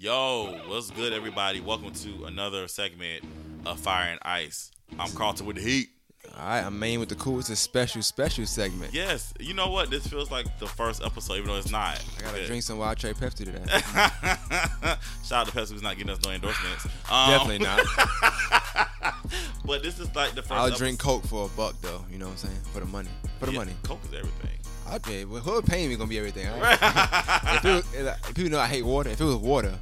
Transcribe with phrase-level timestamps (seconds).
[0.00, 1.60] Yo, what's good, everybody?
[1.60, 3.24] Welcome to another segment
[3.66, 4.70] of Fire and Ice.
[4.96, 5.88] I'm Carlton with the Heat.
[6.36, 7.40] All right, I'm main with the cool.
[7.40, 8.94] It's a special, special segment.
[8.94, 9.90] Yes, you know what?
[9.90, 12.00] This feels like the first episode, even though it's not.
[12.16, 13.64] I gotta drink some Wild Cherry Pepsi today.
[15.26, 16.86] Shout out to Pepsi who's not getting us no endorsements.
[17.10, 17.80] Um, Definitely not.
[19.64, 20.52] but this is like the first.
[20.52, 20.78] I'll episode.
[20.78, 22.04] drink Coke for a buck though.
[22.08, 22.60] You know what I'm saying?
[22.72, 23.10] For the money.
[23.40, 23.72] For the yeah, money.
[23.82, 24.57] Coke is everything.
[24.94, 26.48] Okay, well, who paying me gonna be everything.
[26.60, 26.78] Right?
[26.82, 29.10] if, it was, if people know I hate water.
[29.10, 29.74] If it was water,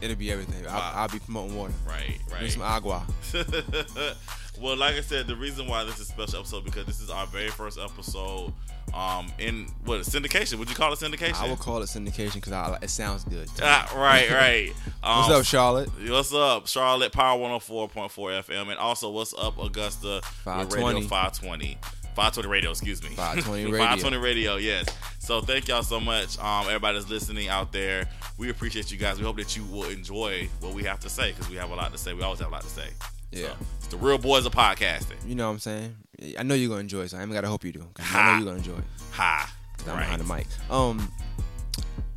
[0.00, 0.66] it'll be everything.
[0.68, 1.74] I'll, I'll, be promoting water.
[1.86, 2.38] Right, right.
[2.38, 3.06] Drink some agua.
[4.60, 7.10] well, like I said, the reason why this is a special episode because this is
[7.10, 8.52] our very first episode
[8.92, 12.78] um in what syndication would you call it syndication i would call it syndication because
[12.80, 18.10] it sounds good ah, right right um, what's up charlotte what's up charlotte power 104.4
[18.44, 21.78] fm and also what's up augusta 520 radio 520
[22.14, 23.10] 520 radio, excuse me.
[23.10, 23.78] 520 radio.
[23.78, 24.86] 520 radio, yes.
[25.18, 28.08] So thank y'all so much, um, everybody that's listening out there.
[28.38, 29.18] We appreciate you guys.
[29.18, 31.74] We hope that you will enjoy what we have to say because we have a
[31.74, 32.12] lot to say.
[32.14, 32.88] We always have a lot to say.
[33.32, 33.48] Yeah.
[33.48, 35.26] So, it's the real boys of podcasting.
[35.26, 35.96] You know what I'm saying?
[36.38, 37.84] I know you're gonna enjoy it, so I ain't gotta hope you do.
[37.98, 38.84] I know you're gonna enjoy it.
[39.12, 39.52] Ha.
[39.78, 40.00] Cause I'm right.
[40.02, 40.46] behind the mic.
[40.70, 41.12] Um,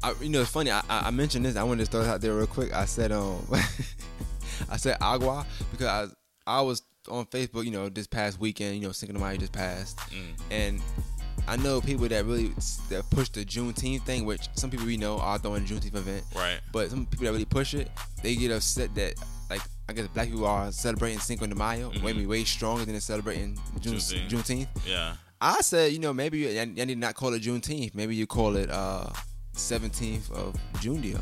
[0.03, 0.69] I, you know, it's funny.
[0.69, 1.55] I, I, mentioned this.
[1.55, 2.71] I wanted to throw it out there real quick.
[2.73, 3.41] I said, um,
[4.69, 6.13] I said agua because
[6.45, 9.37] I, I was on Facebook, you know, this past weekend, you know, Cinco de Mayo
[9.37, 10.33] just passed, mm.
[10.51, 10.81] and
[11.47, 12.53] I know people that really
[12.89, 16.23] that push the Juneteenth thing, which some people we know are throwing a Juneteenth event,
[16.35, 16.59] right?
[16.73, 17.89] But some people that really push it,
[18.21, 19.15] they get upset that
[19.49, 22.03] like I guess black people are celebrating Cinco de Mayo mm-hmm.
[22.03, 24.29] way way stronger than they're celebrating June, Juneteenth.
[24.29, 24.67] Juneteenth.
[24.85, 25.15] Yeah.
[25.39, 27.95] I said, you know, maybe you, you need not call it Juneteenth.
[27.95, 29.07] Maybe you call it uh
[29.55, 31.19] 17th of June deal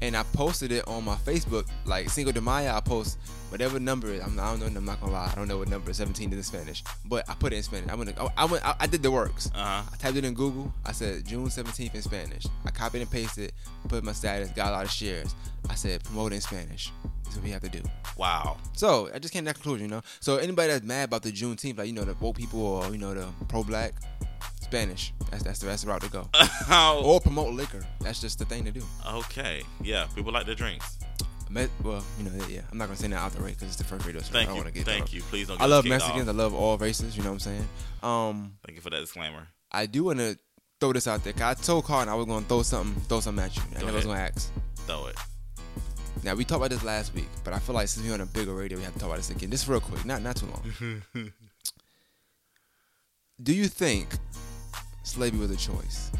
[0.00, 1.66] and I posted it on my Facebook.
[1.84, 3.18] Like Cinco de Mayo, I post
[3.50, 4.22] whatever number is.
[4.22, 4.66] I'm, I don't know.
[4.66, 5.30] I'm not gonna lie.
[5.30, 7.90] I don't know what number 17 is in Spanish, but I put it in Spanish.
[7.90, 8.18] I went.
[8.36, 8.66] I went.
[8.66, 9.50] I, I did the works.
[9.54, 9.82] Uh-huh.
[9.92, 10.72] I typed it in Google.
[10.84, 12.46] I said June 17th in Spanish.
[12.64, 13.52] I copied and pasted.
[13.88, 14.50] Put my status.
[14.50, 15.34] Got a lot of shares.
[15.68, 16.92] I said promote in Spanish.
[17.24, 17.82] That's what we have to do.
[18.16, 18.56] Wow.
[18.74, 19.86] So I just came to that conclusion.
[19.88, 20.02] You know.
[20.20, 22.98] So anybody that's mad about the Juneteenth, like you know the woke people or you
[22.98, 23.94] know the pro-black,
[24.70, 25.12] Spanish.
[25.32, 26.28] That's that's the best route to go.
[27.04, 27.84] or promote liquor.
[28.00, 28.82] That's just the thing to do.
[29.04, 29.64] Okay.
[29.82, 30.06] Yeah.
[30.14, 30.96] People like their drinks.
[31.82, 32.60] Well, you know, yeah.
[32.70, 34.32] I'm not gonna say that out the way because it's the first radio show.
[34.32, 34.70] Thank I you.
[34.70, 35.22] Get Thank you.
[35.22, 35.60] Please don't.
[35.60, 36.28] I love Mexicans.
[36.28, 36.34] Off.
[36.34, 37.16] I love all races.
[37.16, 37.68] You know what I'm saying?
[38.04, 39.48] Um, Thank you for that disclaimer.
[39.72, 40.38] I do want to
[40.78, 41.32] throw this out there.
[41.32, 43.62] Cause I told Carl I was gonna throw something, throw something at you.
[43.74, 44.52] I never was gonna ask.
[44.86, 45.16] Throw it.
[46.22, 48.26] Now we talked about this last week, but I feel like since we're on a
[48.26, 49.50] bigger radio, we have to talk about this again.
[49.50, 51.02] Just real quick, not not too long.
[53.42, 54.06] do you think
[55.10, 56.10] slavery was a choice.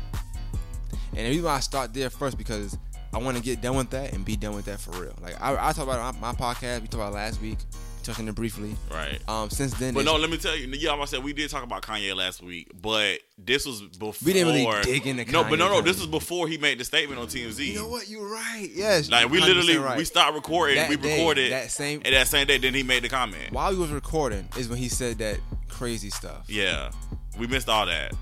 [1.12, 2.76] And the reason why I start there first because
[3.12, 5.14] I want to get done with that and be done with that for real.
[5.20, 6.82] Like I, I talked about my, my podcast.
[6.82, 7.58] We talked about last week,
[8.04, 8.76] touching it briefly.
[8.88, 9.18] Right.
[9.28, 9.50] Um.
[9.50, 10.68] Since then, but no, let me tell you.
[10.68, 14.26] Yeah, I said we did talk about Kanye last week, but this was before.
[14.26, 15.32] We didn't really dig into Kanye.
[15.32, 15.80] No, but no, no.
[15.80, 17.66] This was before he made the statement on TMZ.
[17.66, 18.08] You know what?
[18.08, 18.70] You're right.
[18.72, 19.10] Yes.
[19.10, 19.98] Like we literally right.
[19.98, 20.76] we stopped recording.
[20.76, 22.58] That we day, recorded that same and that same day.
[22.58, 23.50] Then he made the comment.
[23.50, 26.44] While he was recording is when he said that crazy stuff.
[26.48, 26.92] Yeah,
[27.36, 28.12] we missed all that.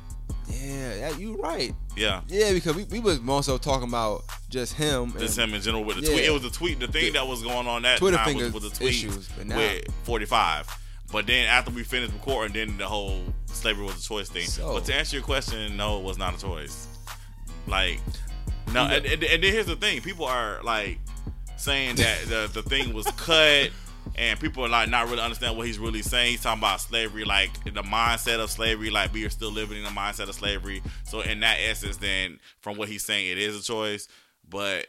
[0.49, 1.75] Yeah, you right.
[1.97, 2.23] Yeah.
[2.29, 5.13] Yeah, because we, we was more so talking about just him.
[5.19, 6.13] Just him in general with the yeah.
[6.13, 6.25] tweet.
[6.25, 6.81] It was the tweet.
[6.81, 9.29] The thing the, that was going on that Twitter time was, was the tweet issues,
[9.45, 10.69] now, with 45.
[11.11, 14.47] But then after we finished recording, then the whole slavery was a choice thing.
[14.47, 16.87] So, but to answer your question, no, it was not a choice.
[17.67, 18.01] Like,
[18.73, 18.85] no.
[18.85, 20.99] And, and, and then here's the thing: people are like
[21.57, 23.71] saying that the the thing was cut
[24.17, 26.33] and people are like not really understand what he's really saying.
[26.33, 29.85] He's talking about slavery, like the mindset of slavery, like we are still living in
[29.85, 30.83] the mindset of slavery.
[31.05, 34.09] So in that essence, then from what he's saying, it is a choice.
[34.49, 34.87] But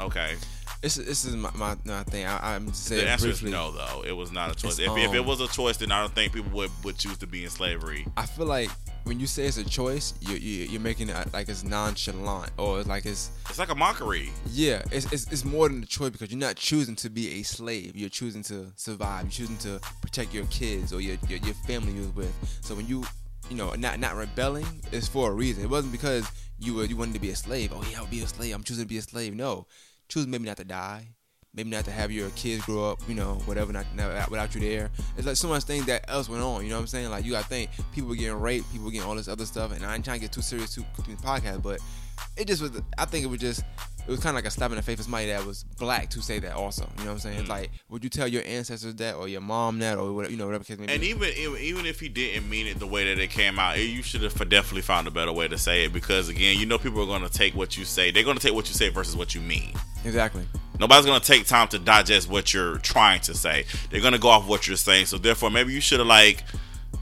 [0.00, 0.34] okay,
[0.80, 2.26] this, this is my, my, my thing.
[2.26, 4.78] I, am saying the answer briefly, is no, though it was not a choice.
[4.78, 6.98] If, um, if, it um, was a choice, then I don't think people would, would
[6.98, 8.06] choose to be in slavery.
[8.16, 8.70] I feel like
[9.04, 12.50] when you say it's a choice, you, you you're making it uh, like it's nonchalant
[12.58, 14.30] or it's like it's it's like a mockery.
[14.50, 17.42] Yeah, it's, it's it's more than a choice because you're not choosing to be a
[17.42, 17.94] slave.
[17.94, 19.24] You're choosing to survive.
[19.24, 22.34] You're choosing to protect your kids or your your, your family you're with.
[22.62, 23.04] So when you
[23.50, 25.62] you know not not rebelling, it's for a reason.
[25.64, 26.26] It wasn't because
[26.58, 27.72] you were you wanted to be a slave.
[27.74, 28.54] Oh yeah, I'll be a slave.
[28.54, 29.34] I'm choosing to be a slave.
[29.34, 29.66] No,
[30.08, 31.08] choose maybe not to die,
[31.54, 34.60] maybe not to have your kids grow up, you know, whatever, not, not, without you
[34.60, 34.90] there.
[35.16, 36.64] It's like so much things that else went on.
[36.64, 37.10] You know what I'm saying?
[37.10, 39.46] Like you got to think people were getting raped, people were getting all this other
[39.46, 41.80] stuff, and I ain't trying to get too serious too in the podcast, but
[42.36, 42.70] it just was.
[42.98, 43.64] I think it was just.
[44.06, 46.10] It was kind of like a slap in the face of somebody that was black
[46.10, 46.86] to say that also.
[46.98, 47.44] You know what I'm saying?
[47.44, 47.48] Mm.
[47.48, 50.44] Like, would you tell your ancestors that or your mom that or whatever, you know,
[50.44, 50.92] whatever case may be?
[50.92, 54.02] And even even if he didn't mean it the way that it came out, you
[54.02, 57.02] should have definitely found a better way to say it because again, you know, people
[57.02, 58.10] are going to take what you say.
[58.10, 59.72] They're going to take what you say versus what you mean.
[60.04, 60.46] Exactly.
[60.78, 63.64] Nobody's gonna take time to digest what you're trying to say.
[63.90, 65.06] They're gonna go off what you're saying.
[65.06, 66.42] So therefore, maybe you should have like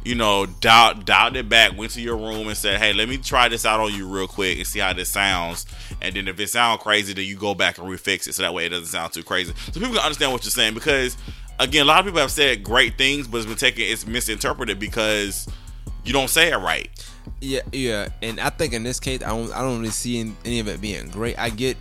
[0.04, 3.16] you know, dialed, dialed it back, went to your room and said, hey, let me
[3.18, 5.66] try this out on you real quick and see how this sounds.
[6.00, 8.52] And then if it sounds crazy, then you go back and refix it so that
[8.52, 9.52] way it doesn't sound too crazy.
[9.66, 11.16] So people can understand what you're saying because,
[11.60, 14.80] again, a lot of people have said great things, but it's been taken, it's misinterpreted
[14.80, 15.48] because
[16.04, 16.88] you don't say it right.
[17.40, 20.58] Yeah, yeah, and I think in this case, I don't, I don't really see any
[20.58, 21.38] of it being great.
[21.38, 21.76] I get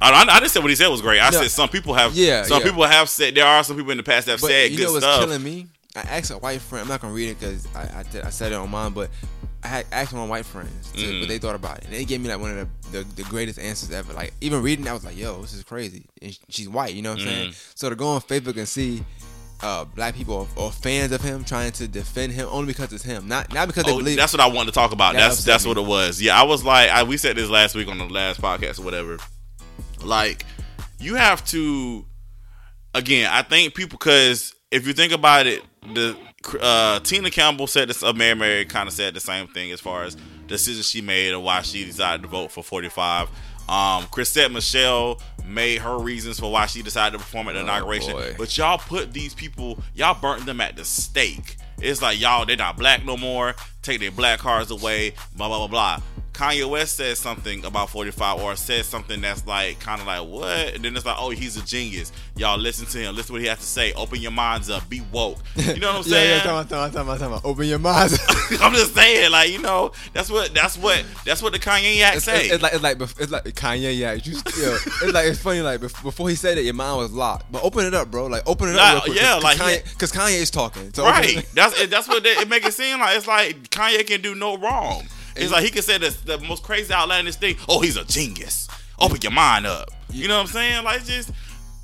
[0.00, 1.20] I, I, didn't say what he said was great.
[1.20, 2.14] I no, said some people have.
[2.14, 2.42] Yeah.
[2.42, 2.66] Some yeah.
[2.66, 4.78] people have said there are some people in the past that have but said you
[4.78, 5.20] good know what's stuff.
[5.20, 5.68] killing me?
[5.94, 6.82] I asked a white friend.
[6.82, 9.10] I'm not gonna read it because I, I, I, said it on mine, but
[9.62, 11.20] I had asked my white friends to, mm.
[11.20, 13.22] what they thought about it, and they gave me like one of the, the, the,
[13.24, 14.14] greatest answers ever.
[14.14, 17.10] Like even reading, I was like, "Yo, this is crazy." And she's white, you know
[17.10, 17.30] what I'm mm.
[17.30, 17.52] saying?
[17.74, 19.04] So to go on Facebook and see
[19.62, 23.04] uh, black people or, or, fans of him trying to defend him only because it's
[23.04, 24.16] him, not not because they oh, believe.
[24.16, 25.14] That's what I wanted to talk about.
[25.14, 25.68] that's that's me.
[25.68, 26.22] what it was.
[26.22, 28.82] Yeah, I was like, I, we said this last week on the last podcast or
[28.82, 29.18] whatever.
[30.02, 30.46] Like,
[30.98, 32.06] you have to.
[32.94, 36.16] Again, I think people because if you think about it, the
[36.60, 38.02] uh, Tina Campbell said this.
[38.02, 41.00] Uh, Mary Mary kind of said the same thing as far as the decision she
[41.00, 43.28] made and why she decided to vote for 45.
[43.68, 47.64] Um, Chrisette Michele made her reasons for why she decided to perform at the oh,
[47.64, 48.12] inauguration.
[48.12, 48.34] Boy.
[48.36, 51.56] But y'all put these people, y'all burnt them at the stake.
[51.78, 53.54] It's like y'all, they're not black no more.
[53.82, 55.14] Take their black cards away.
[55.36, 56.02] Blah blah blah blah.
[56.32, 60.74] Kanye West says something about 45 or says something that's like kind of like what?
[60.74, 62.10] And then it's like oh he's a genius.
[62.36, 63.14] Y'all listen to him.
[63.14, 63.92] Listen to what he has to say.
[63.92, 64.88] Open your minds up.
[64.88, 65.38] Be woke.
[65.72, 66.28] You know what I'm saying?
[66.28, 68.18] yeah yeah talking about, talking about, talking about, open your minds
[68.60, 72.16] I'm just saying like you know that's what that's what that's what the Kanye act
[72.16, 72.44] it's, say.
[72.44, 74.26] it's, it's, like it's like it's like Kanye act.
[74.26, 77.50] You still it's like it's funny like before he said it your mind was locked.
[77.50, 78.26] But open it up bro.
[78.26, 81.46] Like open it up quick, yeah cause, like because Kanye, is talking so right.
[81.54, 84.56] that's that's what they, it make it seem like it's like Kanye can do no
[84.56, 85.02] wrong
[85.36, 87.56] it's like he can say the, the most crazy outlandish thing.
[87.68, 88.68] Oh, he's a genius.
[88.98, 89.90] Open your mind up.
[90.10, 90.84] You know what I'm saying?
[90.84, 91.32] Like just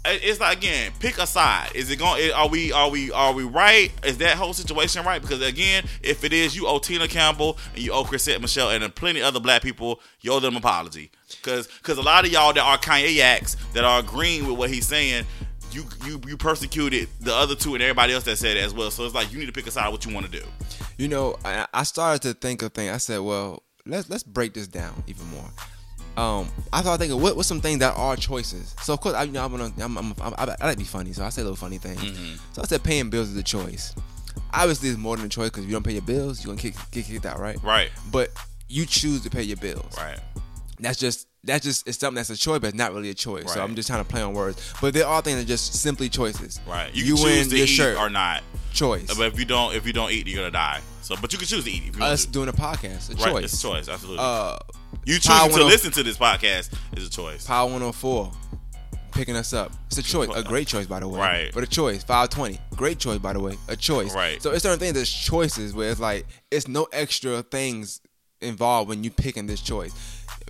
[0.05, 1.71] it's like again, pick a side.
[1.75, 2.33] Is it going?
[2.33, 2.73] Are we?
[2.73, 3.11] Are we?
[3.13, 3.91] Are we right?
[4.05, 5.21] Is that whole situation right?
[5.21, 8.95] Because again, if it is, you owe Tina Campbell and you owe Chrisette Michele and
[8.95, 11.11] plenty other black people, you owe them apology.
[11.29, 14.71] Because because a lot of y'all that are Kanye acts that are agreeing with what
[14.71, 15.27] he's saying,
[15.73, 18.91] you you you persecuted the other two and everybody else that said it as well.
[18.91, 20.45] So it's like you need to pick a side what you want to do.
[20.99, 22.93] You know, I, I started to think of things.
[22.93, 25.49] I said, well, let's let's break this down even more.
[26.17, 28.75] Um, I thought thinking what what's some things that are choices.
[28.83, 30.83] So of course I you know I'm gonna I'm, I'm, I'm, i like to be
[30.85, 32.03] funny, so I say little funny things.
[32.03, 32.37] Mm-hmm.
[32.53, 33.95] So I said paying bills is a choice.
[34.53, 36.61] Obviously, it's more than a choice because if you don't pay your bills, you're gonna
[36.61, 37.63] kick, get kicked out, right?
[37.63, 37.91] Right.
[38.11, 38.31] But
[38.69, 39.95] you choose to pay your bills.
[39.97, 40.19] Right.
[40.81, 43.45] That's just that's just it's something that's a choice, but it's not really a choice.
[43.45, 43.55] Right.
[43.55, 44.73] So I'm just trying to play on words.
[44.81, 46.61] But there are things that are just simply choices.
[46.67, 46.95] Right.
[46.95, 48.43] You, you win your shirt or not.
[48.73, 49.15] Choice.
[49.15, 50.81] But if you don't if you don't eat, you're gonna die.
[51.03, 51.85] So, but you can choose to eat.
[51.87, 53.45] If you Us doing a podcast, a right, choice.
[53.45, 54.23] It's a choice, absolutely.
[54.23, 54.59] Uh,
[55.07, 57.47] you choosing to listen to this podcast is a choice.
[57.47, 58.31] Power 104
[59.13, 59.73] picking us up.
[59.87, 61.19] It's a choice, a great choice, by the way.
[61.19, 61.51] Right.
[61.53, 62.05] But a choice.
[62.05, 63.57] 520, great choice, by the way.
[63.69, 64.15] A choice.
[64.15, 64.41] Right.
[64.41, 68.01] So it's certain things that's choices where it's like it's no extra things
[68.41, 69.93] involved when you picking this choice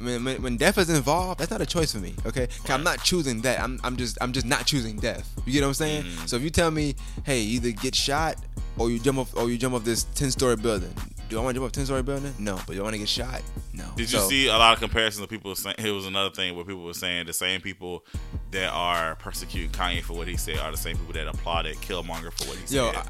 [0.01, 2.15] when, when, when, death is involved, that's not a choice for me.
[2.27, 2.71] Okay, right.
[2.71, 3.61] I'm not choosing that.
[3.61, 5.33] I'm, I'm just I'm just not choosing death.
[5.47, 6.05] You get what I'm saying?
[6.05, 6.27] Mm-hmm.
[6.27, 8.37] So if you tell me, hey, either get shot
[8.79, 10.93] or you jump off or you jump off this ten story building.
[11.29, 12.35] Do I want to jump off ten story building?
[12.39, 12.59] No.
[12.67, 13.43] But you want to get shot?
[13.73, 13.85] No.
[13.97, 15.77] Did you see a lot of comparisons of people saying?
[15.79, 18.05] It was another thing where people were saying the same people
[18.51, 22.33] that are persecuting Kanye for what he said are the same people that applauded Killmonger
[22.33, 22.97] for what he Yo, said.
[22.97, 23.07] I,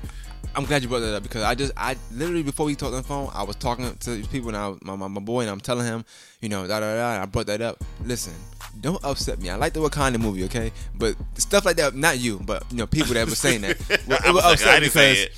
[0.54, 3.02] I'm glad you brought that up because I just I literally before we talked on
[3.02, 5.50] the phone, I was talking to these people and I my, my, my boy and
[5.50, 6.04] I'm telling him,
[6.40, 7.22] you know, da da da.
[7.22, 7.82] I brought that up.
[8.04, 8.34] Listen,
[8.80, 9.50] don't upset me.
[9.50, 12.86] I like the Wakanda movie, okay, but stuff like that, not you, but you know,
[12.86, 15.28] people that were saying that, well, it was upset because.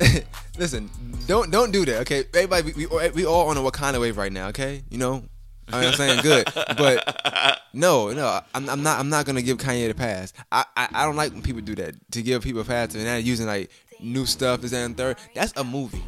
[0.58, 0.90] listen,
[1.26, 2.24] don't don't do that, okay?
[2.34, 4.82] Everybody, we, we, we all on a Wakanda wave right now, okay?
[4.90, 5.22] You know,
[5.68, 8.98] I'm saying good, but no, no, I'm, I'm, not.
[8.98, 10.32] I'm not gonna give Kanye the pass.
[10.50, 13.06] I, I, I don't like when people do that to give people a pass and
[13.06, 13.70] they're using like
[14.02, 15.16] new stuff, this and third.
[15.34, 16.02] That's a movie.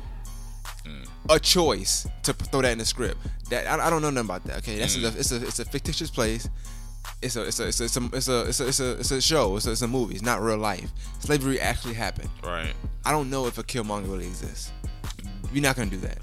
[0.85, 1.09] Mm.
[1.31, 3.19] A choice to throw that in the script.
[3.51, 4.59] That I, I don't know nothing about that.
[4.59, 5.05] Okay, that's mm.
[5.05, 6.49] a, it's a it's a fictitious place.
[7.23, 9.11] It's a it's a it's a it's a it's a it's a, it's a, it's
[9.11, 9.57] a show.
[9.57, 10.15] It's a, it's a movie.
[10.15, 10.91] It's not real life.
[11.21, 12.31] Slavery actually happened.
[12.43, 12.75] Right.
[13.05, 14.73] I don't know if a Killmonger really exists.
[15.53, 16.19] You're not gonna do that.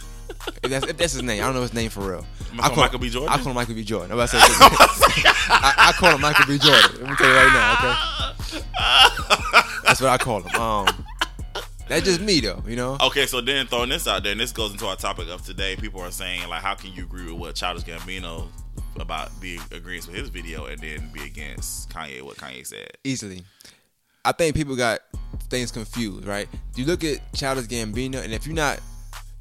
[0.63, 2.25] if, that's, if that's his name, I don't know his name for real.
[2.59, 3.09] I call Michael B.
[3.09, 3.29] Jordan.
[3.29, 3.83] I call him Michael B.
[3.83, 4.27] Jordan.
[4.27, 6.57] Say, I, I call him Michael B.
[6.57, 7.01] Jordan.
[7.01, 8.33] Let me tell you right now.
[8.41, 8.61] Okay.
[9.85, 10.61] That's what I call him.
[10.61, 11.05] Um,
[11.91, 12.97] that's just me though, you know.
[13.01, 15.75] Okay, so then throwing this out there, and this goes into our topic of today.
[15.75, 18.47] People are saying like, how can you agree with what Childish Gambino
[18.99, 22.91] about being agreeing with his video, and then be against Kanye what Kanye said?
[23.03, 23.43] Easily,
[24.23, 24.99] I think people got
[25.49, 26.25] things confused.
[26.25, 26.47] Right?
[26.75, 28.79] You look at Childish Gambino, and if you're not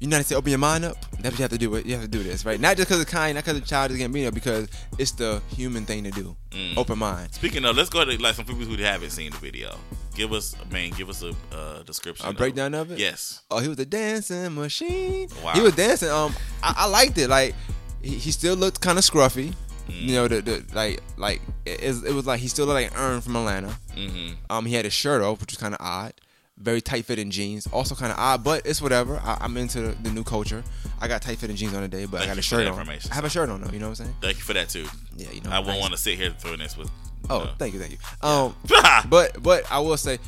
[0.01, 0.97] you know how to say open your mind up.
[1.19, 1.81] That's what you have to do.
[1.85, 2.59] You have to do this, right?
[2.59, 4.67] Not just because of kind, not because the Childish Gambino, because
[4.97, 6.35] it's the human thing to do.
[6.49, 6.75] Mm.
[6.75, 7.31] Open mind.
[7.35, 9.77] Speaking of, let's go to like some people who haven't seen the video.
[10.15, 12.27] Give us, man, give us a uh, description.
[12.27, 12.97] A breakdown of it.
[12.97, 13.43] Yes.
[13.51, 15.29] Oh, he was a dancing machine.
[15.43, 15.53] Wow.
[15.53, 16.09] He was dancing.
[16.09, 17.29] Um, I, I liked it.
[17.29, 17.53] Like
[18.01, 19.53] he, he still looked kind of scruffy.
[19.87, 20.01] Mm.
[20.01, 23.21] You know, the, the like like it, it, was like he still looked like Earn
[23.21, 23.77] from Atlanta.
[23.95, 24.33] Mm-hmm.
[24.49, 26.13] Um, he had his shirt off, which was kind of odd
[26.61, 27.67] very tight fitting jeans.
[27.67, 29.19] Also kind of odd, but it's whatever.
[29.23, 30.63] I, am into the, the, new culture.
[30.99, 32.89] I got tight fitting jeans on today, but Thank I got a shirt on.
[32.89, 33.71] I have a shirt on though.
[33.71, 34.15] You know what I'm saying?
[34.21, 34.87] Thank you for that too.
[35.15, 35.51] Yeah, you know.
[35.51, 36.89] I wouldn't want to sit here throwing this with.
[37.29, 37.49] Oh, know.
[37.57, 37.97] thank you, thank you.
[38.27, 38.55] Um,
[39.09, 40.19] but but I will say.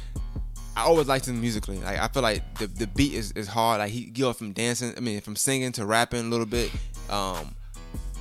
[0.76, 1.78] I always liked him musically.
[1.78, 3.78] Like I feel like the the beat is, is hard.
[3.80, 6.72] Like he go from dancing, I mean from singing to rapping a little bit.
[7.12, 7.54] Um,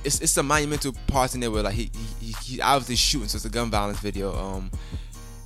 [0.03, 1.89] it's it's some monumental parts in there where like he
[2.19, 4.35] he, he obviously shooting, so it's a gun violence video.
[4.35, 4.71] Um,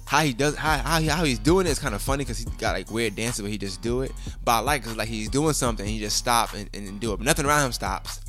[0.07, 2.45] how he does how how, how he's doing it is kind of funny because he
[2.57, 4.11] got like weird dances but he just do it.
[4.43, 7.17] But I like cause like he's doing something he just stop and, and do it.
[7.17, 8.21] But nothing around him stops,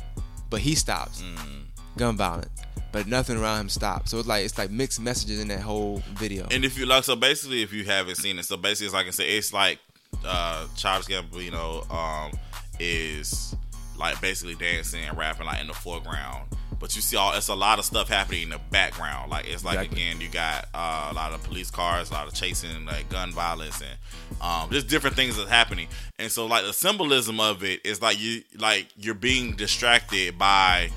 [0.51, 1.23] but he stops.
[1.23, 1.67] Mm.
[1.97, 2.51] Gun violence,
[2.91, 4.11] but nothing around him stops.
[4.11, 6.49] So it's like it's like mixed messages in that whole video.
[6.51, 9.07] And if you like, so basically, if you haven't seen it, so basically, it's like
[9.07, 9.79] I say, it's like
[10.27, 12.33] uh Childish Gambino um
[12.81, 13.55] is
[13.99, 16.49] like basically dancing and rapping like in the foreground
[16.81, 19.31] but you see all it's a lot of stuff happening in the background.
[19.31, 20.03] Like it's like exactly.
[20.03, 23.33] again, you got uh, a lot of police cars, a lot of chasing, like gun
[23.33, 25.89] violence, and um, just different things that's happening.
[26.19, 30.91] And so like the symbolism of it is like you like you're being distracted by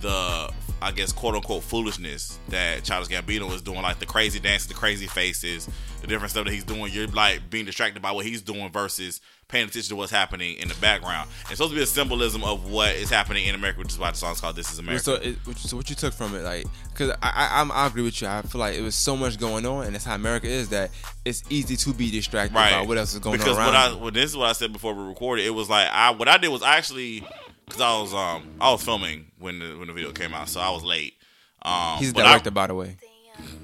[0.00, 4.68] the I guess quote unquote foolishness that Childish Gambino is doing, like the crazy dances,
[4.68, 5.68] the crazy faces,
[6.00, 6.92] the different stuff that he's doing.
[6.92, 10.68] You're like being distracted by what he's doing versus paying attention to what's happening in
[10.68, 11.28] the background.
[11.42, 14.10] It's supposed to be a symbolism of what is happening in America, which is why
[14.10, 16.66] the song's called "This Is America." So, it, so what you took from it, like,
[16.90, 18.28] because I, I, I agree with you.
[18.28, 20.68] I feel like it was so much going on, and that's how America is.
[20.68, 20.90] That
[21.24, 22.72] it's easy to be distracted right.
[22.72, 23.66] by what else is going because on.
[23.66, 25.46] Because what I, well, this is what I said before we recorded.
[25.46, 27.26] It was like I, what I did was I actually,
[27.68, 30.60] because I was, um, I was filming when the when the video came out, so
[30.60, 31.14] I was late.
[31.62, 32.96] Um, He's the director, I, by the way.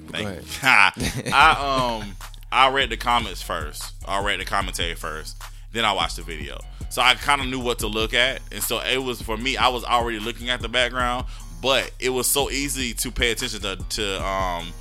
[0.07, 2.15] Thank I um
[2.51, 3.93] I read the comments first.
[4.07, 5.41] I read the commentary first.
[5.73, 6.59] Then I watched the video.
[6.89, 8.39] So I kind of knew what to look at.
[8.51, 11.25] And so it was for me, I was already looking at the background,
[11.61, 14.71] but it was so easy to pay attention to to um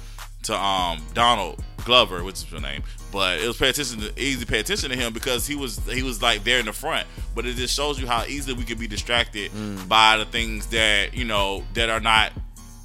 [0.45, 2.82] to um Donald Glover, which is your name.
[3.12, 5.78] But it was pay attention to easy to pay attention to him because he was
[5.90, 7.06] he was like there in the front.
[7.34, 9.88] But it just shows you how easily we could be distracted mm.
[9.88, 12.32] by the things that, you know, that are not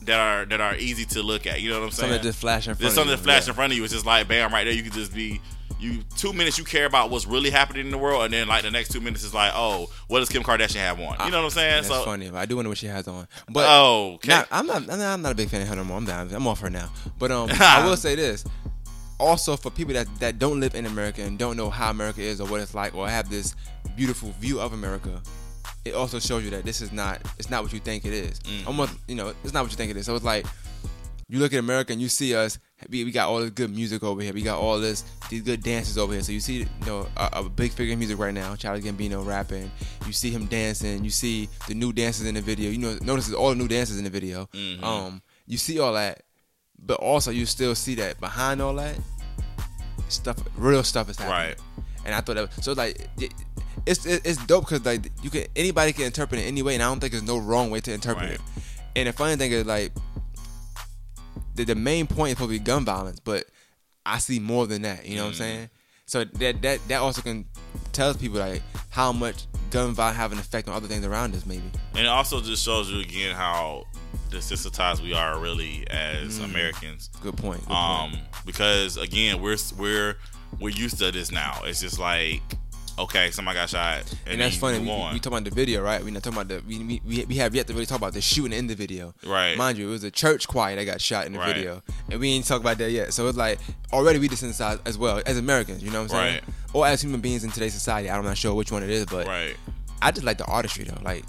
[0.03, 1.61] that are that are easy to look at.
[1.61, 2.11] You know what I'm saying?
[2.11, 2.79] Something just flash in front.
[2.79, 3.49] There's something that flash yeah.
[3.49, 3.83] in front of you.
[3.83, 4.73] It's just like bam, right there.
[4.73, 5.41] You can just be
[5.79, 8.63] you two minutes you care about what's really happening in the world, and then like
[8.63, 11.15] the next two minutes is like, oh, what does Kim Kardashian have on?
[11.25, 11.83] You know what I'm saying?
[11.83, 12.29] That's so funny.
[12.29, 13.27] I do wonder what she has on.
[13.49, 14.29] But oh, okay.
[14.29, 14.89] Not, I'm not.
[14.89, 15.97] I'm not a big fan of her no more.
[15.97, 16.33] I'm down.
[16.33, 16.91] I'm off her now.
[17.17, 18.43] But um, I will say this.
[19.19, 22.39] Also, for people that, that don't live in America and don't know how America is
[22.39, 23.55] or what it's like, or have this
[23.95, 25.21] beautiful view of America,
[25.85, 28.39] it also shows you that this is not it's not what you think it is.
[28.39, 28.67] Mm.
[28.67, 30.05] Almost, you know, it's not what you think it is.
[30.05, 30.45] So it's like
[31.27, 32.57] you look at America and you see us.
[32.89, 34.33] We, we got all this good music over here.
[34.33, 36.21] We got all this these good dances over here.
[36.21, 38.55] So you see, you know, a, a big figure in music right now.
[38.55, 39.69] Charlie Gambino rapping.
[40.07, 41.03] You see him dancing.
[41.03, 42.71] You see the new dances in the video.
[42.71, 44.47] You know, notice all the new dances in the video.
[44.53, 44.83] Mm-hmm.
[44.83, 46.23] Um, you see all that,
[46.85, 48.95] but also you still see that behind all that
[50.07, 51.49] stuff, real stuff is happening.
[51.49, 51.85] Right.
[52.05, 53.07] And I thought that so like.
[53.85, 56.87] It's, it's dope because like you can anybody can interpret it any way, and I
[56.87, 58.33] don't think there's no wrong way to interpret right.
[58.35, 58.41] it.
[58.95, 59.93] And the funny thing is like
[61.55, 63.45] the, the main point is probably gun violence, but
[64.05, 65.05] I see more than that.
[65.07, 65.39] You know what I'm mm-hmm.
[65.39, 65.69] saying?
[66.05, 67.45] So that that that also can
[67.91, 71.45] tell people like how much gun violence have an effect on other things around us,
[71.45, 71.69] maybe.
[71.93, 73.85] And it also just shows you again how
[74.29, 76.45] desensitized we are really as mm.
[76.45, 77.09] Americans.
[77.21, 77.65] Good point.
[77.67, 78.23] Good um, point.
[78.45, 80.17] because again, we're we're
[80.59, 81.61] we're used to this now.
[81.65, 82.41] It's just like
[82.99, 84.79] okay, somebody got shot, and, and that's funny.
[84.79, 86.03] We, we talking about the video, right?
[86.03, 88.21] We not talking about the we, we we have yet to really talk about the
[88.21, 89.57] shooting in the video, right?
[89.57, 91.55] Mind you, it was a church choir that got shot in the right.
[91.55, 93.13] video, and we ain't talk about that yet.
[93.13, 93.59] So it's like
[93.93, 96.33] already we desensitized as well as Americans, you know what I'm saying?
[96.45, 96.55] Right.
[96.73, 98.09] Or as human beings in today's society.
[98.09, 99.55] I'm not sure which one it is, but right.
[100.01, 101.23] I just like the artistry though, like.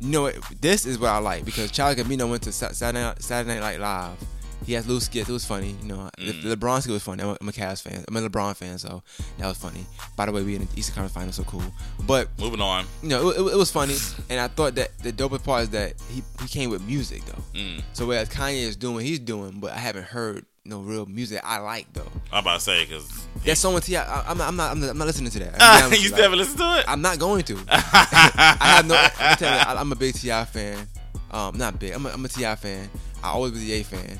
[0.00, 3.60] You know, this is what I like because Charlie Gambino went to Saturday Night, Saturday
[3.60, 4.18] Night Live
[4.64, 5.28] he has loose skits.
[5.28, 6.08] It was funny, you know.
[6.18, 6.42] Mm.
[6.42, 7.22] The, LeBron skit was funny.
[7.22, 8.04] I'm a, I'm a Cavs fan.
[8.06, 9.02] I'm a LeBron fan, so
[9.38, 9.86] that was funny.
[10.16, 11.62] By the way, we in the Eastern Conference Finals, so cool.
[12.06, 13.96] But moving on, you know, it, it, it was funny,
[14.30, 17.42] and I thought that the dopest part is that he he came with music though.
[17.58, 17.82] Mm.
[17.92, 21.40] So whereas Kanye is doing what he's doing, but I haven't heard no real music
[21.44, 22.10] I like though.
[22.32, 23.96] I'm about to say because that song with T.
[23.96, 25.90] I, I'm not, I'm not, I'm not, I'm not listening to that.
[26.00, 26.84] you still haven't listened to it?
[26.88, 27.58] I'm not going to.
[27.68, 28.94] I have no.
[29.18, 30.44] I'm, you, I'm a big T.I.
[30.46, 30.86] fan.
[31.30, 31.92] Um, not big.
[31.92, 32.54] I'm a, I'm a T.I.
[32.56, 32.88] fan.
[33.22, 34.18] I always was a Ye fan.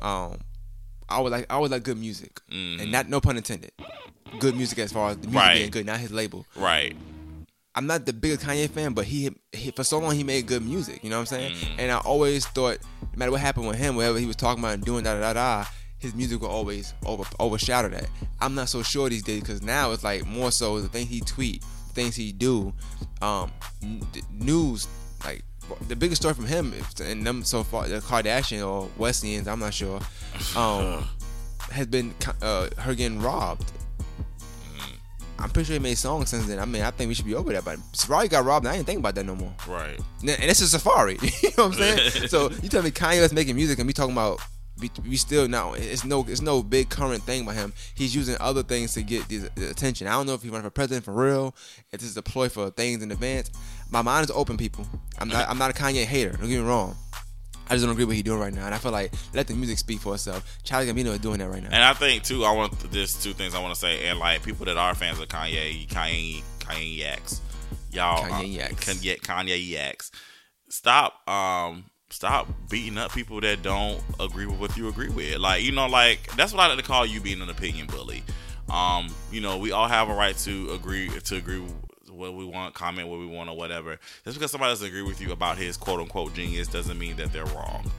[0.00, 0.38] Um,
[1.08, 2.80] I would like I would like good music, mm-hmm.
[2.80, 3.72] and not no pun intended.
[4.38, 5.54] Good music as far as the music right.
[5.58, 6.46] being good, not his label.
[6.56, 6.96] Right.
[7.74, 10.62] I'm not the biggest Kanye fan, but he, he, for so long he made good
[10.62, 11.02] music.
[11.02, 11.52] You know what I'm saying?
[11.52, 11.74] Mm.
[11.78, 14.74] And I always thought, no matter what happened with him, whatever he was talking about
[14.74, 15.66] and doing, da da da da,
[16.02, 18.08] his music will always over overshadow that.
[18.40, 21.20] I'm not so sure these days because now it's like more so the things he
[21.20, 21.62] tweet,
[21.94, 22.74] things he do,
[23.22, 23.50] um,
[24.32, 24.88] news
[25.24, 25.44] like
[25.86, 29.72] the biggest story from him and them so far the Kardashian or Westians, I'm not
[29.72, 30.00] sure,
[30.56, 31.08] um,
[31.70, 33.72] has been uh, her getting robbed
[35.42, 36.60] I'm pretty sure he made songs since then.
[36.60, 37.64] I mean, I think we should be over that.
[37.64, 39.52] But Safaree got robbed, and I didn't think about that no more.
[39.66, 39.98] Right.
[40.20, 41.18] And it's a Safari.
[41.42, 42.10] you know what I'm saying?
[42.28, 44.40] so you tell me Kanye is making music, and we talking about
[44.82, 47.72] we, we still now it's no it's no big current thing by him.
[47.94, 50.06] He's using other things to get the, the attention.
[50.06, 51.54] I don't know if he running for president for real.
[51.92, 53.50] If this is a ploy for things in advance.
[53.90, 54.86] My mind is open, people.
[55.18, 56.30] I'm not I'm not a Kanye hater.
[56.30, 56.96] Don't get me wrong.
[57.68, 59.46] I just don't agree with what he's doing right now, and I feel like let
[59.46, 60.58] the music speak for itself.
[60.62, 61.70] Childish Gambino is doing that right now.
[61.72, 64.42] And I think too, I want there's two things I want to say, and like
[64.42, 67.40] people that are fans of Kanye, Kanye, Kanye yaks,
[67.90, 70.10] y'all, Kanye yaks, Kanye, Kanye yaks.
[70.68, 75.38] Stop, um, stop beating up people that don't agree with what you agree with.
[75.38, 78.22] Like you know, like that's what I like to call you being an opinion bully.
[78.70, 81.62] Um, you know, we all have a right to agree to agree
[82.08, 83.98] what we want, comment what we want, or whatever.
[84.24, 87.32] Just because somebody doesn't agree with you about his quote unquote genius doesn't mean that
[87.32, 87.90] they're wrong.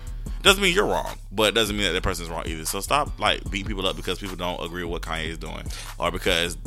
[0.44, 2.66] Doesn't mean you're wrong, but doesn't mean that that person's wrong either.
[2.66, 5.64] So stop like beating people up because people don't agree with what Kanye is doing,
[5.98, 6.58] or because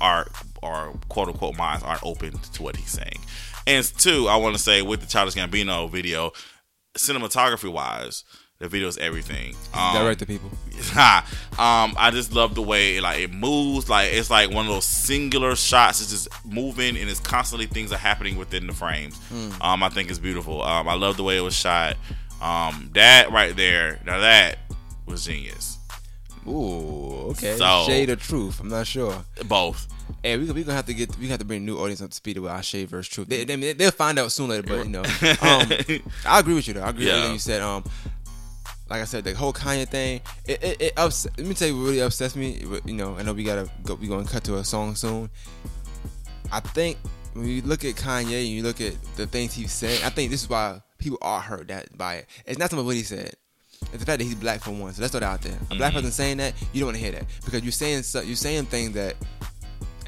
[0.00, 0.28] our
[0.62, 3.18] our quote unquote minds aren't open to what he's saying.
[3.66, 6.32] And two, I want to say with the Childish Gambino video,
[6.94, 8.24] cinematography wise,
[8.58, 9.54] the video is everything.
[9.74, 10.50] Um, Direct the people.
[11.58, 13.90] um, I just love the way like it moves.
[13.90, 16.00] Like it's like one of those singular shots.
[16.00, 19.18] It's just moving, and it's constantly things are happening within the frames.
[19.30, 19.64] Mm.
[19.64, 20.62] Um, I think it's beautiful.
[20.62, 21.96] Um, I love the way it was shot.
[22.40, 24.58] Um, that right there, now that
[25.06, 25.78] was genius.
[26.46, 27.56] Ooh, okay.
[27.56, 28.60] So, Shade of truth.
[28.60, 29.24] I'm not sure.
[29.46, 29.88] Both.
[30.22, 32.16] Hey, we we gonna have to get we have to bring new audience up to
[32.16, 33.28] speed with our shade versus truth.
[33.28, 35.00] They, they will find out soon later, but you know,
[35.42, 35.72] um,
[36.24, 36.82] I agree with you though.
[36.82, 37.12] I agree yeah.
[37.12, 37.60] with everything you said.
[37.60, 37.84] Um,
[38.88, 41.76] like I said, the whole Kanye thing, it, it, it ups, Let me tell you
[41.76, 42.62] what really upsets me.
[42.84, 43.94] You know, I know we gotta go.
[43.94, 45.30] We gonna cut to a song soon.
[46.52, 46.98] I think
[47.32, 50.30] when you look at Kanye and you look at the things he's saying, I think
[50.30, 52.26] this is why people are hurt that by it.
[52.46, 53.34] It's not something what he said.
[53.92, 54.92] It's the fact that he's black for one.
[54.92, 55.52] So let's throw that out there.
[55.52, 55.78] A mm-hmm.
[55.78, 58.66] black person saying that, you don't want to hear that because you're saying you're saying
[58.66, 59.16] things that.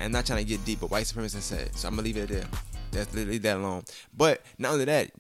[0.01, 1.75] I'm not trying to get deep, but white supremacists said.
[1.75, 2.47] So I'm gonna leave it there.
[2.93, 3.85] Let's leave that alone.
[4.17, 5.11] But not only that,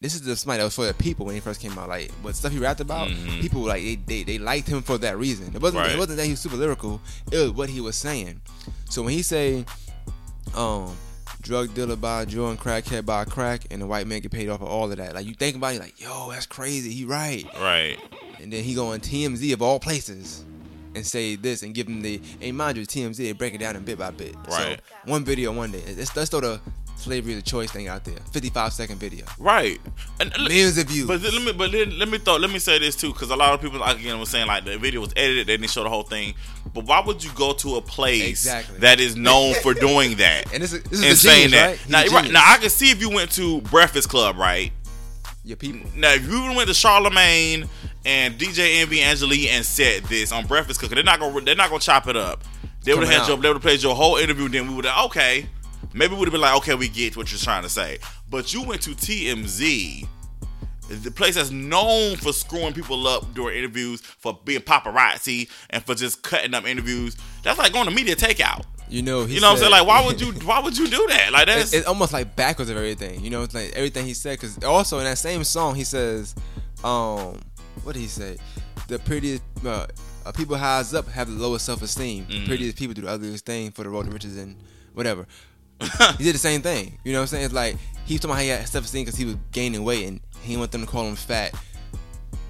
[0.00, 1.88] this is the somebody that was for the people when he first came out.
[1.88, 3.40] Like what stuff he rapped about, mm-hmm.
[3.40, 5.54] people like they, they, they liked him for that reason.
[5.54, 5.92] It wasn't right.
[5.92, 7.00] it wasn't that he was super lyrical.
[7.30, 8.40] It was what he was saying.
[8.90, 9.64] So when he say,
[10.56, 10.94] um,
[11.40, 14.68] drug dealer buy joint, crackhead buy crack, and the white man get paid off of
[14.68, 15.14] all of that.
[15.14, 16.90] Like you think about it, like yo, that's crazy.
[16.90, 17.44] He right.
[17.60, 17.96] Right.
[18.40, 20.44] And then he go on TMZ of all places
[20.94, 23.76] and say this and give them the and mind you TMZ they break it down
[23.76, 24.34] in bit by bit.
[24.48, 24.80] Right.
[25.04, 25.82] So one video one day.
[25.96, 26.60] Let's, let's throw the
[26.96, 28.18] slavery the choice thing out there.
[28.32, 29.24] 55 second video.
[29.38, 29.80] Right.
[30.20, 31.08] And millions of views.
[31.08, 33.36] But let me but then, let me thought let me say this too cuz a
[33.36, 35.82] lot of people like again was saying like the video was edited they didn't show
[35.82, 36.34] the whole thing.
[36.72, 38.78] But why would you go to a place exactly.
[38.78, 40.50] that is known for doing that?
[40.52, 41.92] and this is, this is and saying genius, that.
[41.92, 42.10] Right?
[42.10, 44.72] Now, right, now I can see if you went to Breakfast Club, right?
[45.44, 45.90] Your people.
[45.96, 47.68] Now if you went to Charlemagne
[48.04, 51.56] and DJ Envy Angela Yee and said this on Breakfast Club, they're not gonna they're
[51.56, 52.44] not gonna chop it up.
[52.84, 54.48] They would have had your they would have played your whole interview.
[54.48, 55.48] Then we would have okay
[55.92, 57.98] maybe we would have been like, okay, we get what you're trying to say.
[58.30, 60.06] But you went to TMZ,
[60.88, 65.94] the place that's known for screwing people up during interviews, for being paparazzi, and for
[65.94, 67.16] just cutting up interviews.
[67.42, 68.64] That's like going to media takeout.
[68.92, 69.70] You know, you know said, what I'm saying?
[69.70, 70.32] Like, why would you?
[70.46, 71.32] Why would you do that?
[71.32, 73.24] Like, that's it's, almost like backwards of everything.
[73.24, 74.38] You know, it's like everything he said.
[74.38, 76.34] Because also in that same song, he says,
[76.84, 77.40] um,
[77.84, 78.36] what did he say?
[78.88, 79.86] The prettiest uh,
[80.26, 82.26] uh, people highs up have the lowest self esteem.
[82.26, 82.40] Mm-hmm.
[82.40, 84.56] The prettiest people do the ugliest thing for the road to riches and
[84.92, 85.26] whatever.
[86.18, 86.98] he did the same thing.
[87.02, 87.44] You know what I'm saying?
[87.46, 89.84] It's like he was talking about how he had self esteem because he was gaining
[89.84, 91.54] weight and he want them to call him fat.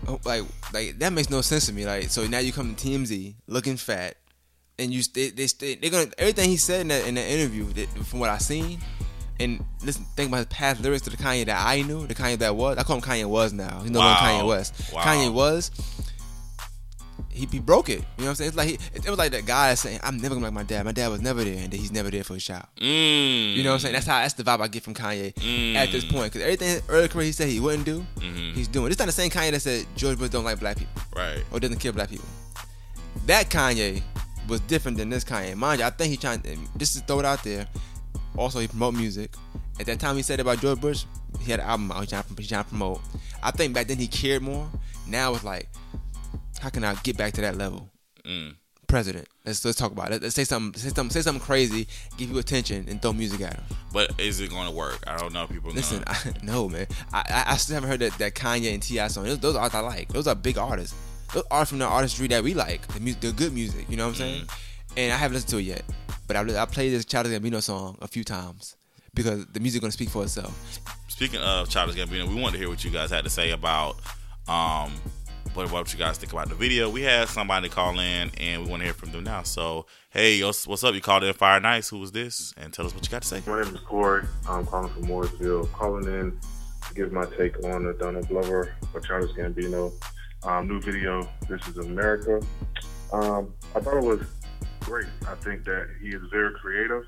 [0.08, 1.86] Oh, like, like that makes no sense to me.
[1.86, 4.16] Like, so now you come to TMZ looking fat,
[4.78, 7.88] and you they they they're gonna everything he said in that in that interview that,
[8.06, 8.80] from what I seen.
[9.40, 12.38] And listen, think about his past lyrics to the Kanye that I knew, the Kanye
[12.38, 12.78] that was.
[12.78, 13.80] I call him Kanye was now.
[13.80, 14.14] He's no wow.
[14.14, 14.92] longer Kanye West.
[14.92, 15.02] Wow.
[15.02, 15.70] Kanye was
[17.32, 17.92] he, he broke it.
[17.92, 18.48] You know what I'm saying?
[18.48, 20.84] It's like he, it, was like that guy saying, "I'm never gonna like my dad.
[20.84, 23.54] My dad was never there, and he's never there for his child." Mm.
[23.54, 23.94] You know what I'm saying?
[23.94, 25.74] That's how that's the vibe I get from Kanye mm.
[25.74, 26.32] at this point.
[26.32, 28.54] Because everything earlier career he said he wouldn't do, mm-hmm.
[28.54, 28.90] he's doing.
[28.90, 31.42] It's not the same Kanye that said George Bush don't like black people, right?
[31.50, 32.26] Or doesn't kill black people.
[33.26, 34.02] That Kanye
[34.48, 35.54] was different than this Kanye.
[35.54, 36.42] Mind you, I think he trying.
[36.76, 37.66] Just to throw it out there.
[38.36, 39.34] Also, he promote music.
[39.78, 41.04] At that time, he said about George Bush,
[41.40, 42.00] he had an album out.
[42.00, 43.00] He trying, he trying to promote.
[43.42, 44.68] I think back then he cared more.
[45.06, 45.68] Now it's like,
[46.60, 47.90] how can I get back to that level?
[48.24, 48.56] Mm.
[48.86, 49.26] President.
[49.44, 50.22] Let's let's talk about it.
[50.22, 50.78] Let's say something.
[50.80, 51.10] Say something.
[51.10, 51.88] Say something crazy.
[52.16, 53.64] Give you attention and throw music at him.
[53.92, 55.02] But is it going to work?
[55.06, 55.46] I don't know.
[55.46, 56.02] People listen.
[56.02, 56.18] Gonna...
[56.42, 56.86] I, no, man.
[57.12, 59.08] I, I still haven't heard that, that Kanye and T.I.
[59.08, 59.24] song.
[59.24, 60.08] Those, those artists I like.
[60.08, 60.94] Those are big artists.
[61.32, 62.86] Those are from the artistry that we like.
[62.88, 63.86] The, music, the good music.
[63.88, 64.42] You know what I'm saying?
[64.42, 64.58] Mm.
[64.98, 65.82] And I haven't listened to it yet.
[66.26, 68.76] But I, I played this Childish Gambino song a few times
[69.14, 70.80] because the music gonna speak for itself.
[71.08, 73.96] Speaking of Childish Gambino, we wanted to hear what you guys had to say about
[74.48, 74.92] um,
[75.54, 76.88] what what you guys think about the video.
[76.88, 79.42] We had somebody call in, and we want to hear from them now.
[79.42, 80.94] So, hey, what's up?
[80.94, 81.88] You called in Fire and Ice.
[81.88, 82.54] Who was this?
[82.56, 83.42] And tell us what you got to say.
[83.46, 84.24] My name is Corey.
[84.48, 85.70] I'm calling from Mooresville.
[85.72, 86.38] Calling in
[86.88, 89.92] to give my take on the Donald Glover or Charles Gambino
[90.44, 91.28] um, new video.
[91.48, 92.40] This is America.
[93.12, 94.20] Um, I thought it was
[94.80, 95.06] great.
[95.28, 97.04] I think that he is very creative,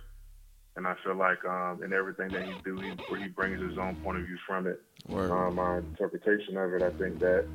[0.76, 3.96] and I feel like um, in everything that he do, he, he brings his own
[3.96, 4.80] point of view from it.
[5.10, 7.46] Um, my interpretation of it, I think that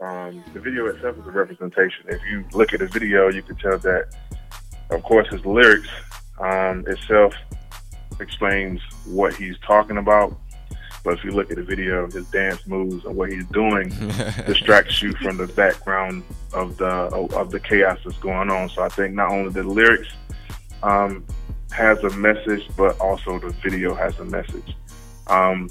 [0.00, 2.06] um, the video itself is a representation.
[2.08, 4.14] If you look at the video, you can tell that,
[4.90, 5.88] of course, his lyrics
[6.40, 7.34] um, itself
[8.20, 10.36] explains what he's talking about.
[11.04, 13.88] But if you look at the video, his dance moves and what he's doing
[14.46, 18.68] distracts you from the background of the of the chaos that's going on.
[18.68, 20.08] So I think not only the lyrics
[20.82, 21.24] um,
[21.72, 24.76] has a message, but also the video has a message.
[25.26, 25.68] Um,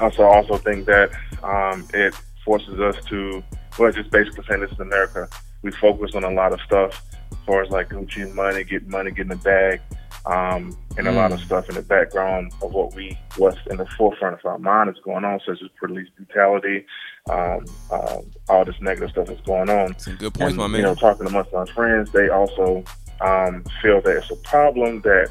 [0.00, 1.10] also, also think that
[1.42, 3.42] um, it forces us to,
[3.78, 5.28] well, just basically saying this is America.
[5.62, 9.10] We focus on a lot of stuff as far as like Gucci money, get money,
[9.10, 9.80] get in the bag
[10.26, 11.44] um, and a lot of mm.
[11.44, 14.96] stuff in the background of what we what's in the forefront of our mind is
[15.04, 16.84] going on, such as police brutality,
[17.30, 19.96] um, um, all this negative stuff that's going on.
[19.98, 20.80] Some good points, and, my man.
[20.80, 22.82] You know, talking amongst my friends, they also
[23.20, 25.30] um, feel that it's a problem that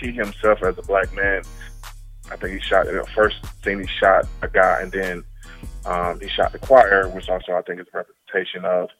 [0.00, 1.42] he himself, as a black man,
[2.30, 2.84] I think he shot.
[2.84, 5.24] The first thing he shot a guy, and then
[5.86, 8.90] um, he shot the choir, which also I think is a representation of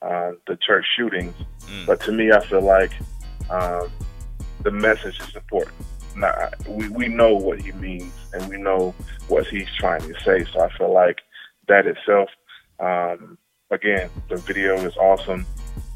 [0.00, 1.34] uh, the church shootings.
[1.60, 1.86] Mm.
[1.86, 2.92] But to me, I feel like
[3.50, 3.90] um,
[4.64, 5.74] the message is important.
[6.16, 8.94] Now, we, we know what he means and we know
[9.28, 10.44] what he's trying to say.
[10.52, 11.20] So I feel like
[11.68, 12.30] that itself,
[12.80, 13.38] um,
[13.70, 15.46] again, the video is awesome.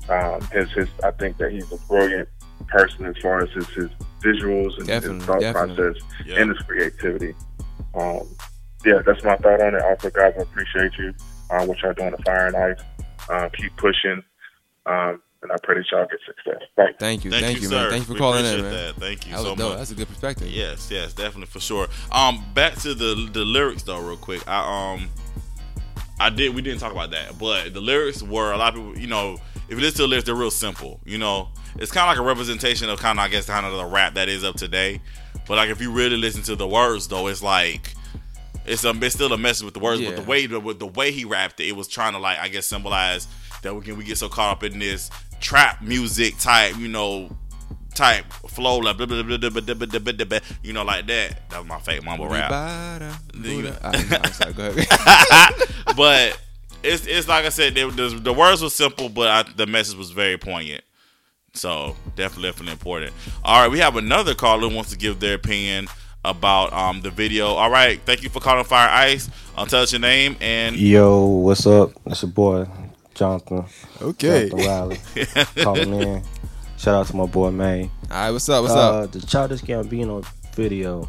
[0.08, 2.28] Um, his, his, I think that he's a brilliant
[2.66, 3.90] person as far as his, his
[4.22, 5.76] visuals and definitely, his thought definitely.
[5.76, 6.40] process yeah.
[6.40, 7.34] and his creativity.
[7.94, 8.28] Um,
[8.84, 9.82] yeah, that's my thought on it.
[9.82, 11.14] Also, guys, I appreciate you,
[11.50, 12.80] uh, what y'all doing at Fire and Ice.
[13.28, 14.22] Uh, keep pushing.
[14.86, 16.62] Um, and I pray that y'all get success.
[16.74, 17.90] Thank, Thank you, thank, thank you, you man.
[17.90, 18.72] Thank you for we calling in, man.
[18.72, 18.94] That.
[18.96, 19.78] Thank you that so much.
[19.78, 20.48] That's a good perspective.
[20.48, 21.88] Yes, yes, definitely for sure.
[22.10, 24.46] Um, back to the the lyrics though, real quick.
[24.48, 25.08] I um,
[26.20, 28.98] I did we didn't talk about that, but the lyrics were a lot of people.
[28.98, 31.00] You know, if you listen to the lyrics, they're real simple.
[31.04, 33.72] You know, it's kind of like a representation of kind of I guess kind of
[33.74, 35.00] the rap that is up today.
[35.46, 37.94] But like if you really listen to the words though, it's like
[38.66, 40.10] it's a it's still a message with the words, yeah.
[40.10, 42.38] but the way the, with the way he rapped it, it was trying to like
[42.38, 43.28] I guess symbolize
[43.62, 47.30] that we can we get so caught up in this trap music type, you know,
[47.94, 51.06] type flow, like blah, blah, blah, blah, blah, blah, blah, blah, blah, you know, like
[51.06, 51.50] that.
[51.50, 52.50] That was my fake mumble rap.
[55.96, 56.40] but
[56.82, 59.96] it's it's like I said, the, the, the words were simple, but I, the message
[59.96, 60.84] was very poignant.
[61.54, 63.12] So definitely, definitely important.
[63.44, 65.88] All right, we have another caller who wants to give their opinion
[66.24, 67.48] about um the video.
[67.48, 69.28] All right, thank you for calling Fire Ice.
[69.56, 71.92] I'll tell us your name and yo, what's up?
[72.06, 72.68] It's your boy
[73.18, 73.64] Jonathan.
[74.00, 74.48] Okay.
[74.48, 74.98] Jonathan Riley.
[75.56, 76.22] calling in.
[76.76, 77.82] Shout out to my boy May.
[77.82, 78.62] All right, what's up?
[78.62, 79.10] What's uh, up?
[79.10, 81.08] The Childish Gambino video.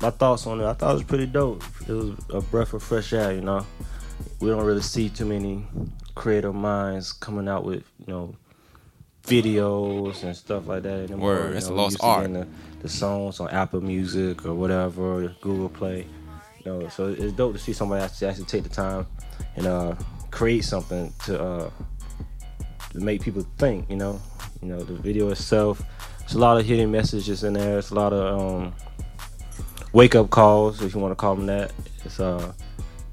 [0.00, 0.64] My thoughts on it.
[0.64, 1.62] I thought it was pretty dope.
[1.86, 3.32] It was a breath of fresh air.
[3.32, 3.66] You know,
[4.40, 5.66] we don't really see too many
[6.14, 8.34] creative minds coming out with you know
[9.24, 11.34] videos and stuff like that anymore.
[11.34, 12.32] Word, you it's know, a lost art.
[12.32, 12.48] The,
[12.80, 16.06] the songs on Apple Music or whatever, Google Play.
[16.64, 19.06] You know, so it's dope to see somebody actually, actually take the time
[19.54, 19.94] and uh,
[20.30, 21.70] create something to uh,
[22.90, 23.88] to make people think.
[23.90, 24.20] You know,
[24.62, 25.82] you know the video itself.
[26.20, 27.78] There's a lot of hidden messages in there.
[27.78, 28.74] It's a lot of um,
[29.92, 31.72] wake up calls, if you want to call them that.
[32.04, 32.52] It's uh,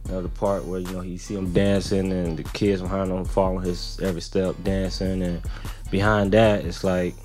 [0.06, 3.12] you know, the part where you know you see him dancing and the kids behind
[3.12, 5.41] him following his every step, dancing, and
[5.91, 7.15] behind that it's like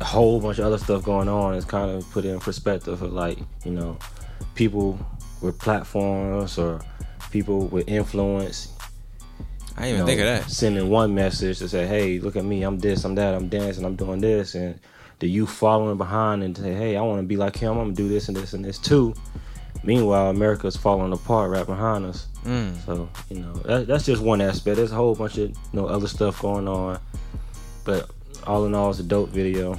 [0.00, 1.54] a whole bunch of other stuff going on.
[1.54, 3.98] It's kind of put in perspective of like you know
[4.54, 4.98] people
[5.42, 6.80] with platforms or
[7.30, 8.72] people with influence
[9.80, 10.50] I didn't even know, think of that.
[10.50, 12.62] Sending one message to say, "Hey, look at me.
[12.62, 13.04] I'm this.
[13.04, 13.34] I'm that.
[13.34, 13.84] I'm dancing.
[13.84, 14.78] I'm doing this," and
[15.20, 17.72] the youth following behind and say, "Hey, I want to be like him.
[17.72, 19.14] I'm gonna do this and this and this too."
[19.82, 22.26] Meanwhile, America's falling apart right behind us.
[22.44, 22.84] Mm.
[22.84, 24.76] So you know that, that's just one aspect.
[24.76, 26.98] There's a whole bunch of you know other stuff going on,
[27.84, 28.10] but
[28.46, 29.78] all in all, it's a dope video.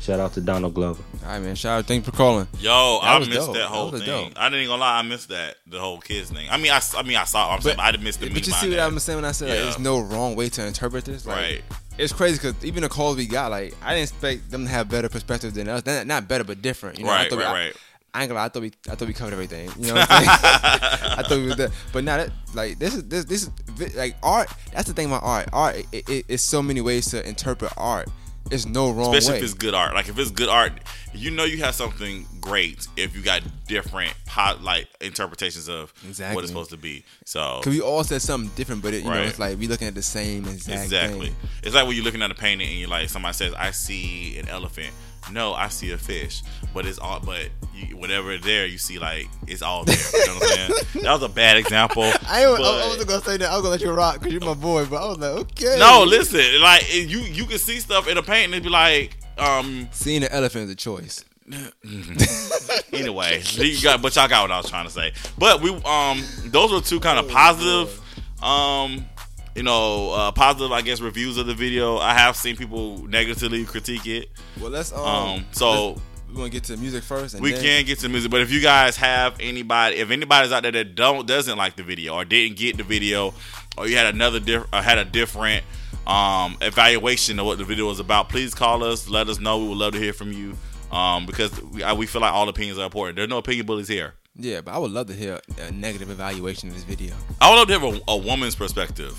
[0.00, 1.02] Shout out to Donald Glover.
[1.22, 1.54] All right, man.
[1.54, 1.86] Shout out.
[1.86, 2.48] Thanks for calling.
[2.58, 3.54] Yo, that I missed dope.
[3.54, 4.06] that whole that thing.
[4.06, 4.32] Dope.
[4.36, 4.98] I didn't gonna lie.
[4.98, 6.48] I missed that the whole kids thing.
[6.50, 7.50] I mean, I, I mean, I saw.
[7.50, 8.30] I'm but, saying, I didn't miss the.
[8.30, 9.54] But you see what I'm saying when I said yeah.
[9.56, 11.26] like, there's no wrong way to interpret this.
[11.26, 11.62] Like, right.
[11.98, 14.88] it's crazy because even the calls we got, like I didn't expect them to have
[14.88, 15.84] better perspective than us.
[16.06, 16.98] Not better, but different.
[16.98, 17.74] You know, right, right, we, right.
[18.14, 19.70] I, I ain't gonna lie, I thought we, I thought we covered everything.
[19.78, 20.28] You know what I'm saying?
[20.32, 23.42] I thought we were there, but now that like this is this this
[23.78, 24.48] is like art.
[24.72, 25.48] That's the thing about art.
[25.52, 28.08] Art, it, it, it's so many ways to interpret art.
[28.50, 29.38] It's no wrong Especially way.
[29.38, 29.94] if it's good art.
[29.94, 30.72] Like if it's good art,
[31.14, 36.34] you know you have something great if you got different hot like interpretations of exactly.
[36.34, 37.04] what it's supposed to be.
[37.24, 39.16] So because we all said something different, but it, you right.
[39.16, 41.28] know it's like we looking at the same exact exactly.
[41.28, 41.36] Thing.
[41.62, 44.38] It's like when you're looking at a painting and you're like somebody says, "I see
[44.38, 44.92] an elephant."
[45.30, 46.42] No, I see a fish,
[46.74, 47.20] but it's all.
[47.20, 49.96] But you, whatever there, you see like it's all there.
[49.96, 50.86] You know what I'm saying?
[51.02, 52.02] That was a bad example.
[52.28, 53.50] I, but, I, wasn't gonna say that.
[53.50, 54.86] I was gonna let you rock because you're my boy.
[54.86, 55.76] But I was like, okay.
[55.78, 56.60] No, listen.
[56.60, 60.30] Like you, you can see stuff in a painting and be like, um, seeing an
[60.32, 61.24] elephant is a choice.
[62.92, 65.12] anyway, you got, but y'all got what I was trying to say.
[65.36, 68.00] But we, um, those were two kind of positive,
[68.42, 69.04] um,
[69.54, 71.98] you know, uh, positive, I guess, reviews of the video.
[71.98, 74.30] I have seen people negatively critique it.
[74.60, 76.00] Well, let's um, um so.
[76.28, 77.40] we want to get to music first.
[77.40, 77.62] we then...
[77.62, 80.94] can get to music, but if you guys have anybody, if anybody's out there that
[80.94, 83.34] don't doesn't like the video or didn't get the video,
[83.76, 85.64] or you had another diff- or had a different
[86.06, 89.08] um, evaluation of what the video was about, please call us.
[89.08, 89.58] Let us know.
[89.58, 90.56] We would love to hear from you
[90.92, 93.16] um, because we, we feel like all opinions are important.
[93.16, 94.14] There's no opinion bullies here.
[94.36, 97.14] Yeah, but I would love to hear a negative evaluation of this video.
[97.40, 99.18] I would love to hear a, a woman's perspective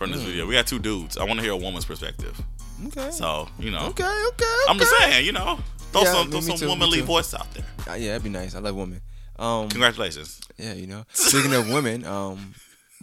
[0.00, 0.26] from this mm.
[0.26, 0.46] video.
[0.46, 1.18] We got two dudes.
[1.18, 2.40] I want to hear a woman's perspective.
[2.86, 3.10] Okay.
[3.10, 3.88] So you know.
[3.88, 4.02] Okay.
[4.02, 4.24] Okay.
[4.28, 4.64] okay.
[4.66, 5.60] I'm just saying, you know,
[5.92, 7.66] throw yeah, some throw some too, womanly voice out there.
[7.86, 8.54] Uh, yeah, that'd be nice.
[8.54, 9.02] I love women.
[9.38, 10.40] Um, Congratulations.
[10.56, 11.04] Yeah, you know.
[11.12, 12.54] Speaking of women, um,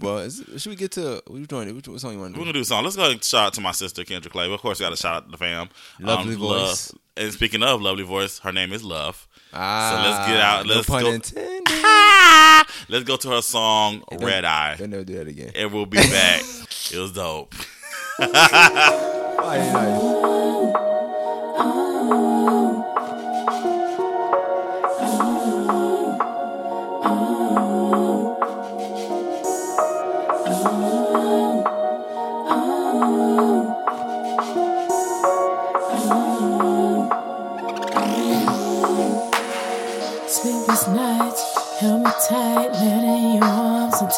[0.02, 1.74] well, is, should we get to what you doing?
[1.76, 2.40] What song you want to do?
[2.40, 2.84] We're gonna do a song.
[2.84, 4.52] Let's go ahead and shout out to my sister Kendra Clay.
[4.52, 5.70] Of course, we got to shout out to the fam.
[6.00, 6.94] Lovely um, voice.
[6.94, 7.02] Love.
[7.18, 9.28] And speaking of lovely voice, her name is Love.
[9.54, 10.66] Ah, so let's get out.
[10.66, 11.12] Let's no pun go.
[11.12, 11.57] Intended.
[12.90, 14.76] Let's go to her song Red Eye.
[14.78, 15.52] Don't never do that again.
[15.56, 16.42] And we'll be back.
[16.92, 17.54] it was dope.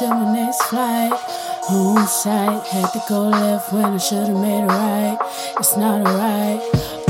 [0.02, 1.12] until my next flight.
[1.68, 5.18] Home sight, had to go left when I should've made it right.
[5.58, 6.62] It's not alright.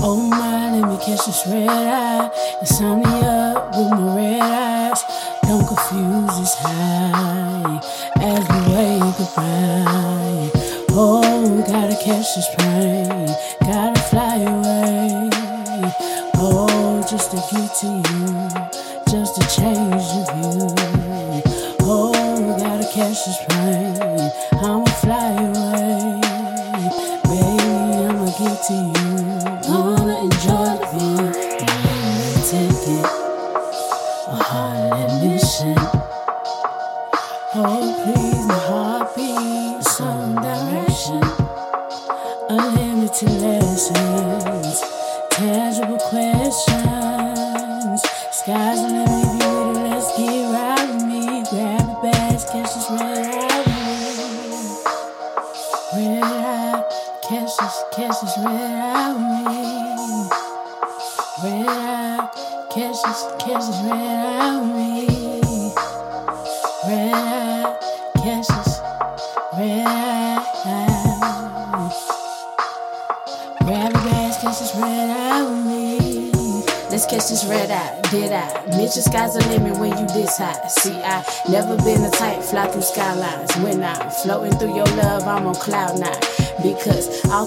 [0.01, 2.31] Oh my, let me catch this red eye.
[2.61, 5.03] Insomnia up with my red eyes.
[5.43, 7.79] Don't confuse this high
[8.21, 10.49] as we wave goodbye.
[10.91, 12.98] Oh, we gotta catch this plane,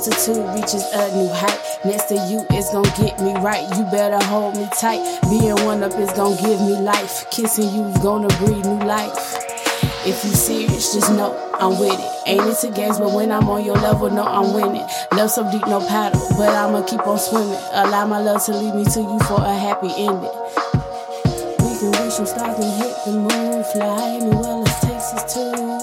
[0.02, 1.60] altitude reaches a new height.
[1.84, 3.62] Next to you is gonna get me right.
[3.76, 5.00] You better hold me tight.
[5.30, 7.30] Being one up is gonna give me life.
[7.30, 9.36] Kissing you's gonna breathe new life.
[10.04, 12.28] If you serious, just know I'm with it.
[12.28, 14.86] Ain't it to games, but when I'm on your level, no, I'm winning.
[15.12, 17.58] Love so deep, no paddle, but I'ma keep on swimming.
[17.72, 20.34] Allow my love to lead me to you for a happy ending.
[21.62, 25.78] We can reach some stars and hit the moon, fly anywhere, let's Texas too.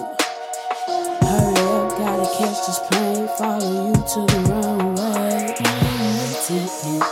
[1.24, 3.09] Hurry up, gotta catch this plane,
[3.40, 5.56] follow you to the runway.
[5.64, 7.04] I'm Ticket,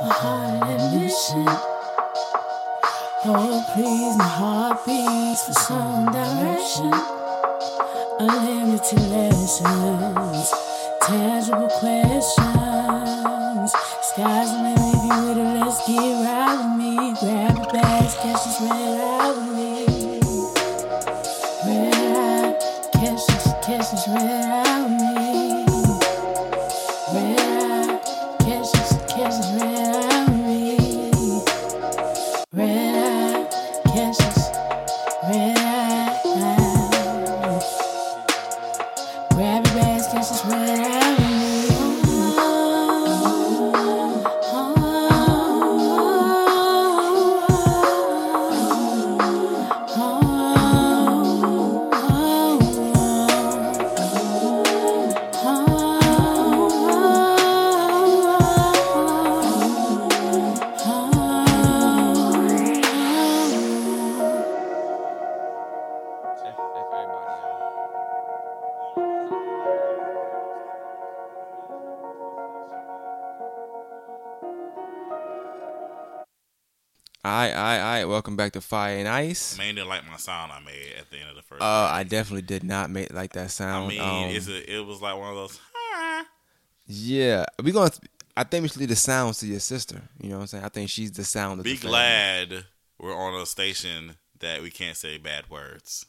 [0.00, 1.48] a heart mission.
[3.26, 6.94] Oh, please, my heart beats for some direction.
[8.20, 10.48] Unlimited lessons,
[11.02, 13.68] tangible questions.
[14.08, 16.92] Sky's the limit, if you with it, let's get right with me.
[17.20, 19.76] Grab your bags, catch this red eye with me.
[21.66, 22.56] Red eye,
[22.94, 24.71] catch this, catch this red eye
[78.22, 79.58] Welcome back to Fire and Ice.
[79.58, 81.60] Man didn't like my sound I made at the end of the first.
[81.60, 83.86] Uh, I definitely did not make like that sound.
[83.86, 85.60] I mean, um, a, it was like one of those.
[86.86, 87.90] Yeah, we gonna.
[88.36, 90.02] I think we should leave the sounds to your sister.
[90.20, 90.64] You know what I'm saying?
[90.64, 91.58] I think she's the sound.
[91.58, 92.64] Of Be glad
[92.96, 96.06] we're on a station that we can't say bad words.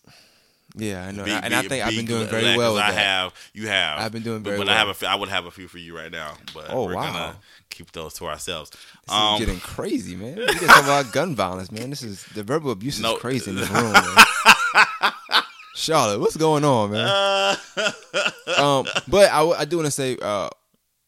[0.75, 2.77] Yeah, I know, be, and be, I think I've been doing very well.
[2.77, 2.97] I that.
[2.97, 3.99] have, you have.
[3.99, 4.75] I've been doing very but, well.
[4.75, 6.95] I have a, I would have a few for you right now, but oh we're
[6.95, 7.13] wow.
[7.13, 7.35] gonna
[7.69, 8.71] keep those to ourselves.
[8.71, 10.35] This um, is getting crazy, man.
[10.35, 11.91] We just talk about gun violence, man.
[11.91, 14.25] This is the verbal abuse no, is crazy in this room, man.
[15.75, 17.07] Charlotte, what's going on, man?
[17.07, 17.55] Uh,
[18.57, 20.49] um, but I, I do want to say, uh,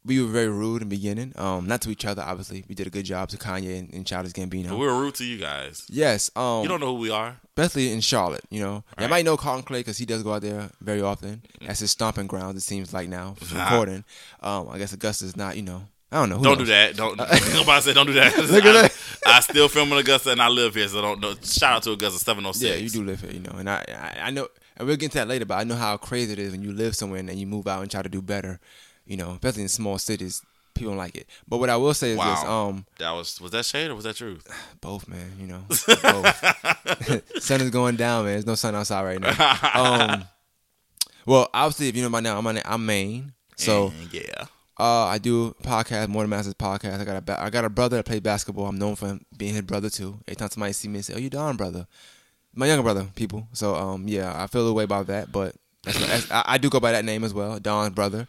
[0.05, 1.33] we were very rude in the beginning.
[1.35, 2.63] Um, not to each other, obviously.
[2.69, 4.71] We did a good job to Kanye and, and Childish Gambino.
[4.71, 5.85] we were rude to you guys.
[5.89, 6.29] Yes.
[6.35, 7.37] Um, you don't know who we are.
[7.57, 8.83] Especially in Charlotte, you know.
[8.99, 9.09] Right.
[9.09, 11.41] might know Carlton Clay because he does go out there very often.
[11.65, 12.57] That's his stomping ground.
[12.57, 14.03] It seems like now for recording.
[14.41, 15.83] Um, I guess Augusta's not, you know.
[16.11, 16.37] I don't know.
[16.37, 16.67] Who Don't knows?
[16.67, 16.95] do that.
[16.95, 17.17] Don't.
[17.53, 18.37] nobody said don't do that.
[18.49, 18.97] Look at that.
[19.25, 21.19] I, I still film in Augusta and I live here, so don't.
[21.19, 22.69] don't shout out to Augusta seven oh six.
[22.69, 25.05] Yeah, you do live here, you know, and I, I, I know, and we'll get
[25.05, 25.45] into that later.
[25.45, 27.67] But I know how crazy it is when you live somewhere and then you move
[27.67, 28.59] out and try to do better.
[29.05, 30.41] You know, especially in small cities
[30.75, 31.27] people don't like it.
[31.47, 32.35] But what I will say is wow.
[32.35, 34.45] this: um, that was was that shade or was that truth?
[34.81, 35.31] Both, man.
[35.39, 37.41] You know, both.
[37.43, 38.33] sun is going down, man.
[38.33, 39.57] There's no sun outside right now.
[39.73, 40.25] Um,
[41.25, 44.45] well, obviously, if you know by now, I'm on, I'm Maine, so and yeah.
[44.77, 46.99] Uh, I do podcast, More Than Masters podcast.
[46.99, 48.65] I got a ba- I got a brother that plays basketball.
[48.65, 50.19] I'm known for him being his brother too.
[50.27, 51.87] Every time somebody see me, and say, "Oh, you Don brother,"
[52.53, 53.07] my younger brother.
[53.15, 56.57] People, so um, yeah, I feel the way about that, but that's, that's, I, I
[56.57, 58.27] do go by that name as well, Don's brother.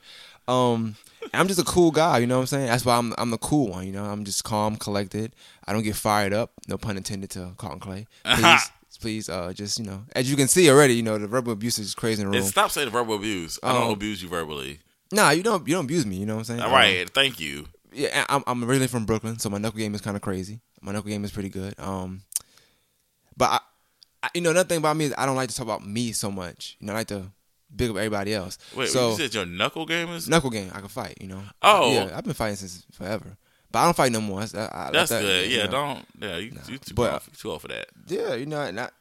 [0.49, 0.97] Um,
[1.33, 2.67] I'm just a cool guy, you know what I'm saying?
[2.67, 4.05] That's why I'm I'm the cool one, you know.
[4.05, 5.35] I'm just calm, collected.
[5.67, 6.53] I don't get fired up.
[6.69, 8.07] No pun intended to Carlton Clay.
[8.25, 11.53] Please, please, uh, just you know, as you can see already, you know, the verbal
[11.53, 12.43] abuse is crazy in the room.
[12.43, 13.59] And stop saying the verbal abuse.
[13.63, 14.81] I don't um, abuse you verbally.
[15.13, 15.67] Nah, you don't.
[15.69, 16.17] You don't abuse me.
[16.17, 16.61] You know what I'm saying?
[16.61, 17.03] All right.
[17.03, 17.67] Um, thank you.
[17.93, 20.61] Yeah, I'm I'm originally from Brooklyn, so my knuckle game is kind of crazy.
[20.81, 21.75] My knuckle game is pretty good.
[21.79, 22.23] Um,
[23.37, 23.61] but I,
[24.23, 26.13] I, you know, another thing about me is I don't like to talk about me
[26.13, 26.77] so much.
[26.81, 27.31] You know, I like to
[27.75, 28.59] big up everybody else.
[28.75, 30.71] Wait, so, you said your knuckle game is knuckle game.
[30.75, 31.17] I can fight.
[31.21, 31.43] You know.
[31.63, 32.17] Oh, yeah.
[32.17, 33.37] I've been fighting since forever,
[33.71, 34.41] but I don't fight no more.
[34.41, 35.51] I, I That's that, good.
[35.51, 35.71] Yeah, know.
[35.71, 36.07] don't.
[36.21, 37.89] Yeah, you, you too, but, old, too old for that.
[38.07, 38.93] Yeah, you know, not.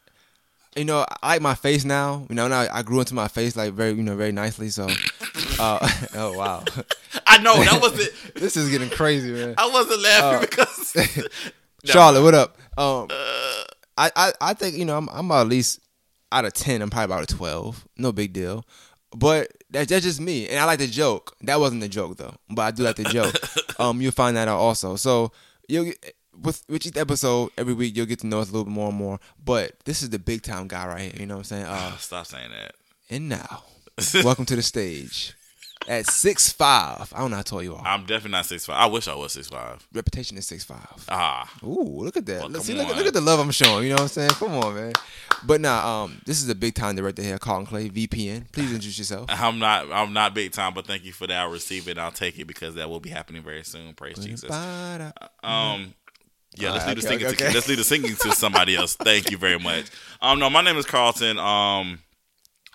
[0.76, 2.26] You know, I like my face now.
[2.28, 4.68] You know, now I grew into my face like very, you know, very nicely.
[4.68, 4.90] So,
[5.60, 6.66] uh, oh wow,
[7.28, 8.14] I know that was it.
[8.36, 9.56] this is getting crazy, man.
[9.58, 10.98] I wasn't laughing uh, because
[11.86, 12.58] Charlotte, what up?
[12.78, 13.64] Um, uh,
[13.98, 15.80] I, I, I think you know I'm, I'm at least
[16.36, 17.88] out of ten, I'm probably about a twelve.
[17.98, 18.66] No big deal.
[19.16, 21.36] But that's, that's just me, and I like to joke.
[21.42, 23.34] That wasn't a joke though, but I do like to joke.
[23.80, 24.98] um, you'll find that out also.
[24.98, 25.32] So
[25.70, 25.94] you'll
[26.38, 28.90] with with each episode every week, you'll get to know us a little bit more
[28.90, 29.20] and more.
[29.44, 31.14] But this is the big time guy right here.
[31.18, 31.66] You know what I'm saying?
[31.66, 32.76] Uh, Stop saying that.
[33.10, 33.64] And now,
[34.24, 35.34] welcome to the stage
[35.88, 37.12] at six five.
[37.14, 37.86] I don't know how tall you are.
[37.86, 38.78] I'm definitely not six five.
[38.78, 39.88] I wish I was six five.
[39.94, 41.06] Reputation is six five.
[41.10, 41.52] Ah.
[41.64, 42.50] Ooh, look at that.
[42.50, 43.84] Well, See, look, look, at the love I'm showing.
[43.84, 44.32] You know what I'm saying?
[44.32, 44.94] Come on, man.
[45.44, 48.52] But now, um, this is a big time director here, Carlton Clay, VPN.
[48.52, 49.26] Please introduce yourself.
[49.30, 49.92] I'm not.
[49.92, 51.38] I'm not big time, but thank you for that.
[51.38, 51.98] I'll receive it.
[51.98, 53.94] I'll take it because that will be happening very soon.
[53.94, 54.50] Praise Jesus.
[54.50, 55.12] Uh,
[55.44, 55.94] um.
[56.58, 57.28] Yeah, let's leave okay, the singing.
[57.28, 57.48] Okay.
[57.48, 58.96] To, let's leave the singing to somebody else.
[59.04, 59.88] Thank you very much.
[60.22, 61.38] Um, no, my name is Carlton.
[61.38, 62.00] Um,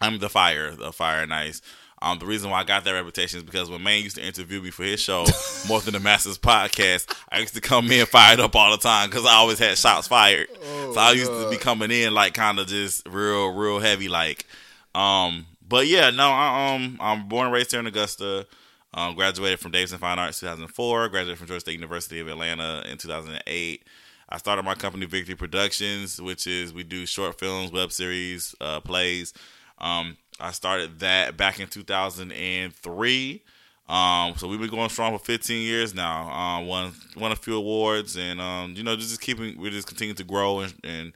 [0.00, 1.62] I'm the fire, the fire nice.
[2.02, 4.62] Um, the reason why I got that reputation is because when Maine used to interview
[4.62, 5.26] me for his show,
[5.68, 9.10] More Than the Masters podcast, I used to come in fired up all the time
[9.10, 10.48] because I always had shots fired.
[10.62, 11.44] Oh, so I used God.
[11.44, 14.46] to be coming in like kind of just real, real heavy, like.
[14.94, 18.46] Um, but yeah, no, I, um, I'm born and raised here in Augusta.
[18.92, 21.10] Um, graduated from Davidson Fine Arts 2004.
[21.10, 23.84] Graduated from Georgia State University of Atlanta in 2008.
[24.28, 28.80] I started my company Victory Productions, which is we do short films, web series, uh,
[28.80, 29.32] plays.
[29.78, 33.42] Um, I started that back in 2003.
[33.88, 36.30] Um, so we've been going strong for 15 years now.
[36.30, 40.14] Um, won won a few awards, and um, you know, just keeping we just continue
[40.14, 41.12] to grow and and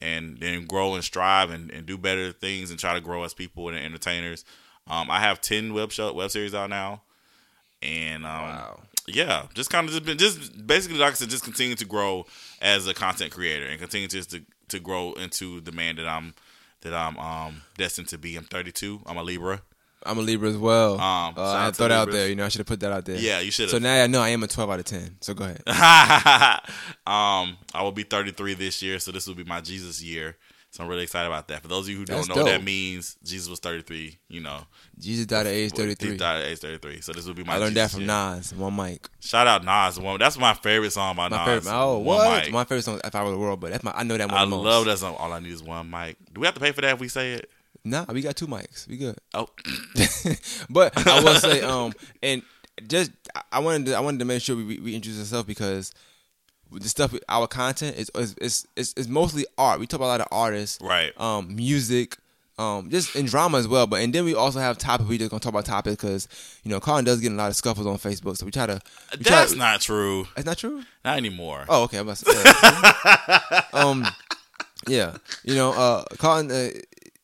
[0.00, 3.32] and then grow and strive and, and do better things and try to grow as
[3.32, 4.44] people and entertainers.
[4.88, 7.02] Um, I have 10 web show web series out now,
[7.80, 8.80] and um, wow.
[9.06, 12.26] yeah, just kind of just been just basically like I said, just continue to grow
[12.60, 16.34] as a content creator and continue just to to grow into the man that I'm
[16.86, 18.36] that I'm um, destined to be.
[18.36, 19.02] I'm 32.
[19.06, 19.62] I'm a Libra.
[20.04, 20.94] I'm a Libra as well.
[20.94, 22.28] Um, uh, I thought out there.
[22.28, 23.16] You know, I should have put that out there.
[23.16, 23.70] Yeah, you should.
[23.70, 25.16] So now I know I am a 12 out of 10.
[25.20, 25.62] So go ahead.
[27.06, 30.36] um, I will be 33 this year, so this will be my Jesus year.
[30.76, 31.62] So I'm really excited about that.
[31.62, 32.52] For those of you who That's don't know dope.
[32.52, 34.18] what that means, Jesus was 33.
[34.28, 34.60] You know,
[34.98, 36.10] Jesus died at age 33.
[36.10, 37.00] He died at age 33.
[37.00, 37.54] So this will be my.
[37.54, 38.36] I learned Jesus that from year.
[38.36, 38.54] Nas.
[38.54, 39.08] One mic.
[39.20, 39.98] Shout out Nas.
[39.98, 40.18] One.
[40.18, 41.64] That's my favorite song by my Nas.
[41.64, 42.44] Favorite, oh, one what?
[42.44, 42.52] Mic.
[42.52, 43.92] My favorite song, "If I Ruled the World," but that's my.
[43.92, 44.36] I know that one.
[44.36, 45.16] I love that song.
[45.18, 46.18] All I need is one mic.
[46.34, 47.50] Do we have to pay for that if we say it?
[47.82, 48.86] Nah, we got two mics.
[48.86, 49.16] We good.
[49.32, 49.48] Oh,
[50.68, 52.42] but I will say, um, and
[52.86, 53.12] just
[53.50, 55.92] I wanted to I wanted to make sure we we introduce ourselves because
[56.72, 59.80] the stuff our content is is, is is mostly art.
[59.80, 61.18] We talk about a lot of artists, right?
[61.20, 62.16] Um, music,
[62.58, 63.86] um, just in drama as well.
[63.86, 65.08] But and then we also have topics.
[65.08, 66.28] We just gonna talk about topics because
[66.64, 68.80] you know Colin does get a lot of scuffles on Facebook, so we try to.
[69.12, 70.26] We That's try to, not true.
[70.36, 70.82] It's not true.
[71.04, 71.64] Not anymore.
[71.68, 71.98] Oh, okay.
[71.98, 74.06] I'm about to say, um,
[74.88, 76.70] yeah, you know, uh, Colin, uh,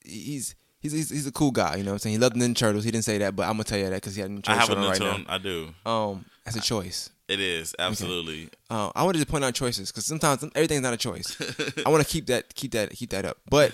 [0.05, 0.55] he's.
[0.81, 2.15] He's, he's, he's a cool guy, you know what I'm saying?
[2.15, 2.83] He loved Ninja Turtles.
[2.83, 4.69] He didn't say that, but I'm gonna tell you that because he had Ninja Turtles
[4.69, 5.25] I have a right now.
[5.29, 5.69] I do.
[5.87, 7.09] Um, that's a choice.
[7.33, 8.43] It is absolutely.
[8.43, 8.55] Okay.
[8.69, 11.35] Uh, I wanted to point out choices because sometimes everything's not a choice.
[11.87, 13.39] I want to keep that keep that keep that up.
[13.49, 13.73] But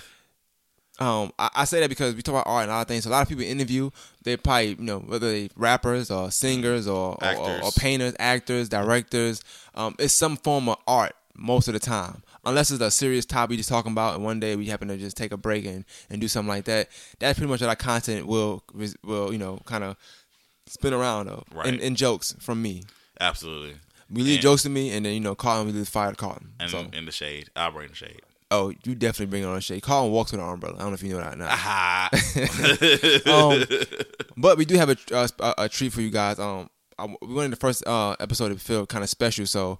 [0.99, 3.03] um, I, I, say that because we talk about art and a lot of things.
[3.03, 3.89] So a lot of people interview,
[4.23, 9.41] they probably, you know, whether they rappers or singers or, or, or, painters, actors, directors,
[9.75, 12.23] um, it's some form of art most of the time.
[12.45, 14.97] Unless it's a serious topic you're just talking about, and one day we happen to
[14.97, 16.89] just take a break and, and do something like that.
[17.19, 18.63] That's pretty much what our content will
[19.03, 19.97] will you know kind of
[20.65, 21.67] spin around of right.
[21.67, 22.83] in, in jokes from me.
[23.19, 23.75] Absolutely.
[24.09, 26.15] We leave and, jokes to me, and then you know, Carlton we leave fire to
[26.15, 26.53] Carlton.
[26.59, 26.87] And so.
[26.93, 28.21] in the shade, I'll bring the shade.
[28.51, 29.83] Oh, you definitely bring it on the shade.
[29.83, 30.75] Carlton walks with an umbrella.
[30.77, 31.59] I don't know if you know that or not.
[33.27, 33.63] um,
[34.35, 36.39] but we do have a, a, a treat for you guys.
[36.39, 39.77] Um, I, we wanted the first uh, episode to feel kind of special, so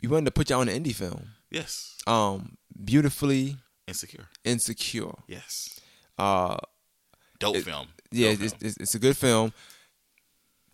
[0.00, 1.30] we wanted to put you on an indie film.
[1.50, 1.96] Yes.
[2.06, 3.56] Um, beautifully
[3.88, 4.28] insecure.
[4.44, 5.14] Insecure.
[5.26, 5.80] Yes.
[6.18, 6.56] Uh,
[7.40, 7.88] dope it, film.
[8.10, 8.68] Yeah, dope it's, film.
[8.68, 9.52] It's, it's, a good film.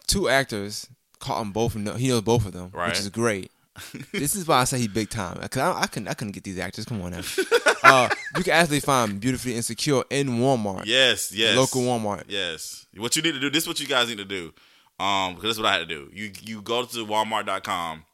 [0.07, 0.89] Two actors
[1.19, 1.75] caught them both.
[1.75, 2.89] He knows both of them, right.
[2.89, 3.51] which is great.
[4.13, 5.37] this is why I say he's big time.
[5.37, 6.85] Cause I, I couldn't, I couldn't get these actors.
[6.85, 7.23] Come on now.
[7.83, 10.85] uh, you can actually find beautifully insecure in Walmart.
[10.87, 12.25] Yes, yes, local Walmart.
[12.29, 12.87] Yes.
[12.97, 13.51] What you need to do.
[13.51, 14.53] This is what you guys need to do.
[15.01, 16.11] Um, because this is what I had to do.
[16.13, 18.05] You you go to Walmart.com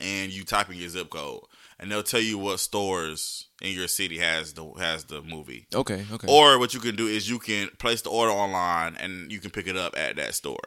[0.00, 1.40] and you type in your zip code,
[1.80, 5.66] and they'll tell you what stores in your city has the has the movie.
[5.74, 6.28] Okay, okay.
[6.28, 9.50] Or what you can do is you can place the order online and you can
[9.50, 10.62] pick it up at that store.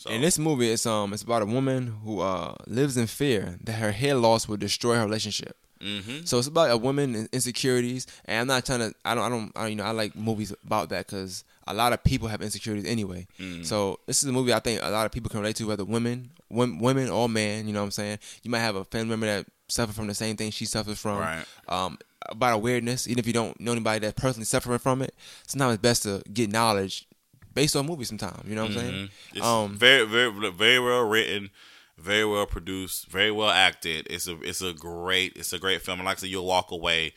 [0.00, 0.08] So.
[0.08, 3.74] In this movie, it's um it's about a woman who uh lives in fear that
[3.74, 5.58] her hair loss will destroy her relationship.
[5.78, 6.24] Mm-hmm.
[6.24, 8.94] So it's about a woman and insecurities, and I'm not trying to.
[9.04, 9.24] I don't.
[9.24, 9.52] I don't.
[9.54, 12.86] I, you know, I like movies about that because a lot of people have insecurities
[12.86, 13.26] anyway.
[13.38, 13.62] Mm.
[13.66, 15.84] So this is a movie I think a lot of people can relate to, whether
[15.84, 17.66] women, women or men.
[17.66, 18.20] You know what I'm saying?
[18.42, 21.18] You might have a family member that suffer from the same thing she suffers from.
[21.18, 21.44] Right.
[21.68, 21.98] Um,
[22.30, 25.14] about a weirdness, even if you don't know anybody that's personally suffering from it,
[25.46, 27.06] sometimes it's best to get knowledge
[27.52, 28.08] based on movies.
[28.08, 28.80] Sometimes, you know what mm-hmm.
[28.80, 29.04] I'm saying?
[29.06, 29.36] Mm-hmm.
[29.36, 31.50] It's um, very, very, very well written,
[31.98, 34.06] very well produced, very well acted.
[34.10, 36.00] It's a, it's a great, it's a great film.
[36.00, 37.12] And like I said, you'll walk away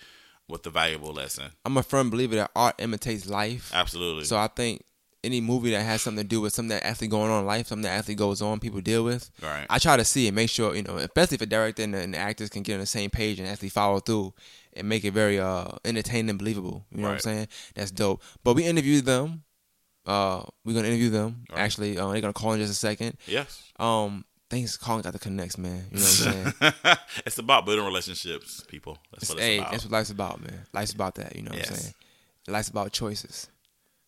[0.47, 1.51] with a valuable lesson.
[1.65, 3.71] I'm a firm believer that art imitates life.
[3.73, 4.25] Absolutely.
[4.25, 4.84] So I think
[5.23, 7.67] any movie that has something to do with something that actually going on in life,
[7.67, 9.31] something that actually goes on, people deal with.
[9.41, 9.65] Right.
[9.69, 11.99] I try to see and make sure, you know, especially if a director and the,
[11.99, 14.34] and the actors can get on the same page and actually follow through
[14.73, 16.86] and make it very uh entertaining and believable.
[16.91, 17.09] You know right.
[17.11, 17.47] what I'm saying?
[17.73, 18.21] That's dope.
[18.43, 19.43] But we interviewed them.
[20.05, 21.45] Uh, we're gonna interview them.
[21.49, 21.59] Right.
[21.59, 23.17] Actually, uh, they're gonna call in just a second.
[23.25, 23.71] Yes.
[23.79, 25.85] Um, things calling got the connects, man.
[25.91, 26.97] You know what I'm saying?
[27.25, 28.97] it's about building relationships, people.
[29.11, 29.71] That's what it's hey, about.
[29.71, 30.65] That's what life's about, man.
[30.73, 31.35] Life's about that.
[31.35, 31.69] You know yes.
[31.69, 31.93] what I'm saying?
[32.47, 33.47] Life's about choices.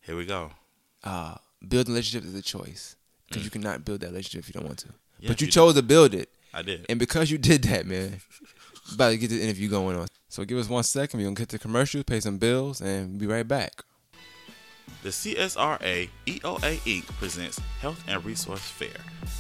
[0.01, 0.51] Here we go.
[1.03, 1.35] Uh,
[1.67, 2.95] building relationships is a choice
[3.27, 3.45] because mm.
[3.45, 4.89] you cannot build that relationship if you don't want to.
[5.19, 5.81] Yes, but you, you chose did.
[5.81, 6.29] to build it.
[6.53, 6.85] I did.
[6.89, 8.21] And because you did that, man,
[8.93, 10.07] about to get the interview going on.
[10.29, 11.19] So give us one second.
[11.19, 13.83] We're gonna get the commercials, pay some bills, and be right back.
[15.03, 17.05] The CSRA EOA Inc.
[17.17, 18.97] presents Health and Resource Fair,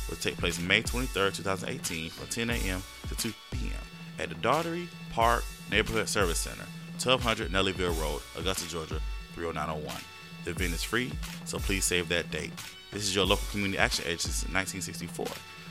[0.07, 2.83] will take place May 23, 2018, from 10 a.m.
[3.09, 3.71] to 2 p.m.
[4.19, 6.67] at the Daugherty Park Neighborhood Service Center,
[7.03, 9.01] 1200 Nellieville Road, Augusta, Georgia
[9.33, 9.95] 30901.
[10.43, 11.11] The event is free,
[11.45, 12.53] so please save that date.
[12.91, 15.25] This is your local community action agency since 1964.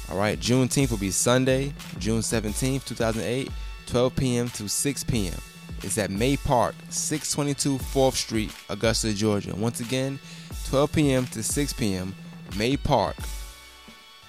[0.09, 3.51] All right, Juneteenth will be Sunday, June 17th, 2008,
[3.85, 4.49] 12 p.m.
[4.49, 5.39] to 6 p.m.
[5.83, 9.55] It's at May Park, 622 4th Street, Augusta, Georgia.
[9.55, 10.19] Once again,
[10.65, 11.27] 12 p.m.
[11.27, 12.15] to 6 p.m.,
[12.57, 13.15] May Park,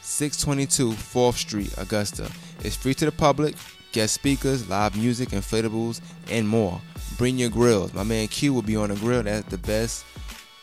[0.03, 2.31] 622 4th Street, Augusta.
[2.61, 3.55] It's free to the public,
[3.93, 6.01] guest speakers, live music, inflatables,
[6.31, 6.81] and more.
[7.19, 7.95] Bring your grills.
[7.95, 9.23] My man Q will be on the grill.
[9.23, 10.05] That's the best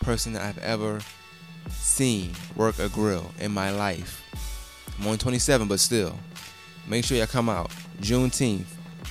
[0.01, 0.99] person I've ever
[1.69, 4.23] seen work a grill in my life.
[4.99, 6.17] I'm only 27, but still.
[6.87, 7.71] Make sure y'all come out.
[8.01, 8.65] Juneteenth,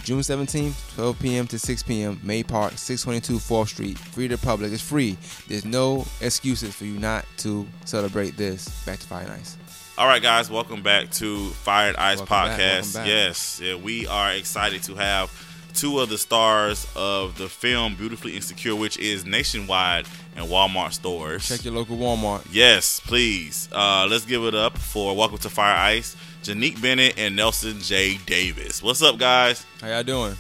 [0.05, 1.47] June 17th, 12 p.m.
[1.47, 2.20] to 6 p.m.
[2.22, 3.99] May Park, 622 4th Street.
[3.99, 4.72] Free to the public.
[4.72, 5.16] It's free.
[5.49, 8.85] There's no excuses for you not to celebrate this.
[8.85, 9.57] Back to Fire and Ice.
[9.99, 12.95] All right, guys, welcome back to Fire and Ice welcome Podcast.
[12.95, 13.07] Back, back.
[13.09, 15.30] Yes, yeah, we are excited to have
[15.74, 21.47] two of the stars of the film Beautifully Insecure, which is nationwide in Walmart stores.
[21.47, 22.47] Check your local Walmart.
[22.51, 23.68] Yes, please.
[23.70, 28.16] Uh, let's give it up for Welcome to Fire Ice, Janique Bennett and Nelson J.
[28.24, 28.82] Davis.
[28.82, 29.66] What's up, guys?
[29.82, 30.36] How y'all doing?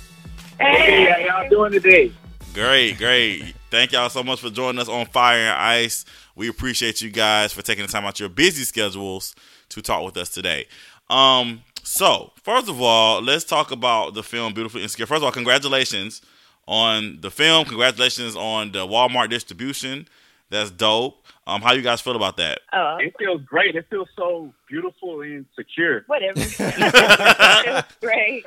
[0.58, 2.10] Hey, how y'all doing today?
[2.54, 3.54] Great, great.
[3.70, 6.04] Thank y'all so much for joining us on Fire and Ice.
[6.34, 9.34] We appreciate you guys for taking the time out your busy schedules
[9.70, 10.66] to talk with us today.
[11.10, 15.06] Um, so first of all, let's talk about the film Beautiful and Insecure.
[15.06, 16.22] First of all, congratulations
[16.66, 17.64] on the film.
[17.66, 20.08] Congratulations on the Walmart distribution.
[20.50, 21.26] That's dope.
[21.46, 22.60] Um, how you guys feel about that?
[22.72, 23.74] Oh, it feels great.
[23.74, 26.04] It feels so beautiful and secure.
[26.06, 26.34] Whatever.
[26.40, 28.44] it feels great.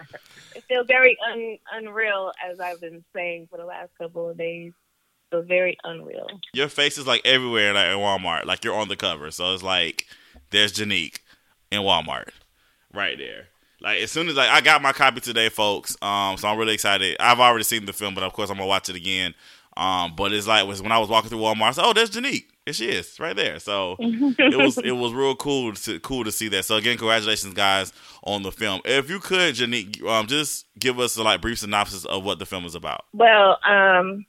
[0.55, 4.71] It feels very un- unreal, as I've been saying for the last couple of days.
[5.35, 6.27] So very unreal.
[6.53, 8.45] Your face is like everywhere, like in Walmart.
[8.45, 10.05] Like you're on the cover, so it's like
[10.51, 11.19] there's Janique
[11.71, 12.29] in Walmart,
[12.93, 13.47] right there.
[13.81, 15.97] Like as soon as I, I got my copy today, folks.
[16.01, 17.17] Um, so I'm really excited.
[17.19, 19.35] I've already seen the film, but of course I'm gonna watch it again.
[19.75, 22.45] Um, but it's like when I was walking through Walmart, I said, "Oh, there's Janique.
[22.65, 26.31] There she is, right there." So it was it was real cool to cool to
[26.31, 26.63] see that.
[26.63, 27.91] So again, congratulations, guys,
[28.23, 28.79] on the film.
[28.85, 32.45] If you could, Janique, um, just give us a like brief synopsis of what the
[32.45, 33.03] film is about.
[33.11, 34.25] Well, um,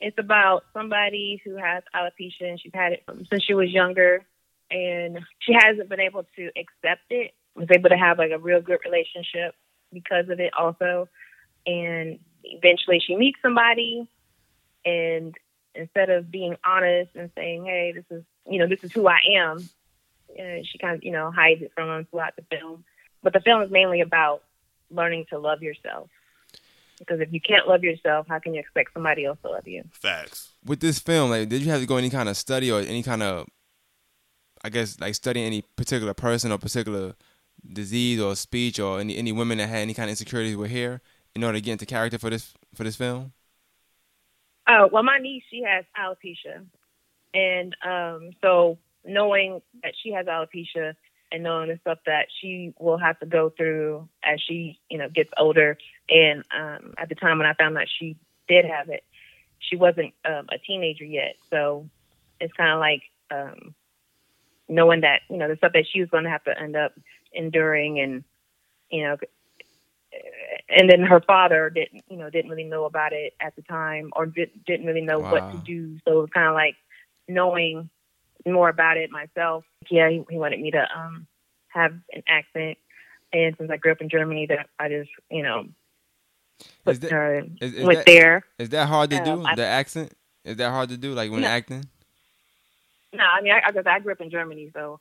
[0.00, 4.24] it's about somebody who has alopecia and she's had it since she was younger,
[4.70, 7.32] and she hasn't been able to accept it.
[7.54, 9.54] Was able to have like a real good relationship
[9.92, 11.08] because of it, also,
[11.66, 14.08] and eventually she meets somebody
[14.84, 15.34] and
[15.74, 19.18] instead of being honest and saying, "Hey, this is you know this is who I
[19.36, 19.58] am,"
[20.38, 22.84] uh, she kind of you know hides it from them throughout the film.
[23.22, 24.42] But the film is mainly about
[24.90, 26.08] learning to love yourself.
[27.00, 29.82] Because if you can't love yourself, how can you expect somebody else to love you?
[29.90, 30.52] Facts.
[30.64, 33.02] With this film, like, did you have to go any kind of study or any
[33.02, 33.48] kind of,
[34.62, 37.14] I guess, like study any particular person or particular
[37.72, 41.00] disease or speech or any any women that had any kind of insecurities were here
[41.34, 43.32] in order to get into character for this for this film?
[44.68, 46.64] Oh well, my niece she has alopecia,
[47.34, 50.94] and um, so knowing that she has alopecia
[51.32, 55.08] and knowing the stuff that she will have to go through as she you know
[55.08, 55.78] gets older,
[56.08, 58.16] and um, at the time when I found out she
[58.48, 59.04] did have it,
[59.58, 61.88] she wasn't um, a teenager yet, so
[62.40, 63.74] it's kind of like um,
[64.68, 66.92] knowing that you know the stuff that she was going to have to end up
[67.32, 68.24] enduring, and
[68.90, 69.16] you know
[70.68, 74.10] and then her father didn't you know didn't really know about it at the time
[74.14, 75.32] or did, didn't really know wow.
[75.32, 75.98] what to do.
[76.04, 76.76] So it was kind of like
[77.28, 77.90] knowing
[78.46, 79.64] more about it myself.
[79.90, 81.26] Yeah he, he wanted me to um
[81.68, 82.78] have an accent.
[83.32, 85.66] And since i grew up in germany that i just you know
[86.86, 88.44] is that, uh, is, is went that, there.
[88.58, 90.12] is that hard to do I, the accent?
[90.44, 91.84] Is that hard to do like when no, acting?
[93.12, 94.98] No i mean i I, I grew up in germany so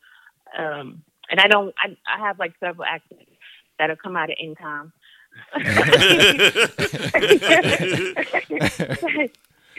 [0.58, 3.32] um and i don't i, I have like several accents
[3.78, 4.94] that have come out at any time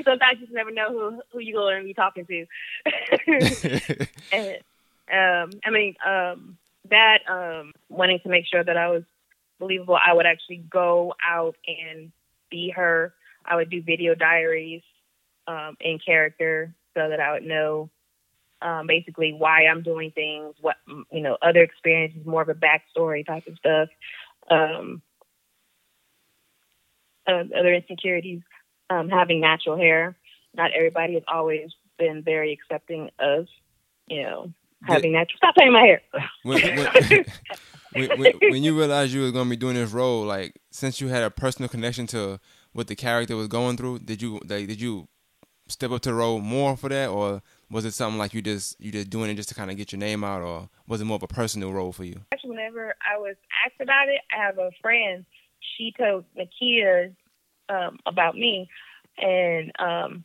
[0.04, 2.46] Sometimes you just never know who who you going to be talking to.
[4.32, 4.56] and,
[5.12, 6.56] um, I mean, um,
[6.88, 9.02] that um, wanting to make sure that I was
[9.58, 12.12] believable, I would actually go out and
[12.50, 13.14] be her.
[13.44, 14.82] I would do video diaries
[15.46, 17.90] um, in character so that I would know
[18.62, 20.76] um, basically why I'm doing things, what
[21.10, 23.88] you know, other experiences, more of a backstory type of stuff.
[24.50, 25.02] Um,
[27.26, 28.40] uh, other insecurities,
[28.90, 30.16] um, having natural hair.
[30.54, 33.46] Not everybody has always been very accepting of,
[34.08, 35.36] you know, having natural.
[35.36, 36.02] Stop playing my hair.
[36.42, 36.60] when,
[37.92, 41.00] when, when, when, you realized you were going to be doing this role, like since
[41.00, 42.40] you had a personal connection to
[42.72, 45.08] what the character was going through, did you like did you
[45.68, 48.80] step up to the role more for that, or was it something like you just
[48.80, 51.04] you just doing it just to kind of get your name out, or was it
[51.04, 52.20] more of a personal role for you?
[52.32, 55.24] Actually, whenever I was asked about it, I have a friend.
[55.76, 57.14] She told Nakia
[57.70, 58.68] um, about me,
[59.16, 60.24] and um,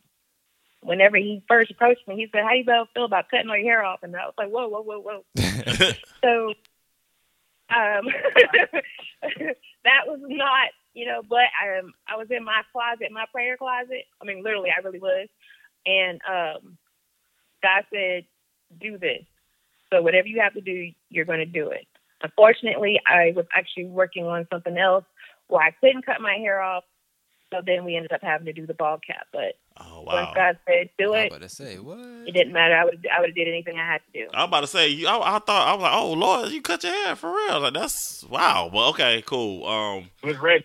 [0.82, 3.84] whenever he first approached me, he said, "How you feel about cutting all your hair
[3.84, 5.24] off?" And I was like, "Whoa, whoa, whoa, whoa!"
[6.22, 6.54] so
[7.68, 8.06] um,
[9.84, 13.56] that was not, you know, but I, um, I was in my closet, my prayer
[13.56, 14.04] closet.
[14.20, 15.28] I mean, literally, I really was,
[15.84, 16.78] and um,
[17.62, 18.24] God said,
[18.80, 19.24] "Do this."
[19.92, 21.86] So whatever you have to do, you're going to do it.
[22.22, 25.04] Unfortunately, I was actually working on something else
[25.48, 26.84] where I couldn't cut my hair off
[27.52, 29.26] so then we ended up having to do the ball cap.
[29.32, 30.14] But oh, wow.
[30.14, 32.74] once God said do it, about to say what it didn't matter.
[32.74, 34.28] I would I would have did anything I had to do.
[34.34, 35.06] I was about to say you.
[35.06, 37.60] I, I, thought I was like, oh Lord, you cut your hair for real?
[37.60, 38.70] Like that's wow.
[38.72, 39.66] Well, okay, cool.
[39.66, 40.64] Um, I was ready.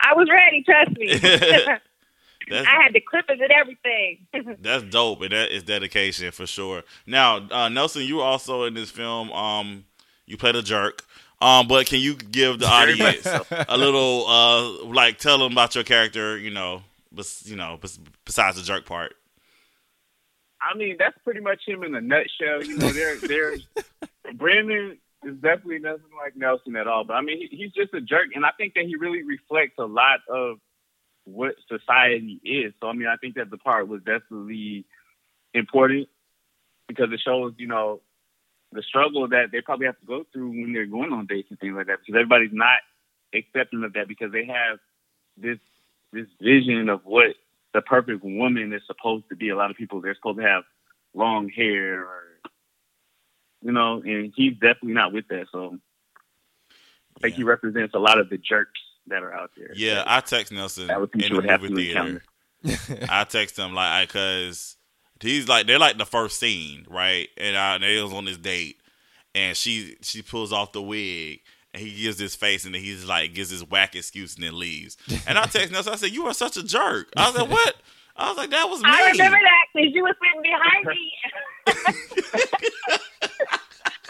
[0.00, 0.62] I was ready.
[0.62, 1.78] Trust me.
[2.50, 4.56] I had the clippers and everything.
[4.62, 6.82] that's dope, and that is dedication for sure.
[7.06, 9.30] Now, uh, Nelson, you were also in this film.
[9.32, 9.84] Um,
[10.26, 11.04] you played a jerk.
[11.42, 13.26] Um, but can you give the audience
[13.68, 16.38] a little, uh, like, tell them about your character?
[16.38, 19.14] You know, bes- you know, bes- besides the jerk part.
[20.60, 22.62] I mean, that's pretty much him in a nutshell.
[22.62, 23.66] You know, there, there's
[24.36, 27.04] Brandon is definitely nothing like Nelson at all.
[27.04, 29.74] But I mean, he, he's just a jerk, and I think that he really reflects
[29.78, 30.58] a lot of
[31.24, 32.72] what society is.
[32.80, 34.84] So I mean, I think that the part was definitely
[35.54, 36.08] important
[36.88, 38.00] because it shows, you know,
[38.72, 41.58] the struggle that they probably have to go through when they're going on dates and
[41.58, 41.98] things like that.
[42.00, 42.80] Because everybody's not
[43.34, 44.78] accepting of that because they have
[45.36, 45.58] this
[46.12, 47.34] this vision of what
[47.72, 49.50] the perfect woman is supposed to be.
[49.50, 50.64] A lot of people they're supposed to have
[51.14, 52.22] long hair or
[53.62, 55.46] you know, and he's definitely not with that.
[55.52, 55.78] So
[57.16, 57.36] I think yeah.
[57.38, 59.70] he represents a lot of the jerks that are out there.
[59.74, 62.22] Yeah, I text Nelson in the movie theater.
[63.08, 64.76] I text him like because
[65.22, 67.28] he's like they're like the first scene, right?
[67.36, 68.80] And I, they was on this date,
[69.34, 71.40] and she she pulls off the wig.
[71.74, 74.58] And he gives his face, and then he's like gives his whack excuse, and then
[74.58, 74.98] leaves.
[75.26, 75.94] And I text Nelson.
[75.94, 77.76] I said, "You are such a jerk." I was like, "What?"
[78.14, 81.12] I was like, "That was me." I remember that because you were sitting behind me.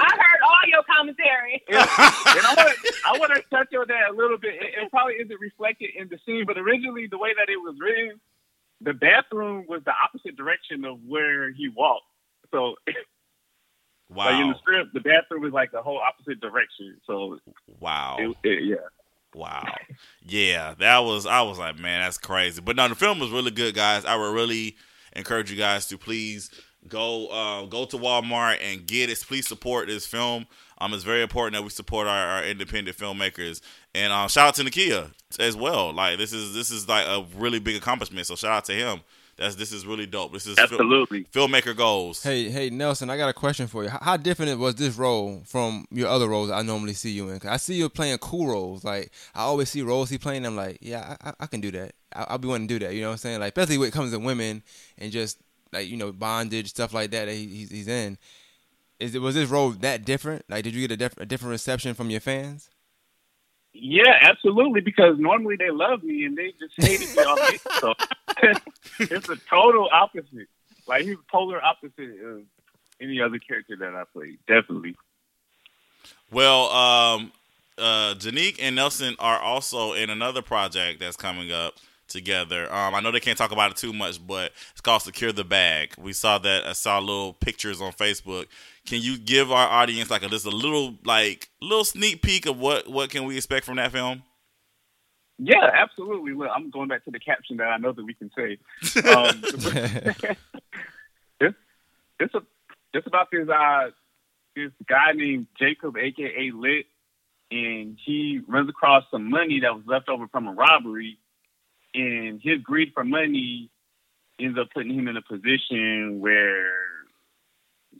[0.02, 1.62] I heard all your commentary.
[1.68, 4.54] and I want to I want to touch on that a little bit.
[4.54, 7.76] It, it, probably isn't reflected in the scene, but originally the way that it was
[7.78, 8.18] written,
[8.84, 12.06] the bathroom was the opposite direction of where he walked.
[12.50, 12.94] So, wow.
[14.14, 16.98] Like in the script, the bathroom was like the whole opposite direction.
[17.06, 17.38] So,
[17.80, 18.18] wow.
[18.18, 18.76] It, it, yeah.
[19.34, 19.66] Wow.
[20.22, 22.60] Yeah, that was I was like, man, that's crazy.
[22.60, 24.04] But no, the film was really good, guys.
[24.04, 24.76] I would really
[25.14, 26.50] encourage you guys to please
[26.88, 29.24] go uh, go to Walmart and get it.
[29.26, 30.46] Please support this film.
[30.78, 33.60] Um, it's very important that we support our, our independent filmmakers.
[33.94, 35.92] And um, shout out to Nakia as well.
[35.92, 38.26] Like this is this is like a really big accomplishment.
[38.26, 39.00] So shout out to him.
[39.36, 40.32] That's this is really dope.
[40.32, 42.22] This is absolutely fil- filmmaker goals.
[42.22, 43.88] Hey, hey, Nelson, I got a question for you.
[43.88, 47.40] How, how different was this role from your other roles I normally see you in?
[47.48, 48.84] I see you playing cool roles.
[48.84, 50.44] Like I always see roles he playing.
[50.44, 51.94] I'm like, yeah, I, I can do that.
[52.12, 52.94] I, will be wanting to do that.
[52.94, 53.40] You know what I'm saying?
[53.40, 54.62] Like especially when it comes to women
[54.98, 55.38] and just
[55.72, 58.18] like you know bondage stuff like that that he, he's, he's in.
[59.00, 60.44] Is it was this role that different?
[60.48, 62.70] Like, did you get a, diff- a different reception from your fans?
[63.72, 64.80] Yeah, absolutely.
[64.80, 67.58] Because normally they love me and they just hated me all day.
[67.80, 67.94] So
[69.00, 70.48] it's a total opposite.
[70.86, 72.42] Like he's polar opposite of
[73.00, 74.38] any other character that I played.
[74.46, 74.96] Definitely.
[76.30, 77.32] Well, um,
[77.78, 81.74] uh, Janique and Nelson are also in another project that's coming up
[82.12, 82.72] together.
[82.72, 85.44] Um, I know they can't talk about it too much, but it's called Secure the
[85.44, 85.94] Bag.
[85.98, 86.66] We saw that.
[86.66, 88.46] I saw little pictures on Facebook.
[88.86, 92.58] Can you give our audience like a, just a little like little sneak peek of
[92.58, 94.22] what what can we expect from that film?
[95.38, 96.34] Yeah, absolutely.
[96.34, 98.58] Look, I'm going back to the caption that I know that we can say.
[99.08, 99.42] Um,
[101.40, 101.56] it's
[102.20, 102.42] it's a
[102.94, 103.90] it's about this uh
[104.54, 106.86] this guy named Jacob, aka Lit,
[107.50, 111.18] and he runs across some money that was left over from a robbery
[111.94, 113.70] and his greed for money
[114.40, 116.72] ends up putting him in a position where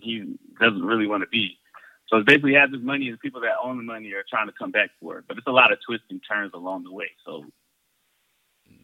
[0.01, 1.59] he doesn't really want to be.
[2.09, 4.47] So it's basically has his money and the people that own the money are trying
[4.47, 5.25] to come back for it.
[5.29, 7.11] But it's a lot of twists and turns along the way.
[7.25, 7.45] So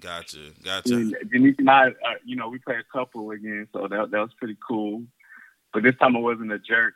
[0.00, 1.10] Gotcha, gotcha.
[1.30, 4.30] Denise and I, uh, you know, we played a couple again, so that that was
[4.38, 5.02] pretty cool.
[5.72, 6.94] But this time I wasn't a jerk.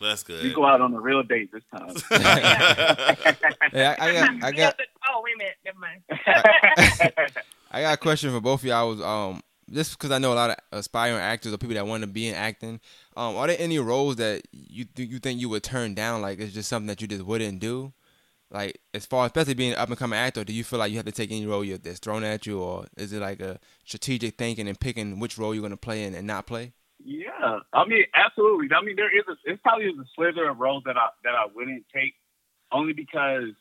[0.00, 0.42] That's good.
[0.42, 1.96] We go out on a real date this time.
[3.72, 4.80] yeah, I, I got, I got.
[5.28, 6.02] Wait a minute, never mind.
[7.70, 8.88] I, got a question for both of y'all.
[8.88, 12.02] Was um just because I know a lot of aspiring actors or people that want
[12.02, 12.80] to be in acting.
[13.16, 16.22] Um, are there any roles that you th- you think you would turn down?
[16.22, 17.92] Like it's just something that you just wouldn't do.
[18.50, 20.96] Like as far, especially being an up and coming actor, do you feel like you
[20.96, 24.38] have to take any role that's thrown at you, or is it like a strategic
[24.38, 26.72] thinking and picking which role you're going to play in and not play?
[27.04, 28.68] Yeah, I mean, absolutely.
[28.74, 31.34] I mean, there is a, it's probably is a slither of roles that I that
[31.34, 32.14] I wouldn't take,
[32.72, 33.52] only because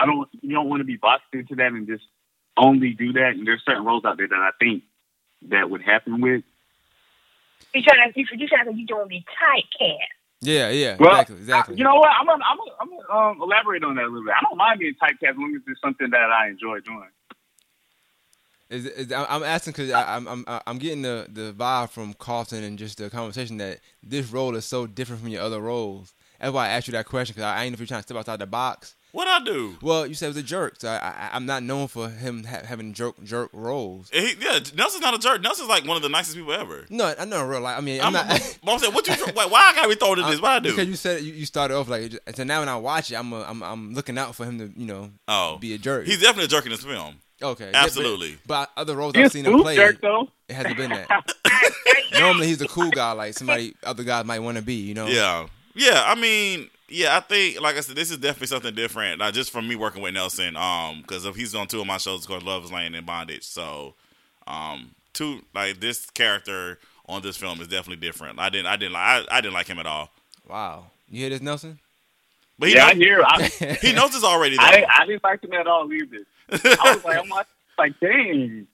[0.00, 2.04] I don't you don't want to be boxed into that and just
[2.56, 3.34] only do that.
[3.34, 4.84] And there's certain roles out there that I think
[5.48, 6.42] that would happen with.
[7.74, 9.98] You trying to you, you trying to you doing the typecast.
[10.42, 11.74] Yeah, yeah, well, exactly, exactly.
[11.74, 12.08] I, you know what?
[12.18, 14.34] I'm gonna I'm gonna, I'm gonna um, elaborate on that a little bit.
[14.34, 17.10] I don't mind being typecast as long as it's something that I enjoy doing.
[18.70, 22.78] Is, is, I'm asking because I'm I'm I'm getting the the vibe from Carlton and
[22.78, 26.14] just the conversation that this role is so different from your other roles.
[26.40, 28.00] That's why I asked you that question because I, I ain't know if you're trying
[28.00, 28.94] to step outside the box.
[29.12, 29.76] What I do?
[29.82, 30.76] Well, you said it was a jerk.
[30.78, 34.08] So I, am not known for him ha- having jerk jerk roles.
[34.10, 35.42] He, yeah, Nelson's not a jerk.
[35.42, 36.86] Nelson's like one of the nicest people ever.
[36.90, 37.78] No, I know in real life.
[37.78, 38.58] I mean, I'm, I'm not.
[38.64, 39.14] Mom said, "What you?
[39.34, 40.40] why, why I gotta be thrown in this?
[40.40, 42.44] What I do?" Because you said you, you started off like so.
[42.44, 44.86] Now when I watch it, I'm a, I'm I'm looking out for him to you
[44.86, 46.06] know oh be a jerk.
[46.06, 47.16] He's definitely a jerk in this film.
[47.42, 48.36] Okay, absolutely.
[48.46, 50.28] but, but, other roles I've seen him play, jerk, though.
[50.48, 51.08] it hasn't been that.
[52.20, 54.74] Normally he's a cool guy, like somebody other guys might want to be.
[54.74, 55.06] You know?
[55.06, 56.02] Yeah, yeah.
[56.04, 59.20] I mean, Yeah, I think, like I said, this is definitely something different.
[59.20, 61.98] Like just from me working with Nelson, um, because if he's on two of my
[61.98, 63.94] shows called Love's Lane and Bondage, so,
[64.46, 68.40] um, two like this character on this film is definitely different.
[68.40, 70.10] I didn't, I didn't, I, I didn't like him at all.
[70.48, 71.78] Wow, you hear this, Nelson?
[72.58, 73.22] But he yeah, knows, I hear.
[73.24, 74.56] I, he knows this already.
[74.56, 74.64] Though.
[74.64, 76.26] I, I didn't like him at all either.
[76.52, 77.28] I was like, I'm
[77.78, 78.66] like, dang.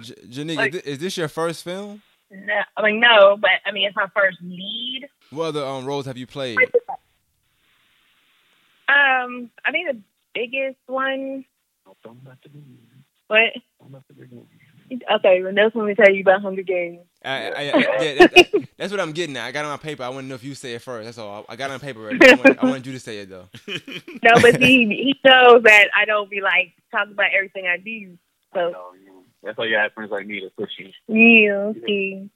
[0.00, 2.02] J- Janique, like, is this your first film?
[2.30, 5.08] No, I mean no, but I mean it's my first lead.
[5.32, 6.58] What other um, roles have you played?
[8.88, 10.00] Um, I think the
[10.34, 11.44] biggest one.
[13.28, 13.52] What?
[15.10, 17.00] Okay, well, that's when we tell you about Hunger Games.
[17.24, 17.62] I, I, I,
[18.00, 19.46] yeah, that's, that's, what I'm getting at.
[19.46, 20.02] I got it on paper.
[20.02, 21.06] I want to know if you say it first.
[21.06, 21.46] That's all.
[21.48, 22.28] I got it on paper already.
[22.28, 23.48] I, want, I wanted you to say it though.
[23.68, 28.18] no, but he he knows that I don't be like talking about everything I do.
[28.52, 28.74] So
[29.42, 30.90] that's why you have friends like me to push you.
[31.08, 32.30] Yeah, see.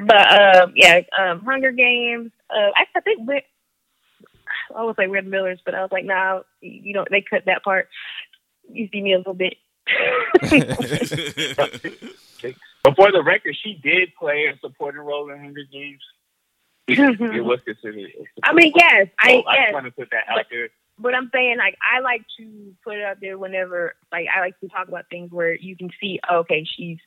[0.00, 2.32] But um, yeah, um, Hunger Games.
[2.48, 3.42] Uh, I, I think we
[4.74, 7.62] I would say Red Millers, but I was like, nah, you know, they cut that
[7.62, 7.88] part.
[8.70, 9.56] You see me a little bit.
[12.84, 16.02] Before the record, she did play a supporting role in Hunger Games.
[16.88, 18.10] it was considered.
[18.42, 20.68] I mean, yes, I, so yes, I just want to put that out but, there
[20.98, 24.58] but I'm saying like I like to put it out there whenever like I like
[24.60, 26.98] to talk about things where you can see oh, okay she's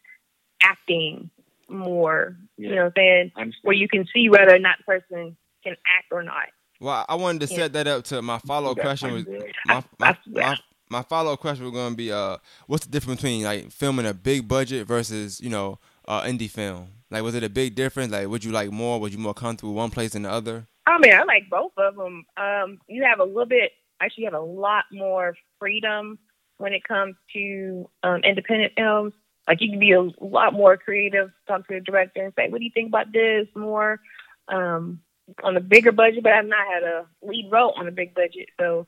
[0.61, 1.29] acting
[1.67, 2.69] more yeah.
[2.69, 5.73] you know what I'm saying where you can see whether or not the person can
[5.73, 6.47] act or not.
[6.79, 7.59] Well, I wanted to yeah.
[7.61, 9.25] set that up to my follow up question was
[9.65, 10.57] my my, my,
[10.89, 12.37] my follow up question was going to be uh
[12.67, 16.87] what's the difference between like filming a big budget versus you know uh indie film
[17.11, 19.73] like was it a big difference like would you like more would you more comfortable
[19.73, 22.25] one place than the other I mean, I like both of them.
[22.35, 23.71] Um, you have a little bit,
[24.01, 26.19] actually, have a lot more freedom
[26.57, 29.13] when it comes to um, independent films.
[29.47, 32.59] Like you can be a lot more creative, talk to the director and say, "What
[32.59, 33.99] do you think about this?" More
[34.47, 35.01] um,
[35.43, 38.49] on a bigger budget, but I've not had a lead role on a big budget,
[38.59, 38.87] so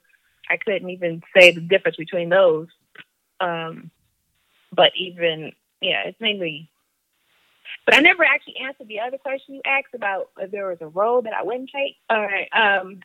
[0.50, 2.68] I couldn't even say the difference between those.
[3.40, 3.90] Um,
[4.72, 6.70] but even yeah, it's mainly
[7.86, 10.88] but I never actually answered the other question you asked about if there was a
[10.88, 11.96] role that I wouldn't take.
[12.10, 12.48] All right.
[12.54, 13.00] Um,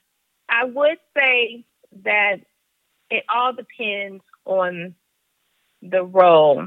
[0.49, 1.65] I would say
[2.05, 2.37] that
[3.11, 4.95] it all depends on
[5.83, 6.67] the role.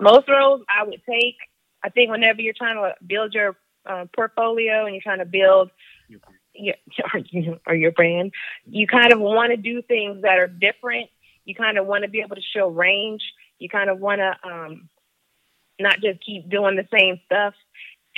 [0.00, 1.36] Most roles I would take.
[1.82, 3.56] I think whenever you're trying to build your
[3.86, 5.70] uh, portfolio and you're trying to build
[6.54, 6.74] your,
[7.30, 8.32] your, or your brand,
[8.66, 11.10] you kind of want to do things that are different.
[11.44, 13.22] You kind of want to be able to show range.
[13.58, 14.88] You kind of want to um,
[15.80, 17.54] not just keep doing the same stuff.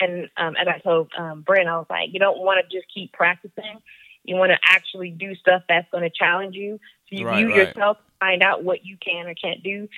[0.01, 2.93] And um, as I told um, Brent, I was like, you don't want to just
[2.93, 3.81] keep practicing.
[4.25, 6.79] You want to actually do stuff that's going to challenge you.
[7.09, 7.69] So you right, view right.
[7.69, 9.89] yourself, find out what you can or can't do.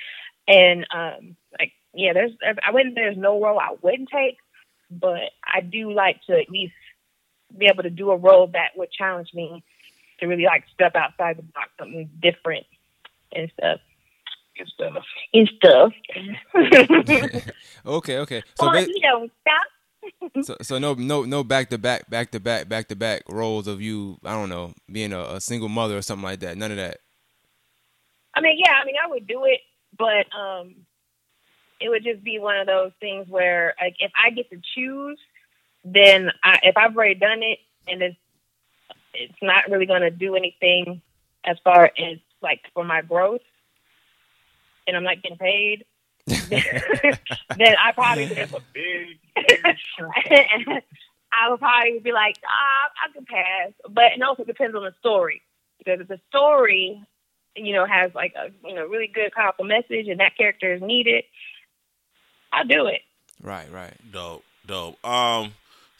[0.47, 4.37] And um, like, yeah, there's I wouldn't there's no role I wouldn't take,
[4.89, 6.73] but I do like to at least
[7.55, 9.63] be able to do a role that would challenge me
[10.19, 12.65] to really like step outside the box, something different
[13.33, 13.79] and stuff
[14.57, 15.03] and stuff.
[15.33, 15.93] And stuff.
[17.85, 18.43] okay, okay.
[18.55, 19.67] So well, you don't stop.
[20.43, 23.67] So, so no, no, no back to back, back to back, back to back roles
[23.67, 24.17] of you.
[24.23, 26.57] I don't know, being a, a, single mother or something like that.
[26.57, 26.99] None of that.
[28.35, 29.59] I mean, yeah, I mean, I would do it,
[29.97, 30.75] but um,
[31.79, 35.19] it would just be one of those things where, like, if I get to choose,
[35.85, 38.17] then I, if I've already done it and it's
[39.13, 41.01] it's not really going to do anything
[41.45, 43.41] as far as like for my growth,
[44.87, 45.85] and I'm not getting paid,
[46.27, 49.19] then I probably would have a big.
[51.33, 53.71] I would probably be like, ah, I can pass.
[53.89, 55.41] But no, it also depends on the story
[55.79, 57.01] because if the story,
[57.55, 60.81] you know, has like a you know really good powerful message and that character is
[60.81, 61.23] needed,
[62.51, 63.01] I'll do it.
[63.41, 63.93] Right, right.
[64.11, 65.03] Dope, dope.
[65.05, 65.53] Um,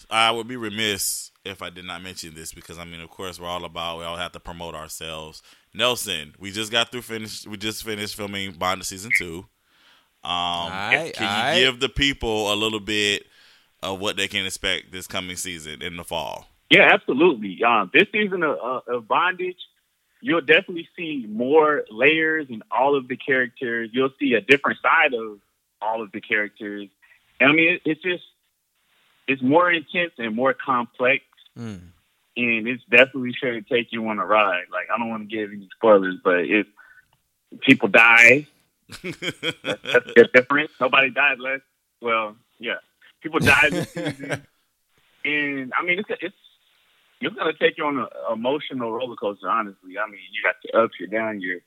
[0.09, 3.39] I would be remiss if I did not mention this because I mean, of course,
[3.39, 5.41] we're all about we all have to promote ourselves.
[5.73, 7.47] Nelson, we just got through finished.
[7.47, 9.45] We just finished filming Bond season two.
[10.23, 11.59] Um, can you right.
[11.59, 13.25] give the people a little bit
[13.81, 16.47] of what they can expect this coming season in the fall?
[16.69, 17.63] Yeah, absolutely.
[17.63, 19.57] Um, this season of, uh, of Bondage,
[20.21, 23.89] you'll definitely see more layers in all of the characters.
[23.91, 25.39] You'll see a different side of
[25.81, 26.87] all of the characters.
[27.39, 28.23] And I mean, it, it's just
[29.27, 31.23] it's more intense and more complex.
[31.57, 31.81] Mm
[32.35, 34.65] and it's definitely sure to take you on a ride.
[34.71, 36.67] Like I don't want to give any spoilers, but if
[37.61, 38.47] people die,
[38.89, 40.69] that's, different.
[40.79, 41.61] Nobody died less.
[42.01, 42.75] Well, yeah,
[43.21, 43.73] people died
[45.25, 46.35] and I mean it's it's
[47.19, 49.49] you're gonna take you on an emotional roller coaster.
[49.49, 51.59] Honestly, I mean you got your ups, your downs, your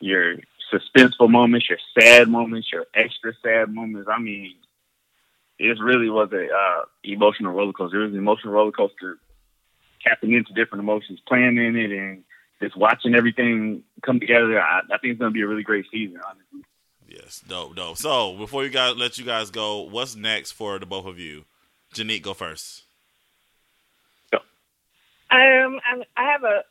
[0.00, 0.36] your
[0.72, 4.08] suspenseful moments, your sad moments, your extra sad moments.
[4.10, 4.54] I mean,
[5.58, 8.00] it really was a uh, emotional roller coaster.
[8.00, 9.18] It was an emotional roller coaster
[10.02, 12.24] tapping into different emotions, playing in it, and
[12.60, 14.60] just watching everything come together.
[14.60, 16.62] I, I think it's going to be a really great season, honestly.
[17.08, 17.96] Yes, dope, dope.
[17.96, 21.44] So before you guys let you guys go, what's next for the both of you?
[21.94, 22.82] Janique, go first.
[25.30, 26.64] Um, I'm, I have a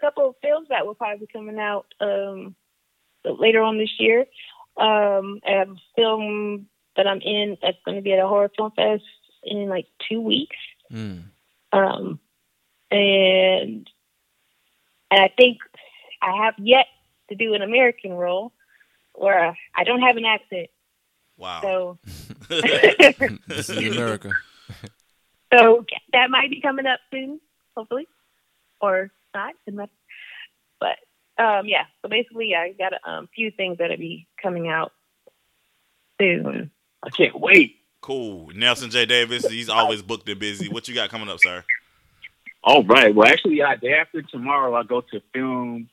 [0.00, 2.54] couple of films that will probably be coming out um,
[3.24, 4.20] later on this year.
[4.76, 6.66] Um, I have a film
[6.96, 9.04] that I'm in that's going to be at a horror film fest
[9.44, 10.56] in like two weeks.
[10.92, 11.22] Mm.
[11.72, 12.18] Um,
[12.90, 13.88] and
[15.10, 15.58] and I think
[16.22, 16.86] I have yet
[17.28, 18.52] to do an American role
[19.14, 20.68] where I don't have an accent.
[21.36, 21.60] Wow.
[21.62, 21.98] So
[23.46, 24.30] this is America.
[25.52, 27.40] so that might be coming up soon,
[27.76, 28.06] hopefully,
[28.80, 29.54] or not.
[29.66, 30.96] But
[31.38, 31.84] um, yeah.
[32.02, 34.92] So basically, I got a um, few things that'll be coming out
[36.20, 36.70] soon.
[37.02, 37.76] I can't wait.
[38.02, 38.50] Cool.
[38.54, 39.06] Nelson J.
[39.06, 40.68] Davis, he's always booked and busy.
[40.68, 41.64] What you got coming up, sir?
[42.62, 43.14] All right.
[43.14, 45.88] Well, actually, yeah, day after tomorrow, I go to film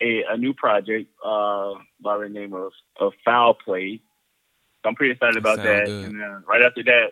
[0.00, 4.00] a, a new project uh, by the name of, of Foul Play.
[4.82, 5.86] So I'm pretty excited about that.
[5.86, 6.04] Good.
[6.06, 7.08] And uh, right after that,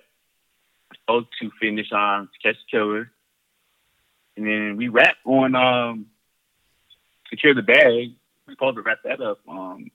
[0.92, 3.10] I go to finish on Catch Killer.
[4.36, 6.06] And then we wrap on um,
[7.28, 8.12] Secure the Bag.
[8.46, 9.90] We're supposed to wrap that up um,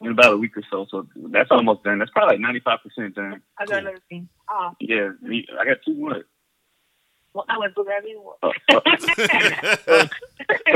[0.00, 0.86] in about a week or so.
[0.90, 1.98] So that's almost done.
[1.98, 3.42] That's probably like 95% done.
[3.58, 4.28] I got another thing.
[4.50, 4.72] Oh.
[4.80, 5.10] Yeah,
[5.58, 6.24] I got two more.
[7.34, 8.36] Well, I would grab you one.
[8.70, 8.80] so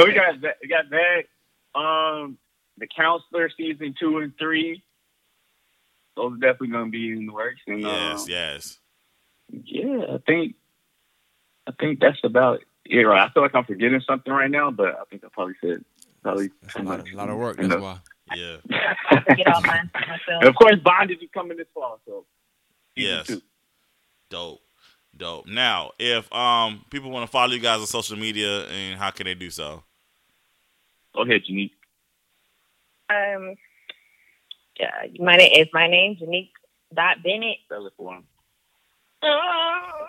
[0.05, 0.57] we got that.
[0.63, 1.25] We got that.
[1.79, 2.39] Um,
[2.79, 4.83] the counselor season two and three.
[6.17, 7.61] Those are definitely going to be in the works.
[7.67, 8.79] And, yes, um, yes.
[9.51, 10.57] Yeah, I think
[11.67, 13.05] I think that's about it.
[13.05, 13.23] Right.
[13.23, 15.85] I feel like I'm forgetting something right now, but I think I probably said
[16.23, 17.57] probably a lot, of, a lot of work.
[17.57, 17.99] That's why.
[18.35, 18.57] Yeah.
[19.37, 20.19] Get all mine myself.
[20.29, 22.25] And of course, Bondage is coming this fall, so
[22.95, 23.31] yes,
[24.31, 24.61] dope.
[25.17, 25.47] Dope.
[25.47, 29.25] Now, if um people want to follow you guys on social media, and how can
[29.25, 29.83] they do so?
[31.15, 31.71] Go ahead, Janique.
[33.09, 33.55] Um,
[34.79, 36.51] yeah, my name is my name Janique
[36.95, 37.59] dot Bennett.
[37.65, 38.25] Spell it for him.
[39.23, 40.07] Oh,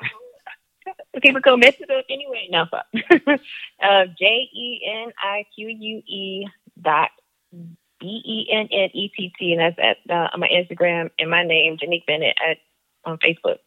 [1.21, 2.47] people go mess it up anyway.
[2.49, 2.85] No, fuck.
[3.81, 6.47] uh, J E N I Q U E
[6.81, 7.11] dot
[7.51, 11.29] B E N N E T T, and that's at uh, on my Instagram and
[11.29, 12.57] my name Janique Bennett at
[13.05, 13.59] on Facebook.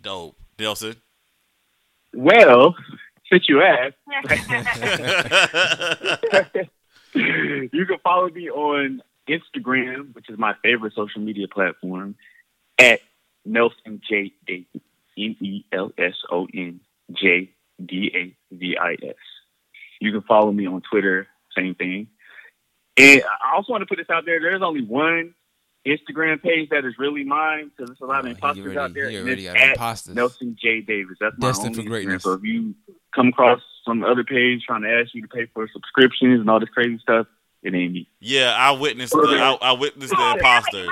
[0.00, 0.39] Dope.
[0.60, 0.96] Nelson?
[2.14, 2.74] Well,
[3.30, 3.96] since you asked,
[7.14, 12.16] you can follow me on Instagram, which is my favorite social media platform,
[12.78, 13.00] at
[13.44, 14.82] Nelson J Davis.
[15.20, 16.80] N E L S O N
[17.12, 17.50] J
[17.84, 19.14] D A V I S.
[20.00, 22.08] You can follow me on Twitter, same thing.
[22.96, 24.40] And I also want to put this out there.
[24.40, 25.34] There's only one
[25.86, 29.08] Instagram page that is really mine because there's a lot of imposters already, out there.
[29.08, 30.14] And it's at imposters.
[30.14, 31.16] Nelson J Davis.
[31.20, 32.22] That's my Destined only for greatness.
[32.22, 32.24] Instagram.
[32.24, 32.74] So if you
[33.14, 36.60] come across some other page trying to ask you to pay for subscriptions and all
[36.60, 37.26] this crazy stuff,
[37.62, 38.08] it ain't me.
[38.20, 40.88] Yeah, I witnessed the I, I witnessed the imposters.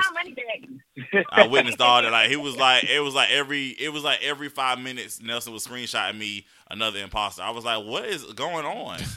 [1.31, 2.11] I witnessed all that.
[2.11, 5.53] Like he was like it was like every it was like every five minutes Nelson
[5.53, 7.41] was screenshotting me another imposter.
[7.41, 8.99] I was like, what is going on?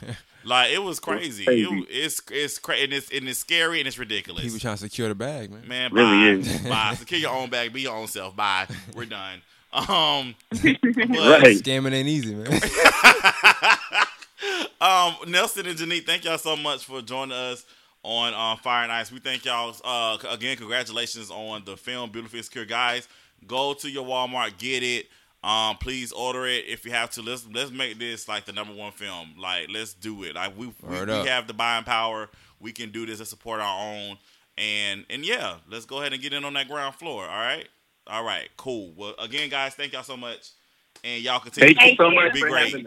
[0.44, 1.44] Like it was crazy.
[1.46, 4.42] It, it's it's crazy and it's and it's scary and it's ridiculous.
[4.42, 5.68] People trying to secure the bag, man.
[5.68, 6.00] Man, bye.
[6.00, 6.58] really is.
[6.62, 6.94] bye.
[6.94, 7.72] Secure your own bag.
[7.72, 8.34] Be your own self.
[8.34, 8.66] Bye.
[8.94, 9.40] We're done.
[9.72, 11.56] Um, but, right.
[11.56, 12.50] Scamming ain't easy, man.
[14.80, 17.64] um, Nelson and Janique, thank y'all so much for joining us
[18.02, 19.12] on uh, Fire and Ice.
[19.12, 20.56] We thank y'all uh, again.
[20.56, 23.08] Congratulations on the film Beautiful Beautifully Secure, guys.
[23.46, 25.08] Go to your Walmart, get it.
[25.44, 27.22] Um, please order it if you have to.
[27.22, 29.34] Let's let's make this like the number one film.
[29.38, 30.36] Like let's do it.
[30.36, 32.28] Like we we, we have the buying power.
[32.60, 34.18] We can do this and support our own.
[34.56, 37.24] And and yeah, let's go ahead and get in on that ground floor.
[37.24, 37.68] All right,
[38.06, 38.92] all right, cool.
[38.96, 40.50] Well, again, guys, thank y'all so much,
[41.02, 41.74] and y'all continue.
[41.74, 42.32] Thank you so much.
[42.34, 42.86] Be great.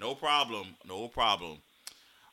[0.00, 0.76] No problem.
[0.88, 1.58] No problem.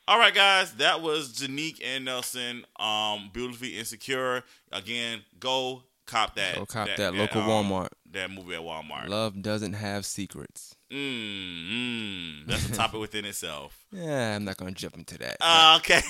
[0.06, 2.64] All right, guys, that was Janique and Nelson.
[2.80, 4.42] Um, beautifully insecure.
[4.72, 6.54] Again, go cop that.
[6.54, 9.08] Go cop that, that, that local um, Walmart that movie at Walmart.
[9.08, 10.74] Love doesn't have secrets.
[10.90, 13.84] Mm, mm, that's a topic within itself.
[13.92, 15.38] Yeah, I'm not gonna jump into that.
[15.40, 16.02] Uh, okay.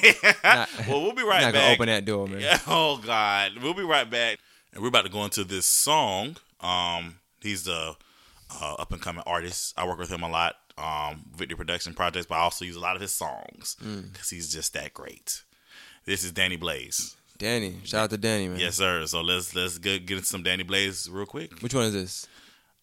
[0.43, 1.43] not, well, we'll be right back.
[1.43, 1.63] not back.
[1.63, 2.59] Gonna open that door, man.
[2.67, 4.39] Oh God, we'll be right back,
[4.73, 6.37] and we're about to go into this song.
[6.61, 7.95] Um, he's the
[8.61, 9.75] uh, up and coming artist.
[9.77, 10.57] I work with him a lot.
[10.79, 14.31] Um, video production projects, but I also use a lot of his songs because mm.
[14.31, 15.43] he's just that great.
[16.05, 17.17] This is Danny Blaze.
[17.39, 18.59] Danny, shout out to Danny, man.
[18.59, 19.07] Yes, sir.
[19.07, 21.61] So let's let's get get into some Danny Blaze real quick.
[21.61, 22.29] Which one is this?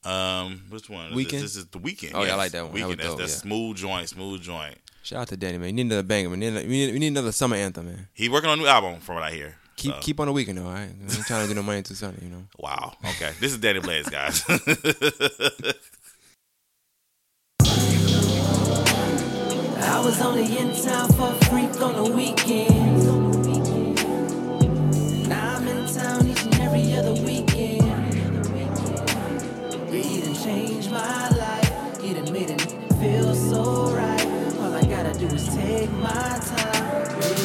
[0.06, 1.12] Um, which one?
[1.12, 1.32] Weeknd.
[1.32, 1.42] This?
[1.42, 2.12] this is the Weeknd.
[2.14, 2.28] Oh yes.
[2.28, 2.74] yeah, I like that one.
[2.74, 2.90] Weeknd.
[2.90, 3.36] That that's dope, that yeah.
[3.36, 4.78] smooth joint, smooth joint.
[5.04, 5.68] Shout out to Danny, man.
[5.68, 6.40] We need another banger, man.
[6.40, 8.08] We need, we need, we need another summer anthem, man.
[8.14, 9.56] He working on a new album, from what I hear.
[9.76, 10.00] Keep so.
[10.02, 10.90] keep on the weekend though, all right?
[10.90, 12.44] I'm trying to do no money too sunny, you know.
[12.58, 12.94] Wow.
[13.04, 13.34] Okay.
[13.40, 14.42] this is Danny Blaze, guys.
[19.88, 23.04] I was only in town for a freak on the weekend.
[25.30, 28.14] Now I'm in town each and every other weekend.
[29.92, 32.02] He done changed my life.
[32.02, 32.62] He done made it
[33.00, 34.26] feel so right.
[34.60, 37.45] All I gotta do is take my time.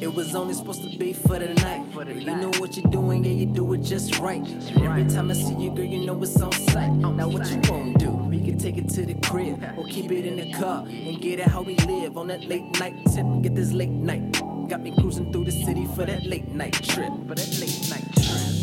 [0.00, 1.84] It was only supposed to be for the night.
[1.92, 4.42] For you know what you're doing, yeah, you do it just right.
[4.76, 6.92] Every time I see you, girl, you know it's on sight.
[6.92, 8.10] Now what you won't do?
[8.10, 11.40] We can take it to the crib or keep it in the car and get
[11.40, 13.26] it how we live on that late night tip.
[13.42, 14.40] Get this late night.
[14.68, 17.12] Got me cruising through the city for that late night trip.
[17.26, 18.54] For that late night trip.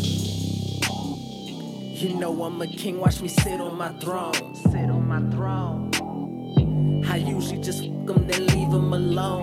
[2.00, 4.54] You know I'm a king, watch me sit on my throne.
[4.54, 5.90] Sit on my throne.
[7.06, 9.42] I usually just fuck them, then leave them alone.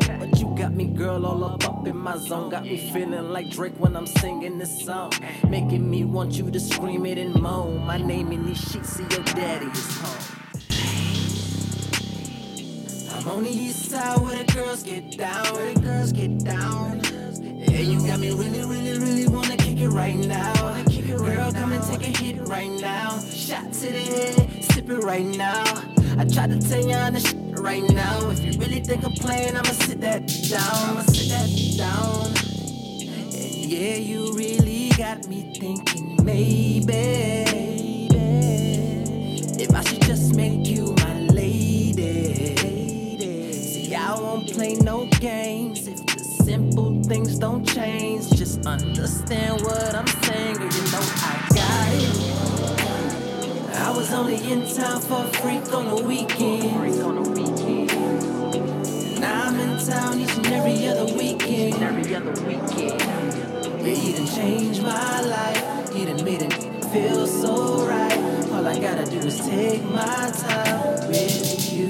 [0.55, 2.49] Got me, girl, all up up in my zone.
[2.49, 5.11] Got me feeling like Drake when I'm singing this song.
[5.49, 7.85] Making me want you to scream it and moan.
[7.85, 10.39] My name in these sheets, see your daddy is home.
[13.15, 17.01] I'm on the east side where the girls get down, where the girls get down.
[17.41, 20.83] Yeah, you got me really, really, really wanna kick it right now.
[21.07, 23.19] Girl, come and take a hit right now.
[23.19, 25.63] Shot to the head, sip it right now.
[26.17, 28.29] I tried to tell you on the right now.
[28.29, 30.89] If you really think I'm playing, I'ma sit that down.
[30.89, 32.27] I'ma sit that down.
[33.33, 37.53] And yeah, you really got me thinking maybe
[39.63, 42.57] if I should just make you my lady.
[43.53, 48.29] See, I won't play no games if the simple things don't change.
[48.31, 50.65] Just understand what I'm saying, girl.
[50.65, 52.33] You know I got it.
[53.75, 57.42] I was only in town for a freak on the weekend.
[59.23, 61.81] Now I'm in town each and every other weekend.
[61.81, 62.99] Every other weekend.
[63.81, 65.93] Yeah, he done changed my life.
[65.93, 66.53] He done made it
[66.91, 68.17] feel so right.
[68.51, 71.89] All I gotta do is take my time with you.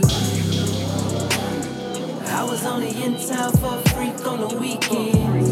[2.38, 5.50] I was only in town for a freak on the weekend.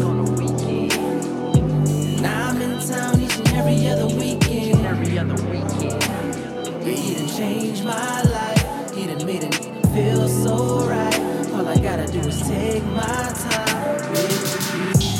[2.22, 4.86] Now I'm in town each and every other weekend.
[4.86, 6.00] Every other weekend.
[6.86, 8.94] Yeah, he done changed my life.
[8.94, 9.54] He done made it
[9.92, 11.11] feel so right.
[11.62, 15.12] All I gotta do is take my time with you.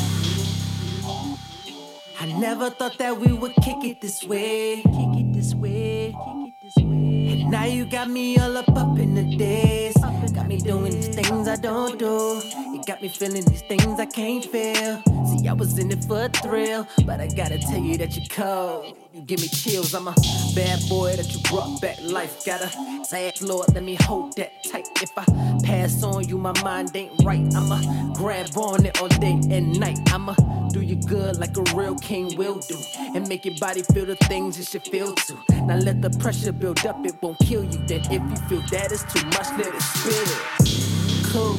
[2.18, 4.82] I never thought that we would kick it this way.
[4.82, 6.11] Kick it this way.
[6.11, 7.28] Kick it this way.
[7.30, 9.95] And now you got me all up up in the days.
[10.34, 12.43] Got me doing these things I don't do.
[12.72, 15.01] You got me feeling these things I can't feel.
[15.26, 18.26] See, I was in it for a thrill, but I gotta tell you that you're
[18.26, 18.97] cold.
[19.14, 19.92] You give me chills.
[19.92, 20.14] I'm a
[20.54, 22.46] bad boy that you brought back life.
[22.46, 22.70] Gotta
[23.04, 24.88] say, Lord, let me hold that tight.
[25.02, 25.24] If I
[25.64, 27.44] pass on you, my mind ain't right.
[27.54, 29.98] I'ma grab on it all day and night.
[30.10, 30.34] I'ma
[30.70, 32.78] do you good like a real king will do,
[33.14, 35.38] and make your body feel the things it should feel too.
[35.50, 37.84] Now let the pressure build up, it won't kill you.
[37.86, 41.30] Then if you feel that it's too much, let it spill.
[41.30, 41.58] Cool.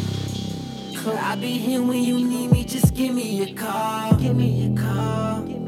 [1.04, 1.18] Cool.
[1.20, 2.64] I'll be here when you need me.
[2.64, 4.16] Just give me a call.
[4.16, 5.63] Give me a call.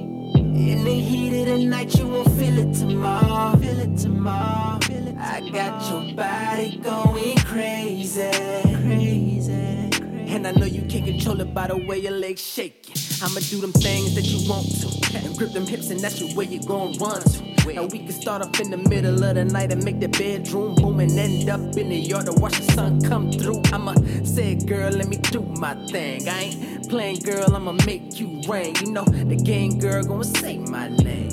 [0.55, 3.57] In the heat of the night, you won't feel it tomorrow.
[3.57, 4.79] Feel it tomorrow.
[5.19, 8.31] I got your body going crazy.
[8.31, 9.51] Crazy.
[9.51, 12.95] And I know you can't control it by the way your legs shaking.
[13.21, 15.17] I'ma do them things that you want to.
[15.17, 17.55] And grip them hips, and that's the way you gon' run to.
[17.65, 20.75] And we can start up in the middle of the night and make the bedroom
[20.75, 23.61] boom and end up in the yard to watch the sun come through.
[23.73, 26.29] I'ma say, girl, let me do my thing.
[26.29, 28.75] I ain't playing, girl, I'ma make you rain.
[28.81, 31.29] You know, the gang girl gonna say my name.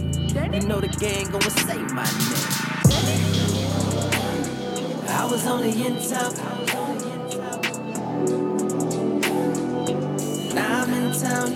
[0.53, 2.63] You know, the gang gonna say my name.
[5.09, 6.35] I was only in town.
[10.55, 11.53] Now I'm in town.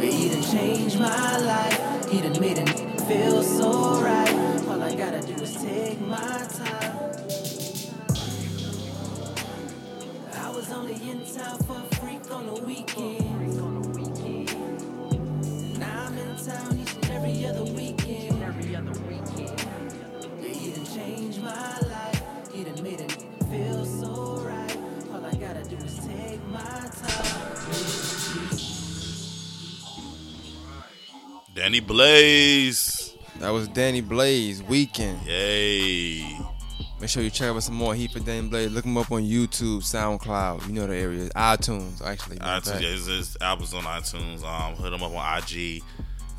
[0.00, 2.10] Yeah, he done changed my life.
[2.10, 2.68] He done made it
[3.02, 4.34] feel so right.
[4.68, 6.53] All I gotta do is take my time.
[12.54, 13.58] The weekend.
[15.78, 18.42] Now I'm in town each and every other weekend.
[18.42, 19.60] Every other weekend.
[20.40, 22.22] He done changed my life.
[22.52, 23.12] He done made it
[23.50, 24.76] feel so right.
[25.12, 27.44] All I gotta do is take my time.
[31.54, 33.14] Danny Blaze.
[33.40, 35.26] That was Danny Blaze weekend.
[35.26, 36.43] Yay.
[37.00, 38.70] Make sure you check out some more Heat for Danny Blaze.
[38.70, 40.66] Look him up on YouTube, SoundCloud.
[40.66, 41.28] You know the area.
[41.30, 42.38] iTunes, actually.
[42.38, 44.44] iTunes, yeah, his, his album's on iTunes.
[44.44, 45.82] Um, hit him up on IG.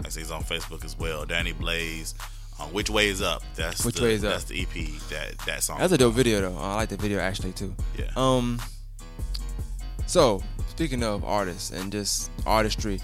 [0.04, 1.26] I say he's on Facebook as well.
[1.26, 2.16] Danny Blaze.
[2.60, 3.44] Um, Which way is up?
[3.56, 4.32] That's Which the, way is up?
[4.32, 5.00] That's the EP.
[5.10, 5.80] That that song.
[5.80, 6.58] That's a dope video though.
[6.58, 7.76] I like the video actually too.
[7.98, 8.12] Yeah.
[8.16, 8.62] Um.
[10.08, 13.02] So speaking of artists and just artistry,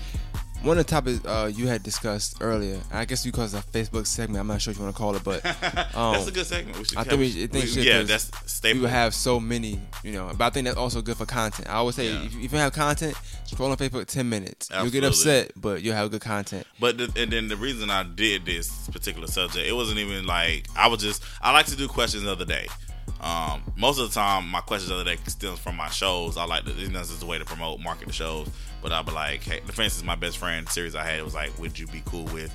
[0.64, 4.40] one of the topics uh, you had discussed earlier, I guess because of Facebook segment,
[4.40, 5.46] I'm not sure what you want to call it, but
[5.96, 6.78] um, that's a good segment.
[6.78, 8.78] We should I think we, I think we, yeah, that's stable.
[8.78, 11.68] We would have so many, you know, but I think that's also good for content.
[11.68, 12.24] I always say yeah.
[12.24, 14.70] if, if, you have content, scroll on Facebook 10 minutes.
[14.70, 14.98] Absolutely.
[14.98, 16.68] You'll get upset, but you'll have good content.
[16.80, 20.68] But the, and then the reason I did this particular subject, it wasn't even like
[20.76, 22.68] I was just I like to do questions of the day.
[23.20, 26.38] Um, most of the time, my questions of the day stems from my shows.
[26.38, 28.50] I like to, you know, this is a way to promote, market the shows.
[28.82, 31.36] But I'll be like, hey, for instance, my best friend series I had, it was
[31.36, 32.54] like, would you be cool with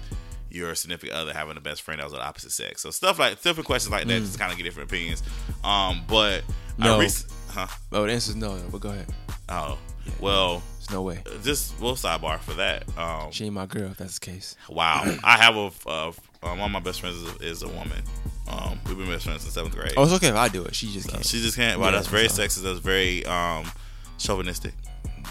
[0.51, 2.83] your significant other having a best friend that was of the opposite sex?
[2.83, 4.25] So stuff like, different questions like that, mm.
[4.25, 5.23] just kind of get different opinions.
[5.63, 6.43] Um, but
[6.79, 6.99] no.
[6.99, 7.11] Rec-
[7.49, 7.67] huh?
[7.93, 9.07] Oh, the answer is no, but go ahead.
[9.49, 10.13] Oh, yeah.
[10.21, 10.63] well.
[10.79, 11.23] There's no way.
[11.43, 12.85] Just, we'll sidebar for that.
[12.99, 14.57] Um, she ain't my girl if that's the case.
[14.69, 15.05] Wow.
[15.25, 18.03] I have a, uh, one of my best friends is a, is a woman.
[18.49, 19.95] Um, we've been best friends since seventh grade.
[19.97, 20.75] Oh, it's okay if I do it.
[20.75, 21.25] She just can't.
[21.25, 21.81] She just can't.
[21.81, 22.43] Wow, yeah, that's very so.
[22.43, 22.63] sexist.
[22.63, 23.71] That's very um,
[24.19, 24.75] chauvinistic.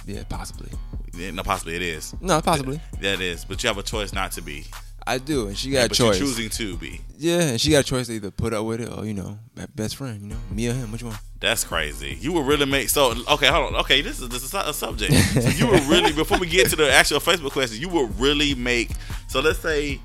[0.05, 0.69] Yeah, possibly.
[1.13, 2.13] Yeah, no, possibly it is.
[2.21, 2.79] No, possibly.
[3.01, 4.65] That is, but you have a choice not to be.
[5.07, 6.17] I do, and she got yeah, a choice.
[6.17, 6.99] choosing to be.
[7.17, 9.37] Yeah, and she got a choice to either put up with it or you know,
[9.75, 10.19] best friend.
[10.21, 10.91] You know, me or him.
[10.91, 11.15] Which one?
[11.39, 12.17] That's crazy.
[12.19, 13.11] You would really make so.
[13.11, 13.75] Okay, hold on.
[13.81, 15.13] Okay, this is this is a subject.
[15.41, 18.55] so you would really before we get to the actual Facebook question, you would really
[18.55, 18.89] make.
[19.27, 19.99] So let's say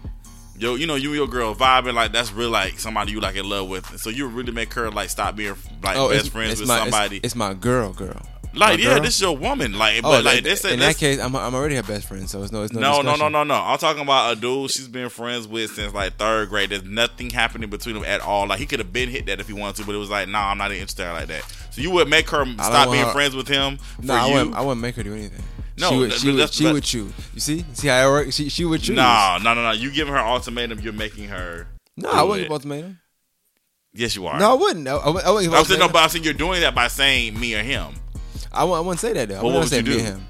[0.60, 3.36] yo, you know, you and your girl vibing like that's really like somebody you like
[3.36, 3.98] in love with.
[3.98, 6.80] So you would really make her like stop being like oh, best friends with my,
[6.80, 7.16] somebody.
[7.16, 8.20] It's, it's, my girl, girl.
[8.52, 9.78] Like yeah, this is your woman.
[9.78, 12.42] Like, oh, but like this, in that case, I'm, I'm already her best friend, so
[12.42, 12.80] it's no, it's no.
[12.80, 13.54] No, no, no, no, no.
[13.54, 16.70] I'm talking about a dude she's been friends with since like third grade.
[16.70, 18.48] There's nothing happening between them at all.
[18.48, 20.28] Like he could have been hit that if he wanted to, but it was like,
[20.28, 21.44] nah, I'm not interested like that.
[21.70, 23.78] So you would make her stop being her, friends with him.
[24.02, 25.44] No, nah, I wouldn't, I wouldn't make her do anything.
[25.78, 27.12] No, she would, she would, she would chew.
[27.34, 28.34] You see, see how it works.
[28.34, 28.96] She she would choose.
[28.96, 29.70] No, no, no, no.
[29.70, 30.80] You giving her ultimatum.
[30.80, 31.68] You're making her.
[31.96, 32.98] No, I wouldn't give ultimatum.
[33.92, 34.38] Yes, you are.
[34.38, 34.86] No, I wouldn't.
[34.86, 35.54] I, I, I wouldn't.
[35.54, 37.94] I'm saying no, but I'm saying you're doing that by saying me or him.
[38.52, 39.42] I, I wouldn't say that though.
[39.42, 40.26] Well, I wouldn't say me or him.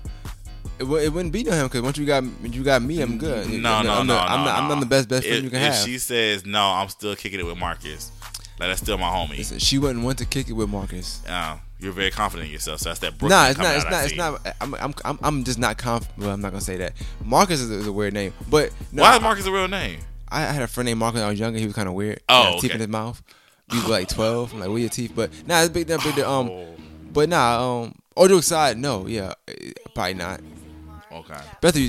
[0.79, 3.49] It, it wouldn't be no him because once you got you got me, I'm good.
[3.51, 5.51] No, no, I'm no, the, I'm, no, I'm not the best best friend if, you
[5.51, 5.83] can if have.
[5.83, 8.11] If she says no, I'm still kicking it with Marcus.
[8.59, 9.39] Like that's still my homie.
[9.39, 11.23] Listen, she wouldn't want to kick it with Marcus.
[11.27, 12.81] Uh, you're very confident in yourself.
[12.81, 13.19] So that's that.
[13.19, 13.77] Brooklyn nah, it's not.
[13.77, 14.05] It's not.
[14.05, 14.57] It's not.
[14.61, 14.95] I'm, I'm.
[15.05, 15.19] I'm.
[15.23, 16.19] I'm just not confident.
[16.19, 16.93] Well, I'm not gonna say that.
[17.25, 20.01] Marcus is a, is a weird name, but no, why is Marcus a real name?
[20.31, 21.59] I, I had a friend named Marcus when I was younger.
[21.59, 22.21] He was kind of weird.
[22.29, 23.23] Oh, he teeth in his mouth.
[23.71, 24.53] He was like 12.
[24.53, 25.13] I'm like, where your teeth?
[25.15, 25.87] But nah, it's big.
[25.87, 26.19] That big.
[26.21, 26.75] Um, oh.
[27.13, 27.83] but nah.
[27.83, 29.07] Um, all jokes aside, no.
[29.07, 29.35] Yeah,
[29.95, 30.41] probably not.
[31.13, 31.41] Okay.
[31.61, 31.81] Better,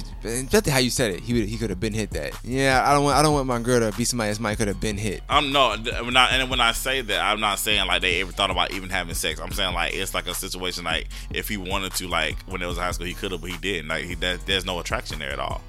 [0.52, 1.20] better how you said it.
[1.20, 2.34] He would, he could have been hit that.
[2.44, 4.68] Yeah, I don't want I don't want my girl to be somebody that might could
[4.68, 5.22] have been hit.
[5.30, 8.32] I'm no, when I, and when I say that, I'm not saying like they ever
[8.32, 9.40] thought about even having sex.
[9.40, 12.66] I'm saying like it's like a situation like if he wanted to, like when it
[12.66, 13.90] was high school, he could have, but he didn't.
[13.90, 15.62] Like he, that, there's no attraction there at all.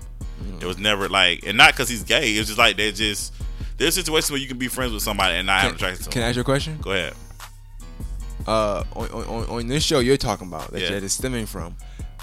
[0.42, 0.62] Mm.
[0.62, 2.30] It was never like, and not because he's gay.
[2.32, 3.34] It's just like there's just
[3.76, 6.11] there's situations where you can be friends with somebody and not can, have attraction.
[6.11, 6.78] Can I ask you a question?
[6.80, 7.12] Go ahead.
[8.47, 10.90] Uh, on, on, on this show you're talking about that, yeah.
[10.90, 11.76] that is stemming from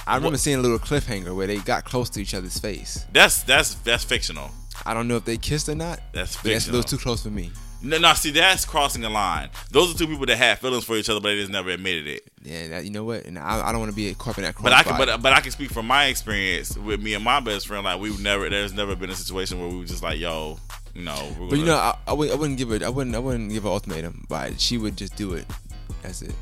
[0.07, 0.39] I remember what?
[0.39, 3.05] seeing a little cliffhanger where they got close to each other's face.
[3.11, 4.49] That's that's that's fictional.
[4.85, 5.99] I don't know if they kissed or not.
[6.13, 6.53] That's fictional.
[6.53, 7.51] That's a little too close for me.
[7.81, 9.49] No, no, see, that's crossing a line.
[9.71, 12.07] Those are two people that had feelings for each other, but they just never admitted
[12.07, 12.29] it.
[12.43, 13.25] Yeah, that, you know what?
[13.25, 14.55] And I, I don't want to be caught in that.
[14.61, 17.39] But I can, but, but I can speak from my experience with me and my
[17.39, 17.85] best friend.
[17.85, 20.59] Like we've never, there's never been a situation where we were just like, yo,
[20.93, 21.35] you know.
[21.49, 22.83] But you know, I, I, would, I wouldn't give it.
[22.83, 24.25] I wouldn't, I wouldn't give an ultimatum.
[24.27, 25.45] But she would just do it.
[26.01, 26.33] That's it.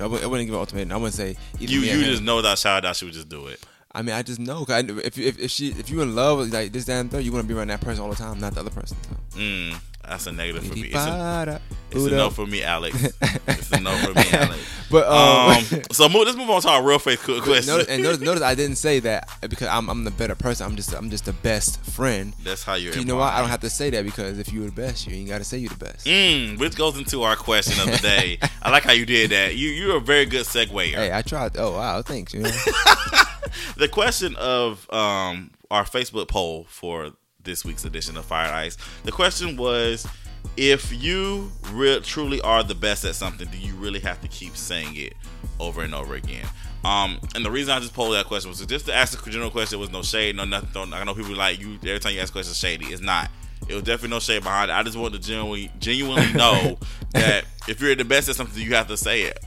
[0.00, 0.92] I wouldn't, I wouldn't give an ultimatum.
[0.92, 1.36] I wouldn't say.
[1.58, 3.60] You, you just know that child that she would just do it.
[3.92, 4.64] I mean, I just know.
[4.64, 7.32] Cause if, if if she if you in love with like this damn thing, you
[7.32, 8.96] want to be around that person all the time, not the other person.
[9.30, 9.38] So.
[9.38, 9.76] Mm.
[10.08, 10.88] That's a negative for me.
[10.88, 11.60] It's a,
[11.90, 12.96] it's a no for me, Alex.
[13.46, 14.60] It's a no for me, Alex.
[14.90, 17.66] but um, um so move, let's move on to our real face question.
[17.66, 20.66] Notice, and notice, notice, I didn't say that because I'm, I'm the better person.
[20.66, 22.34] I'm just I'm just the best friend.
[22.42, 22.94] That's how you're.
[22.94, 25.14] You know why I don't have to say that because if you're the best, you
[25.14, 26.06] ain't got to say you're the best.
[26.06, 28.38] Mm, which goes into our question of the day.
[28.62, 29.56] I like how you did that.
[29.56, 30.94] You you're a very good segue.
[30.94, 31.56] Hey, I tried.
[31.56, 32.34] Oh wow, thanks.
[32.34, 32.50] You know?
[33.76, 37.12] the question of um our Facebook poll for
[37.44, 38.76] this week's edition of Fire Ice.
[39.04, 40.06] The question was
[40.56, 44.56] if you re- truly are the best at something, do you really have to keep
[44.56, 45.14] saying it
[45.60, 46.46] over and over again?
[46.84, 49.50] Um, and the reason I just posed that question was just to ask a general
[49.50, 49.78] question.
[49.78, 50.68] There was no shade, no nothing.
[50.72, 52.86] Don't, I know people like you every time you ask questions shady.
[52.86, 53.30] It's not.
[53.66, 54.74] It was definitely no shade behind it.
[54.74, 56.78] I just want to genuinely, genuinely know
[57.12, 59.42] that if you're the best at something, you have to say it.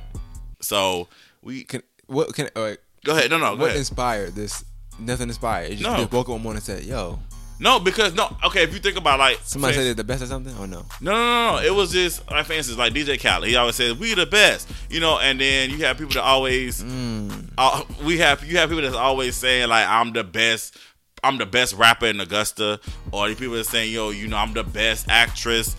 [0.61, 1.07] So
[1.43, 1.83] we can.
[2.07, 2.49] What can?
[2.55, 2.75] Go
[3.07, 3.29] ahead.
[3.29, 3.55] No, no.
[3.55, 3.77] what ahead.
[3.77, 4.65] inspired this?
[4.99, 5.69] Nothing inspired.
[5.69, 5.97] You just, no.
[5.97, 7.19] just woke up one morning and said, "Yo,
[7.59, 8.35] no, because no.
[8.45, 10.85] Okay, if you think about like somebody say they're the best at something, or no?
[11.01, 11.63] No, no, no, no.
[11.63, 13.47] It was just like for instance, like DJ Khaled.
[13.47, 15.19] He always says we the best, you know.
[15.19, 17.49] And then you have people that always, mm.
[17.57, 20.77] uh, we have you have people that's always saying like I'm the best.
[21.23, 22.79] I'm the best rapper in Augusta,
[23.11, 25.75] or people that saying, "Yo, you know, I'm the best actress."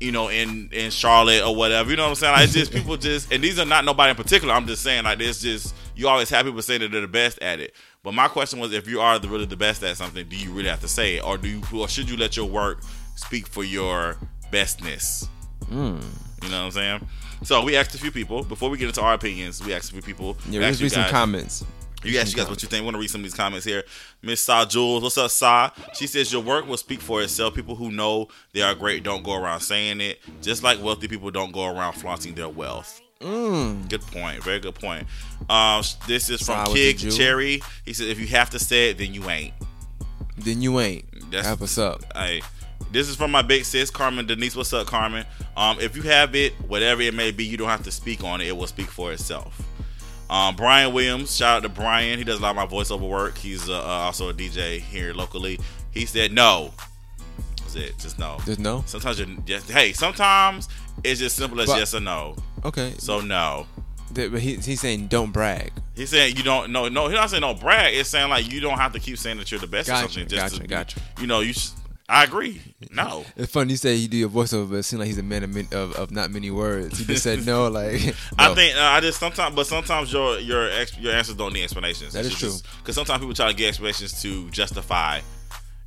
[0.00, 1.90] you know, in in Charlotte or whatever.
[1.90, 2.32] You know what I'm saying?
[2.34, 4.52] Like, it's just people just, and these are not nobody in particular.
[4.52, 7.38] I'm just saying like there's just you always have people saying that they're the best
[7.40, 7.74] at it.
[8.06, 10.52] But my question was, if you are the, really the best at something, do you
[10.52, 12.78] really have to say it, or do you, or should you let your work
[13.16, 14.16] speak for your
[14.52, 15.26] bestness?
[15.64, 16.00] Mm.
[16.40, 17.08] You know what I'm saying?
[17.42, 19.60] So we asked a few people before we get into our opinions.
[19.60, 20.36] We asked a few people.
[20.48, 21.64] Yeah, let's read some comments.
[22.04, 22.84] You ask you guys what you think.
[22.84, 23.82] Want to read some of these comments here.
[24.22, 25.70] Miss Sa Jules, what's up, Sa?
[25.94, 27.56] She says your work will speak for itself.
[27.56, 30.20] People who know they are great don't go around saying it.
[30.42, 33.00] Just like wealthy people don't go around flaunting their wealth.
[33.20, 33.88] Mm.
[33.88, 34.42] Good point.
[34.42, 35.06] Very good point.
[35.48, 37.62] Um, this is from Kig Cherry.
[37.84, 39.54] He said, "If you have to say it, then you ain't.
[40.36, 41.30] Then you ain't.
[41.30, 42.02] That's what's up.
[42.14, 42.42] Hey,
[42.92, 44.54] this is from my big sis, Carmen Denise.
[44.54, 45.24] What's up, Carmen?
[45.56, 48.40] Um, if you have it, whatever it may be, you don't have to speak on
[48.40, 48.48] it.
[48.48, 49.62] It will speak for itself.
[50.28, 52.18] Um, Brian Williams, shout out to Brian.
[52.18, 53.38] He does a lot of my voiceover work.
[53.38, 55.58] He's uh, uh also a DJ here locally.
[55.90, 56.74] He said no.
[57.66, 57.98] That's it.
[57.98, 58.38] Just no.
[58.44, 58.84] Just no.
[58.86, 59.92] Sometimes you're just hey.
[59.92, 60.68] Sometimes
[61.02, 62.36] it's just simple as but, yes or no.
[62.64, 62.94] Okay.
[62.98, 63.66] So no.
[64.12, 65.72] But he, he's saying don't brag.
[65.96, 67.08] He's saying you don't no no.
[67.08, 67.94] He's not saying don't brag.
[67.94, 70.08] It's saying like you don't have to keep saying that you're the best gotcha, or
[70.08, 70.28] something.
[70.28, 71.00] Just gotcha, to, gotcha.
[71.20, 71.54] You know you.
[72.08, 72.62] I agree.
[72.92, 75.24] No, it's funny you say he do your voiceover, but it seems like he's a
[75.24, 77.00] man of, of, of, not many words.
[77.00, 78.00] He just said no, like.
[78.00, 78.12] No.
[78.38, 81.64] I think uh, I just sometimes, but sometimes your your ex, your answers don't need
[81.64, 82.12] explanations.
[82.12, 82.70] That it's is true.
[82.78, 85.20] Because sometimes people try to get explanations to justify,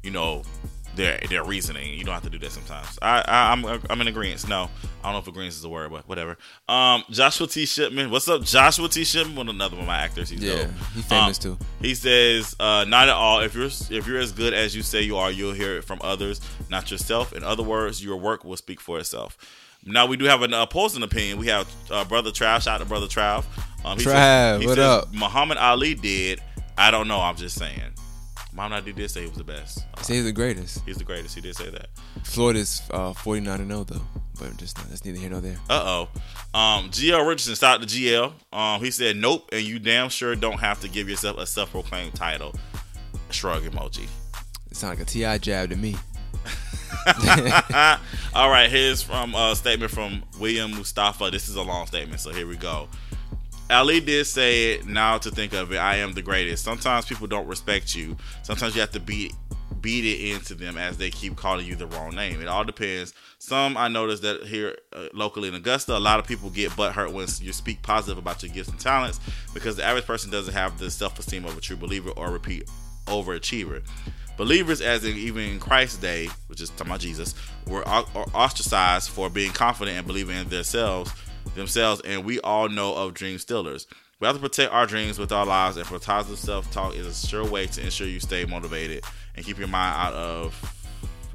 [0.04, 0.44] you know,
[0.96, 1.94] their their reasoning.
[1.94, 3.00] You don't have to do that sometimes.
[3.02, 4.48] I, I am I'm, I'm in agreement.
[4.48, 4.70] No,
[5.02, 6.38] I don't know if agreement is a word, but whatever.
[6.68, 9.36] Um, Joshua T Shipman, what's up, Joshua T Shipman?
[9.36, 10.30] One another one of my actors.
[10.30, 10.72] He's yeah, dope.
[10.94, 11.66] he's famous um, too.
[11.82, 13.40] He says, uh, not at all.
[13.42, 16.00] If you're if you're as good as you say you are, you'll hear it from
[16.04, 17.34] others, not yourself.
[17.34, 19.38] In other words, your work will speak for itself.
[19.86, 21.38] Now we do have an opposing opinion.
[21.38, 22.64] We have uh, brother Trav.
[22.64, 23.46] Shout out to brother Trav.
[23.86, 25.14] Um, Trav, says, what says, up?
[25.14, 26.42] Muhammad Ali did.
[26.78, 27.20] I don't know.
[27.20, 27.94] I'm just saying.
[28.60, 29.86] Muhammad Ali did say he was the best.
[29.98, 30.84] Uh, say he's the greatest.
[30.86, 31.34] He's the greatest.
[31.34, 31.88] He did say that.
[32.26, 34.02] Floyd's uh, 49 and 0 though,
[34.38, 35.56] but just that's neither here nor there.
[35.70, 36.08] Uh
[36.54, 36.60] oh.
[36.60, 38.34] Um, GL Richardson stopped the GL.
[38.52, 42.16] Um, he said nope, and you damn sure don't have to give yourself a self-proclaimed
[42.16, 42.54] title.
[43.30, 44.10] Shrug emoji.
[44.70, 45.96] It sounds like a Ti jab to me.
[48.34, 51.32] All right, here's from a uh, statement from William Mustafa.
[51.32, 52.90] This is a long statement, so here we go.
[53.70, 54.88] Ali did say it.
[54.88, 56.64] Now to think of it, I am the greatest.
[56.64, 58.18] Sometimes people don't respect you.
[58.42, 59.34] Sometimes you have to beat
[59.82, 62.42] beat it into them as they keep calling you the wrong name.
[62.42, 63.14] It all depends.
[63.38, 66.94] Some I noticed that here uh, locally in Augusta, a lot of people get butt
[66.94, 69.20] hurt when you speak positive about your gifts and talents
[69.54, 72.70] because the average person doesn't have the self esteem of a true believer or repeat
[73.06, 73.82] overachiever.
[74.38, 77.36] Believers, as in even in Christ's day, which is talking about Jesus,
[77.68, 81.12] were ostracized for being confident and believing in themselves
[81.56, 83.88] themselves, and we all know of dream stealers.
[84.20, 87.06] We have to protect our dreams with our lives, and for positive self talk is
[87.06, 89.04] a sure way to ensure you stay motivated
[89.36, 90.76] and keep your mind out of.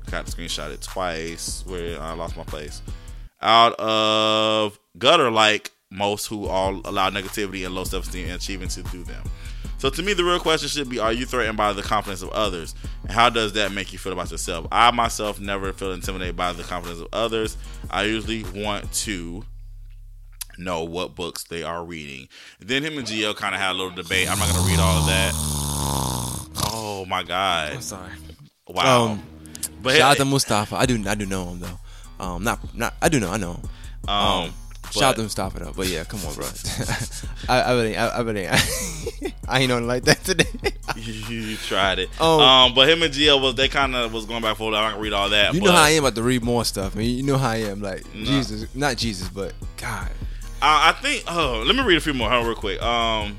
[0.07, 2.83] I got to screenshot it twice where I lost my place.
[3.41, 8.69] Out of gutter, like most who all allow negativity and low self esteem and achieving
[8.69, 9.23] to do them.
[9.79, 12.29] So to me, the real question should be: Are you threatened by the confidence of
[12.31, 14.67] others, and how does that make you feel about yourself?
[14.71, 17.57] I myself never feel intimidated by the confidence of others.
[17.91, 19.45] I usually want to
[20.59, 22.29] know what books they are reading.
[22.61, 24.31] Then him and GL kind of had a little debate.
[24.31, 25.33] I'm not gonna read all of that.
[26.73, 27.75] Oh my god!
[27.75, 28.11] I'm sorry.
[28.69, 29.05] Wow.
[29.05, 29.23] Um,
[29.83, 30.77] but shout hey, out to Mustafa.
[30.77, 32.25] I do I do know him though.
[32.25, 33.69] Um, not not I do know I know him.
[34.09, 34.55] Um, um
[34.91, 35.73] shout out to Mustafa though.
[35.77, 36.47] But yeah, come on, bro.
[37.49, 38.61] I, I really I, I really I,
[39.49, 40.47] I ain't on like that today.
[40.97, 42.21] you, tried it.
[42.21, 44.75] Um, um, but him and GL was they kind of was going back forth.
[44.75, 45.55] I'm not gonna read all that.
[45.55, 46.97] You know how I am about to read more stuff.
[46.97, 47.81] I mean, you know how I am.
[47.83, 48.25] Like nah.
[48.25, 50.11] Jesus, not Jesus, but God.
[50.65, 51.25] I think.
[51.29, 52.31] Oh, let me read a few more.
[52.31, 52.81] Real quick.
[52.83, 53.37] Um,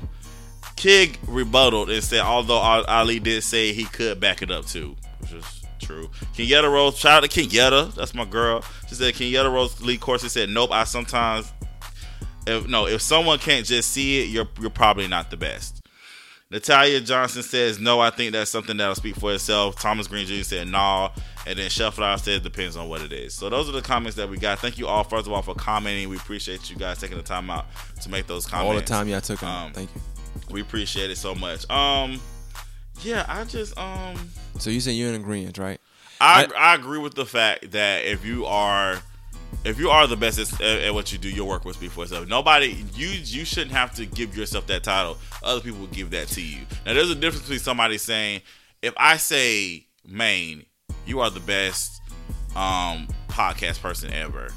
[0.76, 5.32] Kig rebutted and said, although Ali did say he could back it up too, which
[5.32, 6.08] is true.
[6.34, 7.94] Kenyatta Rose, shout out to Kenyatta.
[7.94, 8.62] That's my girl.
[8.88, 10.22] She said Kenyatta Rose lead course.
[10.22, 10.70] He said, nope.
[10.72, 11.52] I sometimes,
[12.46, 15.82] if, no, if someone can't just see it, you're you're probably not the best.
[16.50, 19.80] Natalia Johnson says, no, I think that's something that'll speak for itself.
[19.80, 20.44] Thomas Green Jr.
[20.44, 21.10] said, nah.
[21.46, 23.32] And then Chef Flower said, depends on what it is.
[23.32, 24.58] So those are the comments that we got.
[24.58, 26.08] Thank you all, first of all, for commenting.
[26.08, 27.66] We appreciate you guys taking the time out
[28.02, 28.68] to make those comments.
[28.68, 30.00] All the time y'all took um, Thank you.
[30.50, 31.68] We appreciate it so much.
[31.70, 32.20] Um,
[33.02, 34.16] yeah, I just um.
[34.58, 35.80] So you say you're in agreement, right?
[36.20, 39.00] I I agree with the fact that if you are
[39.64, 42.04] if you are the best at, at, what you do, your work will speak for
[42.04, 42.28] itself.
[42.28, 45.18] Nobody, you you shouldn't have to give yourself that title.
[45.42, 46.60] Other people will give that to you.
[46.84, 48.42] Now, there's a difference between somebody saying,
[48.82, 50.64] if I say, Maine,
[51.06, 52.02] you are the best
[52.54, 54.48] um, podcast person ever,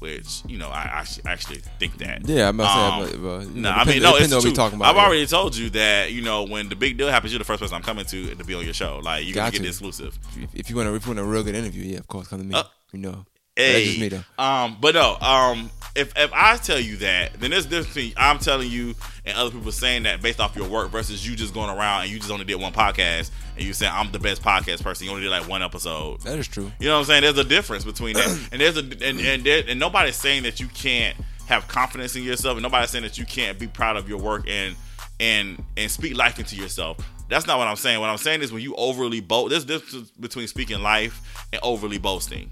[0.00, 2.28] which you know I actually, actually think that.
[2.28, 4.52] Yeah, I'm about to say, um, but, no, I mean no, it's true.
[4.52, 5.06] Talking about, I've yeah.
[5.06, 7.76] already told you that you know when the big deal happens, you're the first person
[7.76, 9.00] I'm coming to to be on your show.
[9.02, 10.18] Like you're gonna get the exclusive.
[10.54, 12.40] If you want to, if you want a real good interview, yeah, of course, come
[12.40, 12.54] to me.
[12.54, 13.24] Uh, you know.
[13.56, 14.22] Hey, me though.
[14.38, 18.38] Um, but no, um, if if I tell you that, then there's difference between I'm
[18.38, 18.94] telling you
[19.26, 22.10] and other people saying that based off your work versus you just going around and
[22.10, 25.04] you just only did one podcast and you saying I'm the best podcast person.
[25.04, 26.22] You only did like one episode.
[26.22, 26.72] That is true.
[26.80, 27.22] You know what I'm saying?
[27.22, 30.58] There's a difference between that, and there's a and and, there, and nobody's saying that
[30.58, 31.16] you can't
[31.46, 34.48] have confidence in yourself, and nobody's saying that you can't be proud of your work
[34.48, 34.74] and
[35.20, 36.96] and and speak life into yourself.
[37.28, 38.00] That's not what I'm saying.
[38.00, 39.50] What I'm saying is when you overly boast.
[39.50, 42.50] There's difference between speaking life and overly boasting.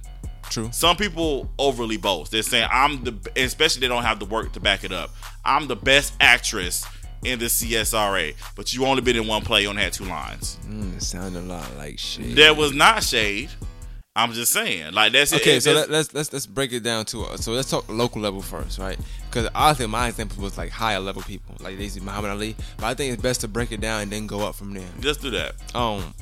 [0.50, 0.68] True.
[0.72, 2.32] Some people overly boast.
[2.32, 5.10] They're saying I'm the, especially they don't have the work to back it up.
[5.44, 6.84] I'm the best actress
[7.24, 9.62] in the CSRA, but you only been in one play.
[9.62, 10.58] You only had two lines.
[10.66, 12.34] Mm, it sounded a lot like shade.
[12.36, 13.50] There was not shade.
[14.16, 15.58] I'm just saying, like that's okay.
[15.58, 18.20] It, so let, us let's let's break it down to uh, so let's talk local
[18.20, 18.98] level first, right?
[19.30, 22.56] Because honestly, my example was like higher level people, like they see Muhammad Ali.
[22.76, 24.88] But I think it's best to break it down and then go up from there.
[24.98, 25.54] Just do that.
[25.76, 26.12] Um,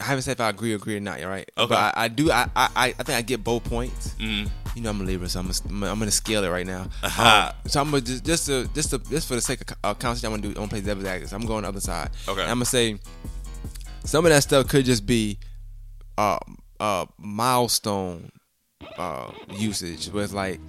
[0.00, 1.20] I haven't said if I agree or agree or not.
[1.20, 1.50] You're right.
[1.56, 1.68] Okay.
[1.68, 2.30] But I, I do.
[2.30, 4.14] I, I I think I get both points.
[4.18, 4.48] Mm.
[4.74, 6.88] You know I'm a Libra, so I'm gonna, I'm gonna scale it right now.
[7.02, 7.52] Uh-huh.
[7.52, 9.94] Um, so I'm gonna just just to, just to, just for the sake of uh,
[9.94, 10.48] conversation, I'm gonna do.
[10.60, 11.32] I'm gonna play devil's advocate.
[11.32, 12.10] I'm going the other side.
[12.28, 12.42] Okay.
[12.42, 12.98] I'm gonna say
[14.04, 15.38] some of that stuff could just be
[16.18, 16.38] uh
[16.78, 18.30] uh milestone
[18.96, 20.60] uh usage it's like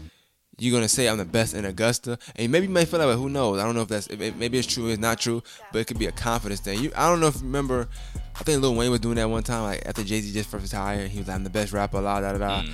[0.61, 3.15] you're gonna say I'm the best in Augusta, and maybe you may feel that way.
[3.15, 3.59] Who knows?
[3.59, 5.87] I don't know if that's if it, maybe it's true, it's not true, but it
[5.87, 6.79] could be a confidence thing.
[6.79, 7.87] You, I don't know if you remember.
[8.35, 10.63] I think Lil Wayne was doing that one time, like after Jay Z just first
[10.63, 12.73] retired, he was like, "I'm the best rapper alive," da da da, mm.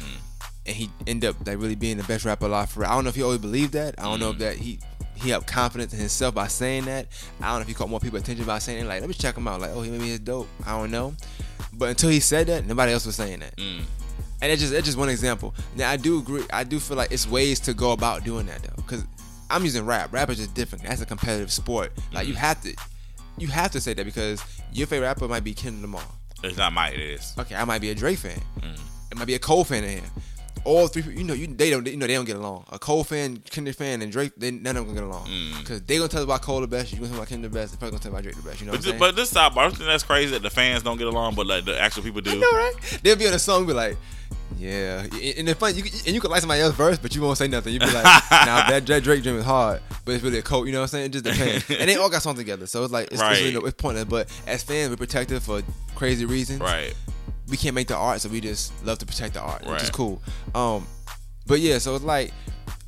[0.66, 2.86] and he ended up like really being the best rapper alive for.
[2.86, 3.96] I don't know if he always believed that.
[3.98, 4.22] I don't mm.
[4.22, 4.40] know if mm.
[4.40, 4.80] that he
[5.16, 7.08] he had confidence in himself by saying that.
[7.40, 8.88] I don't know if he caught more people attention by saying it.
[8.88, 9.62] Like, let me check him out.
[9.62, 10.48] Like, oh, he maybe he's dope.
[10.66, 11.16] I don't know.
[11.74, 13.56] But until he said that, nobody else was saying that.
[13.56, 13.84] Mm.
[14.42, 15.56] And it's just it's just one example.
[15.76, 16.44] Now I do agree.
[16.52, 19.04] I do feel like it's ways to go about doing that though, because
[19.50, 20.14] I'm using rap.
[20.14, 20.84] Rap is just different.
[20.84, 21.92] That's a competitive sport.
[22.12, 22.32] Like mm-hmm.
[22.32, 22.76] you have to,
[23.38, 26.04] you have to say that because your favorite rapper might be Kendrick Lamar.
[26.44, 26.90] It's not my.
[26.90, 27.34] It is.
[27.38, 28.40] Okay, I might be a Drake fan.
[28.60, 28.80] Mm.
[29.12, 30.10] It might be a Cole fan in here
[30.68, 32.66] all three you know you they don't you know they don't get along.
[32.72, 35.82] A Cole fan, Kendrick fan, and Drake they none of them gonna get along because
[35.82, 35.88] mm.
[35.88, 36.92] they gonna tell about Cole the best.
[36.92, 37.72] You gonna tell about Kendrick the best.
[37.72, 38.60] They probably gonna tell about Drake the best.
[38.60, 38.74] You know.
[38.74, 41.36] But, this, but this side, I think that's crazy that the fans don't get along,
[41.36, 42.32] but like the actual people do.
[42.32, 43.00] I know, right?
[43.02, 43.98] They'll be on a song, be like.
[44.58, 47.38] Yeah, and it's funny, you, and you could like somebody else's verse, but you won't
[47.38, 47.74] say nothing.
[47.74, 50.66] You be like, "Now that, that Drake dream is hard, but it's really a coat."
[50.66, 51.06] You know what I'm saying?
[51.06, 51.70] It just depends.
[51.80, 53.34] and they all got something together, so it's like it's, right.
[53.34, 54.06] it's, really, it's pointless.
[54.06, 55.62] But as fans, we're protected for
[55.96, 56.60] crazy reasons.
[56.60, 56.96] Right.
[57.50, 59.74] We can't make the art, so we just love to protect the art, right.
[59.74, 60.22] which is cool.
[60.56, 60.88] Um,
[61.46, 62.34] but yeah, so it's like,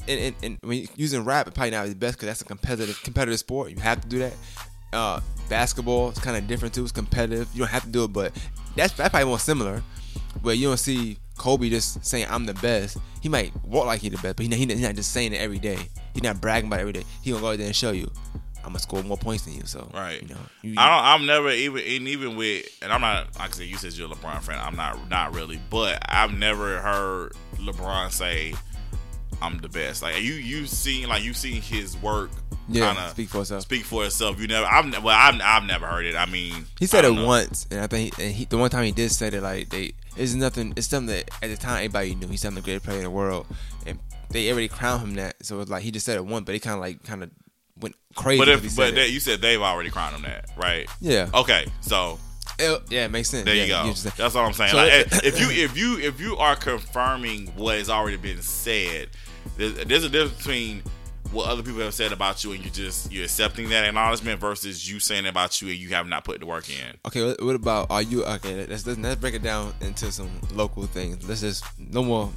[0.08, 3.02] and, and, and when using rap, it probably not the best because that's a competitive
[3.04, 3.72] competitive sport.
[3.72, 4.34] You have to do that.
[4.92, 6.84] Uh, basketball is kind of different too.
[6.84, 7.48] It's competitive.
[7.54, 8.34] You don't have to do it, but
[8.76, 9.84] that's that's probably more similar.
[10.42, 12.98] Where you don't see Kobe just saying I'm the best.
[13.22, 15.38] He might walk like he's the best, but he, he, he's not just saying it
[15.38, 15.80] every day.
[16.14, 17.04] He's not bragging about it every day.
[17.22, 18.12] He gonna go out there and show you.
[18.58, 19.64] I'm gonna score more points than you.
[19.66, 21.06] So right, you know, you, I don't.
[21.06, 23.68] I'm never even even with, and I'm not like I said.
[23.68, 24.60] You said you're a LeBron fan.
[24.60, 28.54] I'm not not really, but I've never heard LeBron say
[29.42, 30.02] I'm the best.
[30.02, 32.32] Like you you seen like you seen his work.
[32.68, 33.64] Yeah, speak for itself.
[33.64, 34.40] Speak for itself.
[34.40, 34.66] You never.
[34.66, 36.16] I've well, I've, I've never heard it.
[36.16, 37.26] I mean, he said it know.
[37.26, 39.70] once, and I think he, and he, the one time he did say it, like
[39.70, 40.74] they, it's nothing.
[40.76, 42.28] It's something that at the time everybody knew.
[42.28, 43.48] He's something the greatest player in the world,
[43.86, 43.98] and
[44.30, 45.44] they already crowned him that.
[45.46, 47.32] So it's like he just said it once, but he kind of like kind of
[47.80, 48.40] went crazy.
[48.40, 50.88] But if but that, you said they've already crowned him that, right?
[51.00, 51.30] Yeah.
[51.34, 52.20] Okay, so
[52.60, 53.46] it, yeah, it makes sense.
[53.46, 54.10] There yeah, you go.
[54.18, 54.72] That's all I'm saying.
[54.72, 59.10] So like, if you if you if you are confirming what has already been said,
[59.58, 60.84] there's, there's a difference between
[61.32, 64.90] what other people have said about you and you just you're accepting that acknowledgement versus
[64.90, 66.98] you saying about you and you have not put the work in.
[67.06, 68.66] Okay, what about are you okay?
[68.66, 71.28] Let's let's break it down into some local things.
[71.28, 72.32] Let's just no more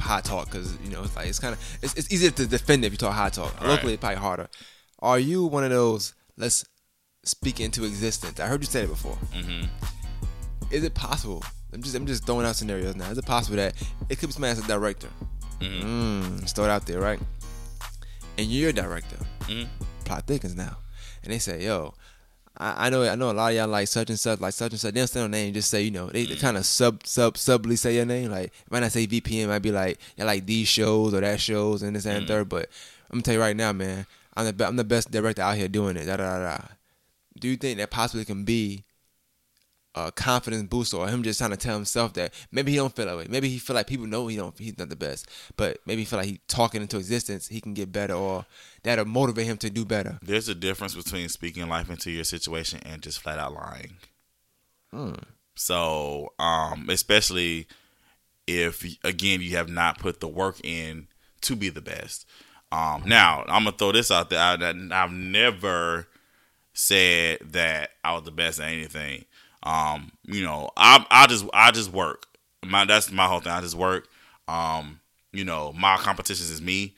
[0.00, 2.84] hot talk because you know it's like it's kind of it's, it's easier to defend
[2.84, 3.58] if you talk hot talk.
[3.60, 3.70] Right.
[3.70, 4.48] Locally, it's probably harder.
[5.00, 6.14] Are you one of those?
[6.36, 6.64] Let's
[7.24, 8.40] speak into existence.
[8.40, 9.16] I heard you say it before.
[9.34, 9.66] Mm-hmm.
[10.70, 11.44] Is it possible?
[11.72, 13.10] I'm just I'm just throwing out scenarios now.
[13.10, 13.74] Is it possible that
[14.08, 15.08] it could be somebody as a director?
[15.60, 16.42] Mm-hmm.
[16.42, 17.20] Mm, start out there, right?
[18.38, 19.16] And you're a director.
[19.40, 19.84] Mm-hmm.
[20.04, 20.78] Plot thickens now,
[21.22, 21.94] and they say, "Yo,
[22.56, 24.72] I, I, know I know a lot of y'all like such and such, like such
[24.72, 24.92] and such.
[24.92, 27.38] They don't say no name, just say you know they, they kind of sub sub
[27.38, 28.30] subly say your name.
[28.30, 31.82] Like might not say VPN, might be like yeah, like these shows or that shows
[31.82, 32.26] and this and mm-hmm.
[32.26, 32.48] third.
[32.48, 32.68] But
[33.10, 34.06] I'm gonna tell you right now, man,
[34.36, 36.04] I'm the I'm the best director out here doing it.
[36.04, 36.56] Da da da.
[36.56, 36.64] da.
[37.38, 38.84] Do you think that possibly can be
[39.94, 43.06] a confidence booster or him just trying to tell himself that maybe he don't feel
[43.06, 43.26] that way.
[43.28, 45.28] Maybe he feel like people know he don't he's not the best.
[45.56, 48.46] But maybe he feel like he talking into existence he can get better or
[48.82, 50.18] that'll motivate him to do better.
[50.22, 53.96] There's a difference between speaking life into your situation and just flat out lying.
[54.90, 55.14] Hmm.
[55.54, 57.66] So, um, especially
[58.46, 61.08] if again you have not put the work in
[61.42, 62.26] to be the best.
[62.70, 64.40] Um, now I'm gonna throw this out there.
[64.40, 64.54] I,
[64.90, 66.08] I've never
[66.72, 69.26] said that I was the best at anything.
[69.62, 72.26] Um, you know, I I just I just work.
[72.64, 73.52] my that's my whole thing.
[73.52, 74.08] I just work.
[74.48, 75.00] Um,
[75.32, 76.94] you know, my competitions is me.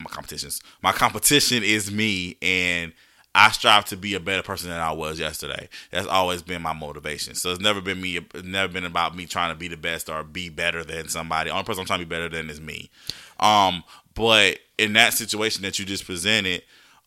[0.00, 0.60] My competitions.
[0.82, 2.92] My competition is me, and
[3.34, 5.68] I strive to be a better person than I was yesterday.
[5.90, 7.34] That's always been my motivation.
[7.34, 8.18] So it's never been me.
[8.42, 11.50] Never been about me trying to be the best or be better than somebody.
[11.50, 12.90] The only person I'm trying to be better than is me.
[13.38, 16.62] Um, but in that situation that you just presented,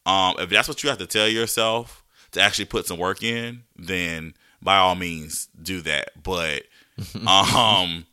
[0.06, 3.64] um, if that's what you have to tell yourself to actually put some work in,
[3.76, 4.34] then
[4.64, 6.10] by all means do that.
[6.22, 6.64] But
[7.28, 8.06] um,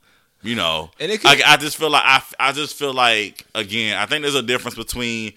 [0.43, 3.47] you know, and it could, I, I just feel like I, I just feel like
[3.55, 5.35] again, I think there's a difference between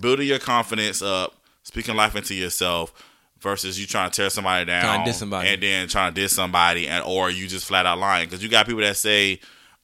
[0.00, 2.92] building your confidence up, speaking life into yourself,
[3.40, 5.48] versus you trying to tear somebody down, somebody.
[5.48, 8.48] and then trying to diss somebody, and or you just flat out lying because you
[8.48, 9.40] got people that say,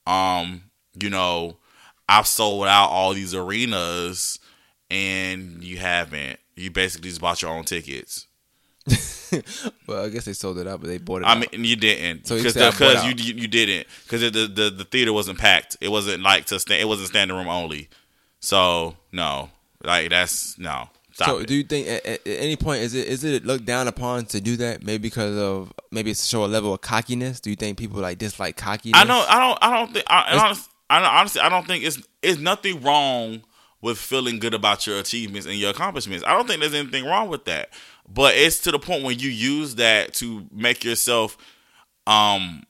[0.06, 0.62] um,
[1.00, 1.56] you know,
[2.08, 4.38] I've sold out all these arenas,
[4.90, 6.38] and you haven't.
[6.56, 8.27] You basically just bought your own tickets.
[9.86, 11.26] Well, I guess they sold it out, but they bought it.
[11.26, 11.52] I out.
[11.52, 15.38] mean, you didn't because because you, you, you didn't because the, the the theater wasn't
[15.38, 15.76] packed.
[15.80, 16.80] It wasn't like to stand.
[16.80, 17.88] It wasn't standing room only.
[18.40, 19.50] So no,
[19.82, 20.88] like that's no.
[21.12, 21.48] Stop so, it.
[21.48, 24.40] do you think at, at, any point is it is it looked down upon to
[24.40, 24.84] do that?
[24.84, 27.40] Maybe because of maybe it's to show a level of cockiness.
[27.40, 29.00] Do you think people like dislike cockiness?
[29.00, 29.24] I know.
[29.28, 29.58] I don't.
[29.60, 30.04] I don't think.
[30.08, 33.42] I, honestly, I, honestly, I don't think it's it's nothing wrong
[33.80, 36.24] with feeling good about your achievements and your accomplishments.
[36.26, 37.70] I don't think there's anything wrong with that.
[38.10, 41.36] But it's to the point when you use that to make yourself
[42.06, 42.64] um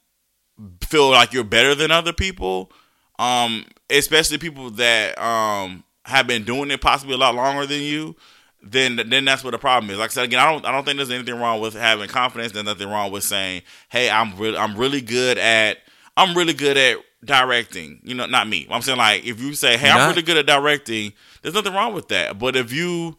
[0.82, 2.72] feel like you're better than other people.
[3.18, 8.16] Um, especially people that um have been doing it possibly a lot longer than you,
[8.62, 9.98] then then that's what the problem is.
[9.98, 12.52] Like I said again, I don't I don't think there's anything wrong with having confidence.
[12.52, 15.78] There's nothing wrong with saying, "Hey, I'm really I'm really good at
[16.16, 18.66] I'm really good at directing." You know, not me.
[18.70, 21.12] I'm saying like if you say, "Hey, I'm really good at directing,"
[21.42, 22.38] there's nothing wrong with that.
[22.38, 23.16] But if you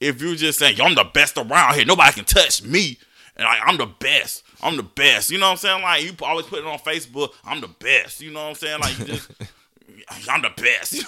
[0.00, 2.98] if you just saying, Yo, I'm the best around here, nobody can touch me.
[3.36, 4.42] And like, I'm the best.
[4.60, 5.30] I'm the best.
[5.30, 5.82] You know what I'm saying?
[5.82, 8.20] Like you always put it on Facebook, I'm the best.
[8.20, 8.80] You know what I'm saying?
[8.80, 9.30] Like you just
[10.28, 10.94] I'm the best.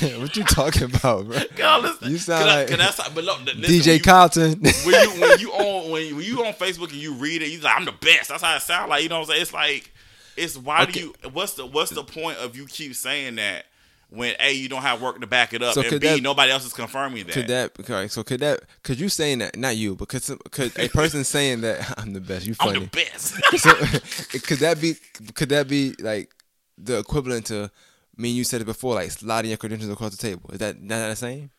[0.00, 0.20] You know?
[0.20, 1.38] what you talking about, bro?
[1.56, 4.60] God, listen, you sound I, like that's but look, listen, DJ you, Carlton.
[4.60, 7.60] when you when you on when, when you on Facebook and you read it, you
[7.60, 8.28] like I'm the best.
[8.28, 9.02] That's how it sounds like.
[9.02, 9.42] You know what I'm saying?
[9.42, 9.92] It's like
[10.36, 10.92] it's why okay.
[10.92, 11.14] do you?
[11.30, 13.66] What's the what's the point of you keep saying that?
[14.10, 16.50] When a you don't have work to back it up, so and b that, nobody
[16.50, 17.32] else is confirming that.
[17.32, 18.08] Could that okay?
[18.08, 18.60] So could that?
[18.82, 19.56] Could you saying that?
[19.56, 22.46] Not you, but could, could a person saying that I'm the best?
[22.46, 22.76] You funny.
[22.76, 23.34] I'm the best.
[23.56, 23.72] so,
[24.40, 24.94] could that be?
[25.34, 26.34] Could that be like
[26.76, 27.70] the equivalent to?
[28.18, 30.50] I mean, you said it before, like sliding your credentials across the table.
[30.52, 31.50] Is that not the same?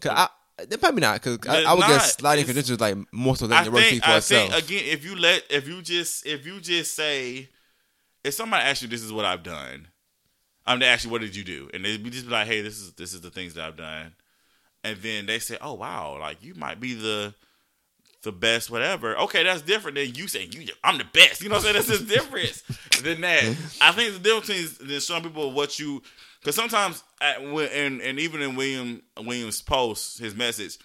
[0.00, 0.28] Cause I.
[0.78, 3.64] Probably not, because I, I, would not, guess sliding credentials like more so than I
[3.64, 4.52] your work think, I itself.
[4.52, 7.48] Think, again, if you let, if you just, if you just say,
[8.22, 9.88] if somebody asks you, "This is what I've done,"
[10.66, 11.68] I'm to ask you, what did you do?
[11.74, 13.76] And they'd be just be like, hey, this is this is the things that I've
[13.76, 14.14] done.
[14.84, 17.34] And then they say, oh wow, like you might be the
[18.22, 19.16] the best, whatever.
[19.18, 21.42] Okay, that's different than you saying you I'm the best.
[21.42, 21.86] You know what I'm saying?
[21.88, 22.62] That's a difference
[23.02, 23.44] than that.
[23.80, 26.02] I think the difference between some people what you
[26.40, 30.78] because sometimes at, and and even in William Williams' post, his message,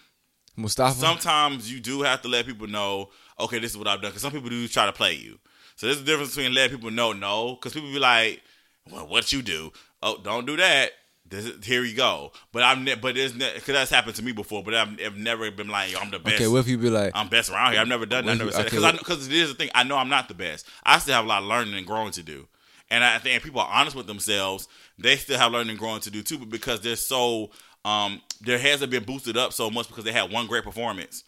[0.58, 1.00] Mustafa.
[1.00, 3.10] Sometimes you do have to let people know,
[3.40, 4.10] okay, this is what I've done.
[4.10, 5.38] Because some people do try to play you.
[5.76, 8.42] So there's a difference between letting people know no, because people be like,
[8.92, 9.72] well, what you do?
[10.02, 10.92] Oh, don't do that.
[11.64, 12.32] Here you go.
[12.54, 14.64] But I'm, ne- but it's because ne- that's happened to me before.
[14.64, 16.36] But I've, I've never been like, I'm the best.
[16.36, 17.82] Okay, what if you be like, I'm best around here?
[17.82, 18.34] I've never done that.
[18.34, 19.70] I've never said because okay, because it is the thing.
[19.76, 20.66] I know I'm not the best.
[20.84, 22.48] I still have a lot of learning and growing to do.
[22.90, 24.70] And I think people are honest with themselves.
[24.98, 26.38] They still have learning and growing to do too.
[26.38, 27.52] But because they're so,
[27.84, 31.26] um, their heads have been boosted up so much because they had one great performance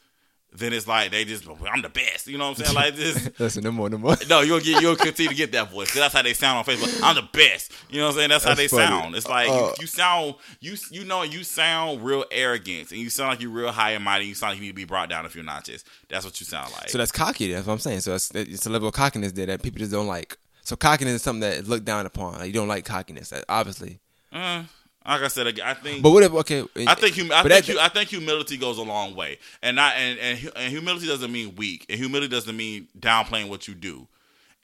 [0.52, 2.28] then it's like they just I'm the best.
[2.28, 2.76] You know what I'm saying?
[2.76, 3.30] Like this.
[3.40, 4.16] Listen, no more, no more.
[4.28, 7.02] No, you'll get you'll continue to get that voice that's how they sound on Facebook.
[7.04, 7.72] I'm the best.
[7.90, 8.30] You know what I'm saying?
[8.30, 9.02] That's, that's how they funny.
[9.02, 9.16] sound.
[9.16, 13.10] It's like uh, you, you, sound you you know you sound real arrogant and you
[13.10, 14.26] sound like you're real high and mighty.
[14.26, 15.84] You sound like you need to be brought down a few notches.
[16.08, 16.90] That's what you sound like.
[16.90, 17.52] So that's cocky.
[17.54, 18.02] That's what I'm saying.
[18.02, 20.38] So it's, it's a level of cockiness there that people just don't like.
[20.64, 22.34] So cockiness is something that is looked down upon.
[22.34, 24.00] Like you don't like cockiness, obviously.
[24.32, 24.64] Uh,
[25.06, 26.04] like I said, I think.
[26.04, 26.66] But what if okay?
[26.88, 29.94] I think hum- I think, that, I think humility goes a long way, and I
[29.94, 34.08] and, and and humility doesn't mean weak, and humility doesn't mean downplaying what you do.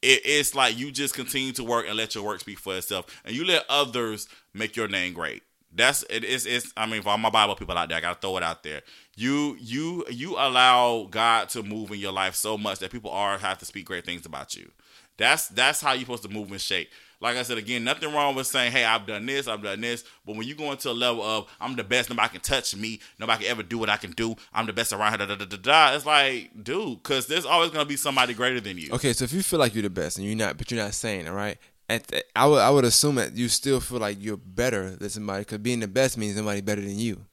[0.01, 3.05] It, it's like you just continue to work and let your work speak for itself,
[3.25, 5.41] and you let others make your name great.
[5.73, 8.19] That's it is it's I mean for all my Bible people out there, I gotta
[8.19, 8.81] throw it out there.
[9.15, 13.37] You you you allow God to move in your life so much that people are
[13.37, 14.71] have to speak great things about you.
[15.17, 16.89] That's that's how you're supposed to move and shake
[17.25, 20.03] like I said again, nothing wrong with saying, "Hey, I've done this, I've done this."
[20.25, 22.99] But when you go into a level of "I'm the best, nobody can touch me,
[23.19, 25.45] nobody can ever do what I can do, I'm the best around here," da, da,
[25.45, 28.89] da, da, it's like, dude, because there's always gonna be somebody greater than you.
[28.91, 30.93] Okay, so if you feel like you're the best and you're not, but you're not
[30.93, 31.57] saying it, right?
[31.89, 35.09] At the, I would I would assume that you still feel like you're better than
[35.09, 37.25] somebody because being the best means somebody better than you.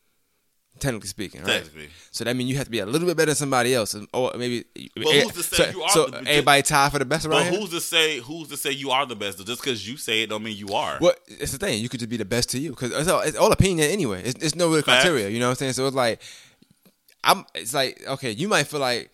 [0.78, 1.62] Technically speaking, right?
[1.62, 1.88] Technically.
[2.10, 4.32] So that means you have to be a little bit better than somebody else, or
[4.36, 4.64] maybe.
[4.96, 5.88] But eh, who's to say so, you are?
[5.90, 8.18] So the, everybody tied for the best around But who's to say?
[8.18, 9.44] Who's to say you are the best?
[9.46, 10.98] Just because you say it, don't mean you are.
[11.00, 11.80] Well, it's the thing.
[11.80, 14.22] You could just be the best to you because it's all, it's all opinion anyway.
[14.24, 15.28] It's, it's no real criteria.
[15.28, 15.72] You know what I'm saying?
[15.74, 16.20] So it's like,
[17.24, 17.44] I'm.
[17.54, 19.10] It's like okay, you might feel like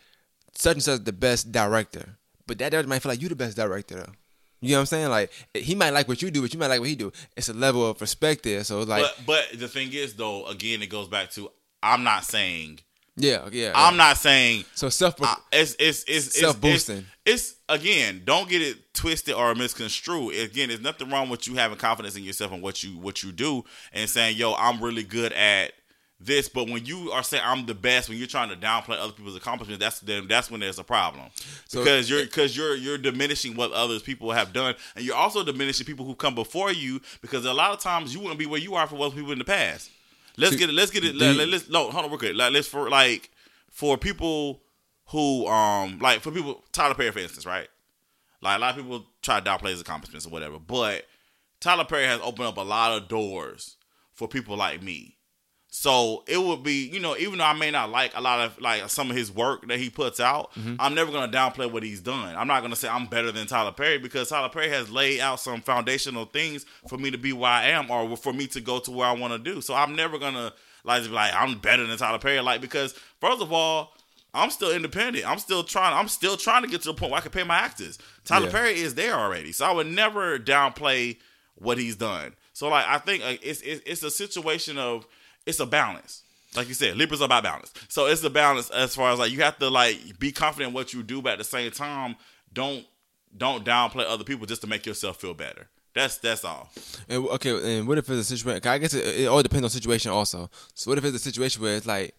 [0.54, 2.16] such and such the best director,
[2.46, 4.12] but that director might feel like you the best director though.
[4.60, 5.08] You know what I'm saying?
[5.08, 7.12] Like he might like what you do, but you might like what he do.
[7.36, 8.64] It's a level of respect there.
[8.64, 11.50] So like, but, but the thing is, though, again, it goes back to
[11.82, 12.80] I'm not saying.
[13.16, 13.72] Yeah, yeah.
[13.74, 14.04] I'm yeah.
[14.04, 14.64] not saying.
[14.74, 15.16] So self.
[15.52, 17.06] it's it's it's self boosting.
[17.26, 18.22] It's, it's, again.
[18.24, 20.34] Don't get it twisted or misconstrued.
[20.36, 23.32] Again, there's nothing wrong with you having confidence in yourself and what you what you
[23.32, 25.72] do and saying, "Yo, I'm really good at."
[26.20, 29.12] This, but when you are saying I'm the best, when you're trying to downplay other
[29.12, 31.26] people's accomplishments, that's then that's when there's a problem
[31.68, 35.44] so, because you're because you're you're diminishing what others people have done, and you're also
[35.44, 38.60] diminishing people who come before you because a lot of times you wouldn't be where
[38.60, 39.90] you are for other people in the past.
[40.36, 40.72] Let's get it.
[40.72, 41.16] Let's get it.
[41.16, 42.34] Let, let, let's no hold on real quick.
[42.34, 43.30] Like, let's for like
[43.70, 44.60] for people
[45.06, 47.68] who um like for people Tyler Perry for instance, right?
[48.40, 51.06] Like a lot of people try to downplay his accomplishments or whatever, but
[51.60, 53.76] Tyler Perry has opened up a lot of doors
[54.12, 55.17] for people like me
[55.70, 58.60] so it would be, you know, even though I may not like a lot of
[58.60, 60.76] like some of his work that he puts out, mm-hmm.
[60.78, 62.34] I'm never gonna downplay what he's done.
[62.36, 65.40] I'm not gonna say I'm better than Tyler Perry because Tyler Perry has laid out
[65.40, 68.78] some foundational things for me to be where I am or for me to go
[68.80, 69.60] to where I want to do.
[69.60, 70.54] So I'm never gonna
[70.84, 73.92] like be like I'm better than Tyler Perry, like because first of all,
[74.32, 75.28] I'm still independent.
[75.28, 75.94] I'm still trying.
[75.94, 77.98] I'm still trying to get to the point where I can pay my actors.
[78.24, 78.52] Tyler yeah.
[78.52, 81.18] Perry is there already, so I would never downplay
[81.56, 82.34] what he's done.
[82.54, 85.06] So like I think it's, it's it's a situation of
[85.48, 86.22] it's a balance.
[86.54, 87.72] Like you said, Libra's are about balance.
[87.88, 90.74] So it's a balance as far as like you have to like be confident in
[90.74, 92.16] what you do, but at the same time,
[92.52, 92.86] don't
[93.36, 95.68] don't downplay other people just to make yourself feel better.
[95.94, 96.70] That's that's all.
[97.08, 98.66] And okay, and what if it's a situation?
[98.68, 100.50] I guess it, it all depends on situation also.
[100.74, 102.14] So what if it's a situation where it's like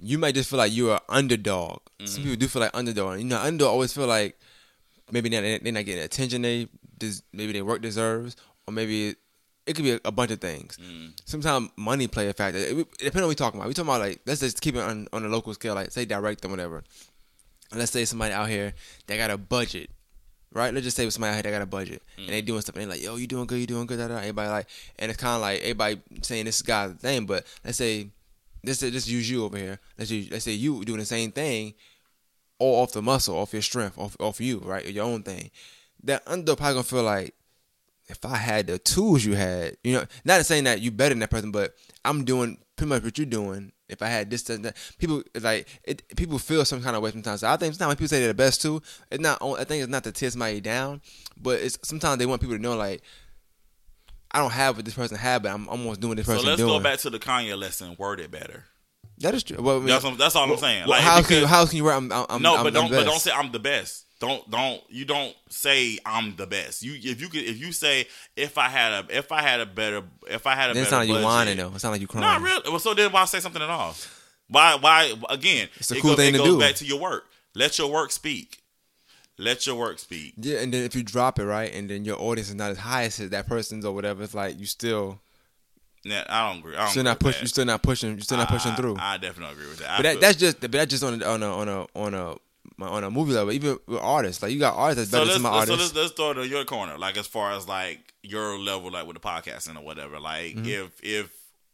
[0.00, 1.78] you might just feel like you're an underdog.
[1.98, 2.06] Mm-hmm.
[2.06, 3.18] Some people do feel like underdog.
[3.18, 4.38] You know, underdog always feel like
[5.10, 6.68] maybe they're, they're not getting the attention they
[7.32, 8.36] maybe their work deserves,
[8.66, 9.16] or maybe
[9.66, 10.78] it could be a, a bunch of things.
[10.78, 11.12] Mm.
[11.24, 12.58] Sometimes money play a factor.
[12.58, 13.68] It, it depends on what we talking about.
[13.68, 16.04] We talking about like let's just keep it on on a local scale, like say
[16.04, 16.82] direct or whatever.
[17.70, 18.74] And let's say somebody out here
[19.06, 19.90] that got a budget,
[20.52, 20.72] right?
[20.74, 22.24] Let's just say somebody out here that got a budget mm.
[22.24, 24.08] and they doing stuff and they like, yo, you doing good, you doing good, da,
[24.08, 24.16] da.
[24.18, 24.68] everybody like,
[24.98, 28.08] and it's kind of like everybody saying this guy's the thing, but let's say
[28.62, 29.80] this just use you over here.
[29.98, 31.74] Let's use, let's say you doing the same thing,
[32.58, 34.86] all off the muscle, off your strength, off off you, right?
[34.86, 35.50] Your own thing.
[36.04, 37.34] That under probably gonna feel like
[38.12, 41.20] if I had the tools you had, you know, not saying that you better than
[41.20, 41.74] that person, but
[42.04, 43.72] I'm doing pretty much what you're doing.
[43.88, 47.10] If I had this, that, that people like it, people feel some kind of way
[47.10, 47.40] sometimes.
[47.40, 48.80] So I think sometimes when people say they're the best too,
[49.10, 49.42] it's not.
[49.42, 51.00] I think it's not to tear somebody down,
[51.36, 53.02] but it's sometimes they want people to know like
[54.30, 56.42] I don't have what this person had, but I'm almost doing this person.
[56.42, 56.72] So let's doing.
[56.72, 57.96] go back to the Kanye lesson.
[57.98, 58.64] Word it better.
[59.18, 59.58] That is true.
[59.60, 60.86] Well, I mean, that's, that's, all well, I'm saying.
[60.86, 63.04] Like, how because, can you how can you I'm, I'm, no, I'm, but don't but
[63.04, 64.06] don't say I'm the best.
[64.22, 66.84] Don't don't you don't say I'm the best.
[66.84, 69.66] You if you could if you say if I had a if I had a
[69.66, 70.82] better if I had a then better.
[70.82, 71.72] It's not like you whining though.
[71.74, 72.22] It's not like you crying.
[72.22, 72.70] Not really.
[72.70, 73.96] Well, so then why say something at all?
[74.46, 75.70] Why why again?
[75.74, 76.60] It's a cool goes, thing to goes do.
[76.60, 77.24] back to your work.
[77.56, 78.62] Let your work speak.
[79.38, 80.34] Let your work speak.
[80.36, 82.78] Yeah, and then if you drop it right, and then your audience is not as
[82.78, 85.20] high as that person's or whatever, it's like you still.
[86.04, 86.76] Yeah, I don't agree.
[86.76, 87.40] I don't still not push.
[87.40, 88.14] You still not pushing.
[88.14, 88.96] You still not pushing I, through.
[89.00, 89.96] I definitely agree with that.
[89.96, 90.60] But that, that's just.
[90.60, 92.36] But that's just on a, on a on a on a
[92.88, 94.42] on a movie level, even with artists.
[94.42, 95.74] Like you got artists that's better than my artists.
[95.74, 98.90] So let's, let's throw it in your corner, like as far as like your level,
[98.90, 100.20] like with the podcasting or whatever.
[100.20, 100.66] Like mm-hmm.
[100.66, 101.30] if if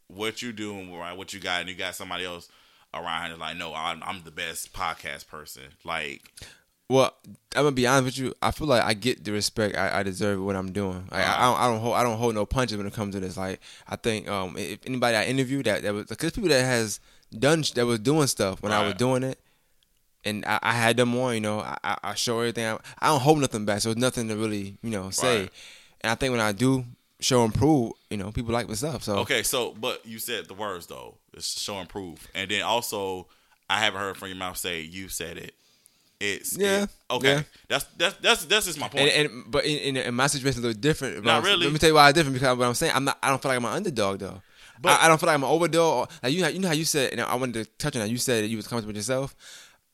[0.09, 2.48] what you doing right, what you got, and you got somebody else
[2.94, 5.64] around is like, no, I'm, I'm the best podcast person.
[5.85, 6.32] Like,
[6.89, 7.14] well,
[7.55, 8.35] I'm gonna be honest with you.
[8.40, 11.06] I feel like I get the respect I, I deserve what I'm doing.
[11.10, 11.36] Like, uh-huh.
[11.36, 13.36] I, don't, I don't hold, I don't hold no punches when it comes to this.
[13.36, 17.01] Like, I think um, if anybody I interviewed that that was because people that has
[17.39, 18.80] done that was doing stuff when right.
[18.80, 19.39] I was doing it,
[20.24, 21.35] and I, I, had them on.
[21.35, 22.66] You know, I, I show everything.
[22.66, 25.40] I, I, don't hold nothing back, so it's nothing to really you know say.
[25.40, 25.51] Right.
[26.01, 26.85] And I think when I do
[27.20, 29.03] show and prove, you know, people like my stuff.
[29.03, 32.62] So okay, so but you said the words though, it's show and prove, and then
[32.62, 33.27] also
[33.69, 35.55] I haven't heard from your mouth say you said it.
[36.20, 36.85] It's yeah.
[36.85, 37.43] It, okay, yeah.
[37.69, 39.09] that's that's that's that's just my point.
[39.09, 41.24] And, and but in, in, in, my situation, a little different.
[41.24, 41.65] Not really.
[41.65, 43.19] Let me tell you why it's different because what I'm saying, I'm not.
[43.23, 44.43] I don't feel like I'm an underdog though.
[44.81, 46.11] But I, I don't feel like I'm an overdog.
[46.23, 47.12] Like you, know, you know how you said.
[47.12, 48.11] And I wanted to touch on that.
[48.11, 49.35] You said that you was comfortable with yourself.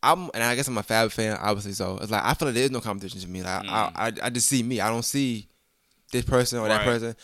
[0.05, 1.73] I'm and I guess I'm a Fab fan, obviously.
[1.73, 3.43] So it's like I feel like there is no competition to me.
[3.43, 3.71] Like mm.
[3.71, 4.81] I, I, I just see me.
[4.81, 5.49] I don't see
[6.13, 6.69] this person or right.
[6.69, 7.17] that person.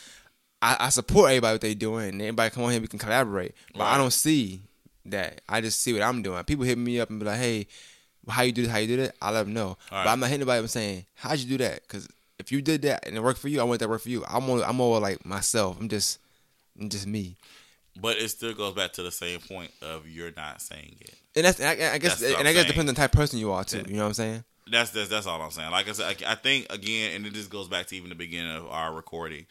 [0.61, 2.09] I, I support everybody what they doing.
[2.09, 3.53] And everybody come on here, we can collaborate.
[3.73, 3.93] But right.
[3.93, 4.61] I don't see
[5.05, 5.41] that.
[5.47, 6.43] I just see what I'm doing.
[6.43, 7.67] People hit me up and be like, "Hey,
[8.27, 8.71] how you do this?
[8.71, 9.77] How you do that?" I let them know.
[9.91, 10.03] Right.
[10.03, 10.59] But I'm not hitting anybody.
[10.59, 12.07] I'm saying, "How'd you do that?" Because
[12.39, 14.23] if you did that and it worked for you, I want that work for you.
[14.27, 15.77] I'm more, I'm more like myself.
[15.79, 16.19] I'm just,
[16.79, 17.37] I'm just me.
[17.99, 21.15] But it still goes back to the same point of you're not saying it.
[21.35, 23.19] And that's I, I guess that's and I guess it depends on the type of
[23.19, 23.77] person you are too.
[23.79, 23.83] Yeah.
[23.87, 24.43] You know what I'm saying?
[24.71, 25.71] That's that's that's all I'm saying.
[25.71, 28.15] Like I said, I, I think again, and it just goes back to even the
[28.15, 29.45] beginning of our recording.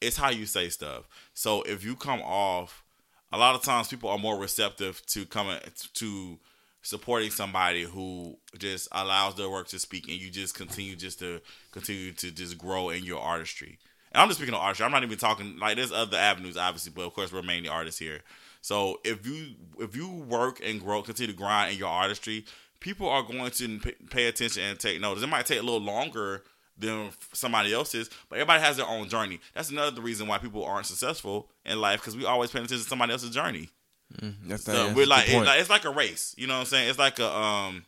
[0.00, 1.08] It's how you say stuff.
[1.34, 2.84] So if you come off,
[3.32, 5.58] a lot of times people are more receptive to coming
[5.94, 6.38] to
[6.82, 11.40] supporting somebody who just allows their work to speak, and you just continue just to
[11.72, 13.78] continue to just grow in your artistry.
[14.12, 14.84] And I'm just speaking of artistry.
[14.84, 17.98] I'm not even talking like there's other avenues, obviously, but of course we're mainly artists
[17.98, 18.20] here.
[18.60, 22.44] So if you if you work and grow, continue to grind in your artistry,
[22.80, 23.78] people are going to
[24.10, 25.22] pay attention and take notice.
[25.22, 26.42] It might take a little longer
[26.76, 29.40] than somebody else's, but everybody has their own journey.
[29.54, 32.84] That's another reason why people aren't successful in life because we always pay attention to
[32.84, 33.68] somebody else's journey.
[34.20, 36.34] Mm, that's so we're like, it, like, it's like a race.
[36.36, 36.88] You know what I'm saying?
[36.88, 37.84] It's like a um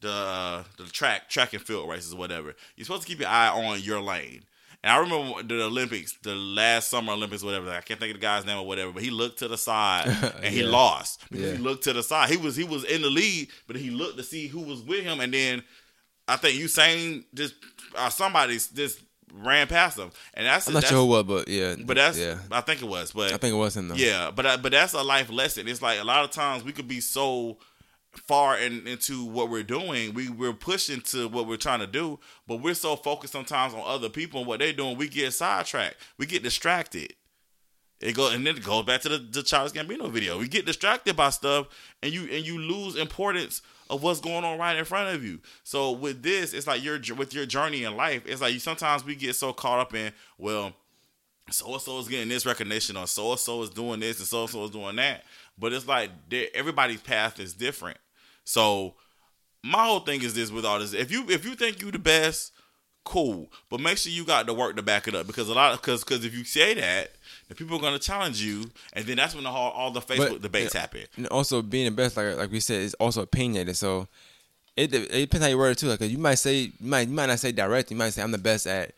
[0.00, 2.54] the the track track and field races or whatever.
[2.76, 4.44] You're supposed to keep your eye on your lane.
[4.84, 7.68] And I remember the Olympics, the last summer Olympics, whatever.
[7.70, 10.06] I can't think of the guy's name or whatever, but he looked to the side
[10.36, 10.50] and yeah.
[10.50, 11.52] he lost because yeah.
[11.52, 12.30] he looked to the side.
[12.30, 15.02] He was he was in the lead, but he looked to see who was with
[15.02, 15.64] him, and then
[16.28, 17.54] I think Usain just
[17.96, 19.02] uh, somebody just
[19.32, 22.38] ran past him, and that's I'm not that's, sure what, but yeah, but that's yeah.
[22.52, 23.96] I think it was, but I think it was him though.
[23.96, 25.66] Yeah, but but that's a life lesson.
[25.66, 27.58] It's like a lot of times we could be so
[28.18, 30.14] far in, into what we're doing.
[30.14, 33.82] We we're pushing to what we're trying to do, but we're so focused sometimes on
[33.84, 34.96] other people and what they're doing.
[34.96, 35.96] We get sidetracked.
[36.18, 37.14] We get distracted.
[38.00, 40.38] It go and then it goes back to the, the Childish Gambino video.
[40.38, 41.66] We get distracted by stuff,
[42.02, 45.40] and you and you lose importance of what's going on right in front of you.
[45.64, 48.22] So with this, it's like your with your journey in life.
[48.24, 50.74] It's like you sometimes we get so caught up in well,
[51.50, 54.28] so and so is getting this recognition, or so and so is doing this, and
[54.28, 55.24] so and so is doing that.
[55.58, 56.10] But it's like
[56.54, 57.98] everybody's path is different.
[58.48, 58.94] So
[59.62, 61.98] my whole thing is this with all this: if you if you think you the
[61.98, 62.54] best,
[63.04, 65.74] cool, but make sure you got the work to back it up because a lot
[65.74, 67.10] of because because if you say that,
[67.48, 68.64] the people are gonna challenge you,
[68.94, 71.02] and then that's when the whole, all the Facebook but, debates yeah, happen.
[71.18, 73.76] And also being the best, like like we said, is also opinionated.
[73.76, 74.08] So
[74.76, 75.88] it, it depends how you word it too.
[75.88, 77.90] Like you might say you might you might not say direct.
[77.90, 78.92] You might say I'm the best at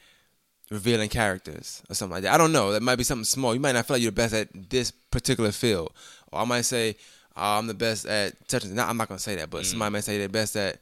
[0.70, 2.34] revealing characters or something like that.
[2.34, 2.70] I don't know.
[2.70, 3.52] That might be something small.
[3.52, 5.92] You might not feel like you're the best at this particular field.
[6.30, 6.94] Or I might say
[7.36, 8.74] uh, I'm the best at touching.
[8.74, 9.66] Not, I'm not gonna say that, but mm.
[9.66, 10.78] somebody might say they're best at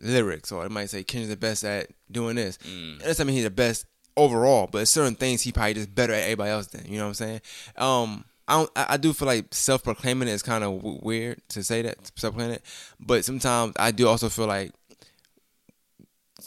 [0.00, 2.58] lyrics, or it might say Kendrick's the best at doing this.
[2.58, 2.98] Mm.
[2.98, 6.24] That doesn't mean he's the best overall, but certain things he probably just better at
[6.24, 6.86] everybody else than.
[6.86, 7.40] You know what I'm saying?
[7.76, 11.62] Um, I don't, I do feel like self proclaiming is kind of w- weird to
[11.62, 12.64] say that self proclaiming it,
[13.00, 14.72] but sometimes I do also feel like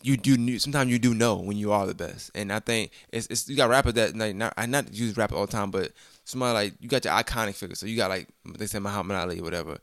[0.04, 3.28] you do sometimes you do know when you are the best, and I think it's,
[3.28, 5.92] it's you got rappers that like not I not use rap all the time, but
[6.26, 7.76] somebody like you got your iconic figure.
[7.76, 8.28] So you got like
[8.58, 9.78] they say Muhammad Ali or whatever.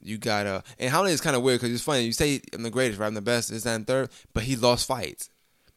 [0.00, 2.02] You got uh and Muhammad is kind of weird because it's funny.
[2.02, 3.06] You say I'm the greatest, right?
[3.06, 5.30] I'm the best, is that and third, but he lost fights.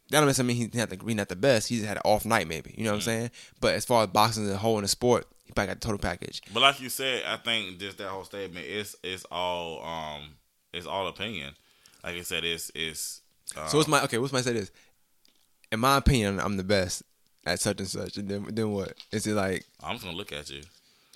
[0.10, 1.68] That necessarily mean he's not the, not the best.
[1.68, 2.74] He's had an off night, maybe.
[2.78, 3.00] You know what mm.
[3.00, 3.32] I'm saying?
[3.60, 5.86] But as far as boxing as a whole in the sport, he probably got the
[5.86, 6.42] total package.
[6.54, 10.36] But like you said, I think just that whole statement is it's all um
[10.74, 11.56] it's all opinion.
[12.04, 13.22] Like I said, it's it's.
[13.56, 14.18] Um, so what's my okay?
[14.18, 14.72] What's my say this?
[15.72, 17.04] In my opinion, I'm the best
[17.48, 18.94] at such and such, and then then what?
[19.12, 20.62] Is it like I'm just gonna look at you?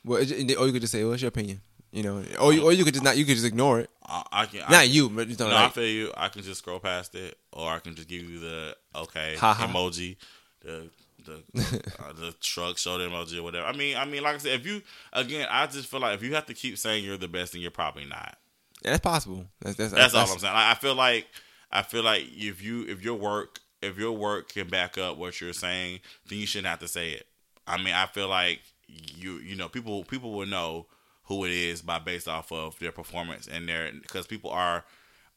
[0.03, 2.85] Well, or you could just say, "What's your opinion?" You know, or you, or you
[2.85, 3.17] could just not.
[3.17, 3.89] You could just ignore it.
[4.05, 5.49] I, I can not I, you, but you don't.
[5.49, 6.11] No, like, I feel you.
[6.15, 9.67] I can just scroll past it, or I can just give you the okay Ha-ha.
[9.67, 10.15] emoji,
[10.63, 10.89] the
[11.25, 11.33] the
[11.99, 13.67] uh, the shrug shoulder emoji or whatever.
[13.67, 14.81] I mean, I mean, like I said, if you
[15.11, 17.61] again, I just feel like if you have to keep saying you're the best, then
[17.61, 18.37] you're probably not.
[18.83, 19.45] Yeah, that's possible.
[19.59, 20.53] That's that's, that's, that's all I'm saying.
[20.53, 21.27] Like, I feel like
[21.71, 25.41] I feel like if you if your work if your work can back up what
[25.41, 27.27] you're saying, then you shouldn't have to say it.
[27.67, 30.85] I mean, I feel like you you know people people will know
[31.25, 34.83] who it is by based off of their performance and their because people are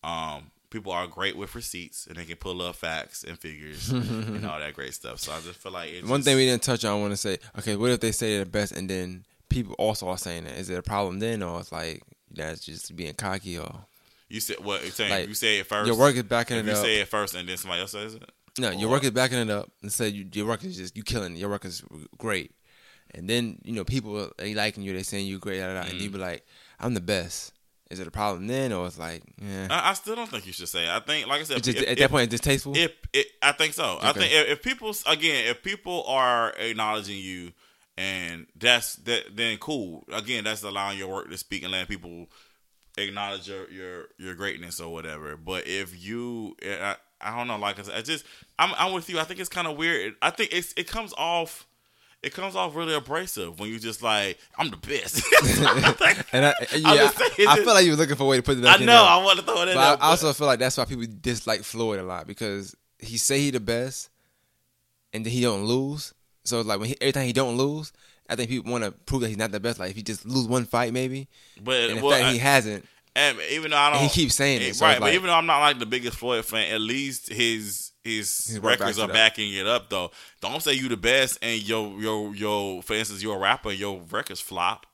[0.03, 4.45] um people are great with receipts and they can pull up facts and figures and
[4.47, 5.21] all that great stuff.
[5.21, 6.99] So I just feel like one just, thing we didn't touch on.
[6.99, 10.09] I want to say, okay, what if they say the best and then people also
[10.09, 10.57] are saying that?
[10.59, 13.87] Is it a problem then, or it's like that's just being cocky or?
[14.35, 14.83] You said what?
[14.83, 15.87] You're saying like, you say it first.
[15.87, 16.79] Your work is backing it you up.
[16.79, 18.29] You say it first, and then somebody else says it.
[18.59, 21.05] No, your work is backing it up and say you, your work is just you
[21.05, 21.37] killing.
[21.37, 21.39] It.
[21.39, 21.85] Your work is
[22.19, 22.51] great,
[23.15, 24.93] and then you know people they liking you.
[24.93, 25.89] They saying you great, mm.
[25.89, 26.45] and you be like,
[26.81, 27.53] "I'm the best."
[27.91, 29.69] Is it a problem then, or it's like, yeah?
[29.71, 30.85] I, I still don't think you should say.
[30.85, 30.89] It.
[30.89, 32.77] I think, like I said, just, if, at that point, it's distasteful.
[32.77, 33.99] If it, I think so.
[33.99, 34.09] Okay.
[34.09, 37.53] I think if, if people again, if people are acknowledging you,
[37.97, 40.03] and that's that, then cool.
[40.13, 42.27] Again, that's allowing your work to speak and letting people
[42.97, 45.37] acknowledge your your your greatness or whatever.
[45.37, 48.25] But if you, I, I don't know, like I said, I just
[48.59, 49.19] I'm I'm with you.
[49.19, 50.15] I think it's kind of weird.
[50.23, 51.67] I think it's it comes off.
[52.23, 55.23] It comes off really abrasive when you just like I'm the best.
[56.33, 58.57] and I, yeah, I, I, feel like you were looking for a way to put
[58.57, 58.63] it.
[58.63, 59.05] Back I know.
[59.05, 59.75] I want to throw it in.
[59.75, 63.41] But I also feel like that's why people dislike Floyd a lot because he say
[63.41, 64.09] he the best,
[65.13, 66.15] and then he don't lose.
[66.45, 67.93] So like when he, every time he don't lose,
[68.29, 69.79] I think people want to prove that he's not the best.
[69.79, 71.29] Like if he just lose one fight, maybe.
[71.63, 72.87] But and well, fact, I, he hasn't.
[73.17, 74.93] And even though I don't, he keeps saying it, so right?
[74.93, 78.47] Like, but even though I'm not like the biggest Floyd fan, at least his his,
[78.47, 79.89] his records are backing it up.
[79.89, 80.11] Though,
[80.41, 84.01] don't say you the best and your your your for instance you're a rapper, your
[84.11, 84.87] records flop.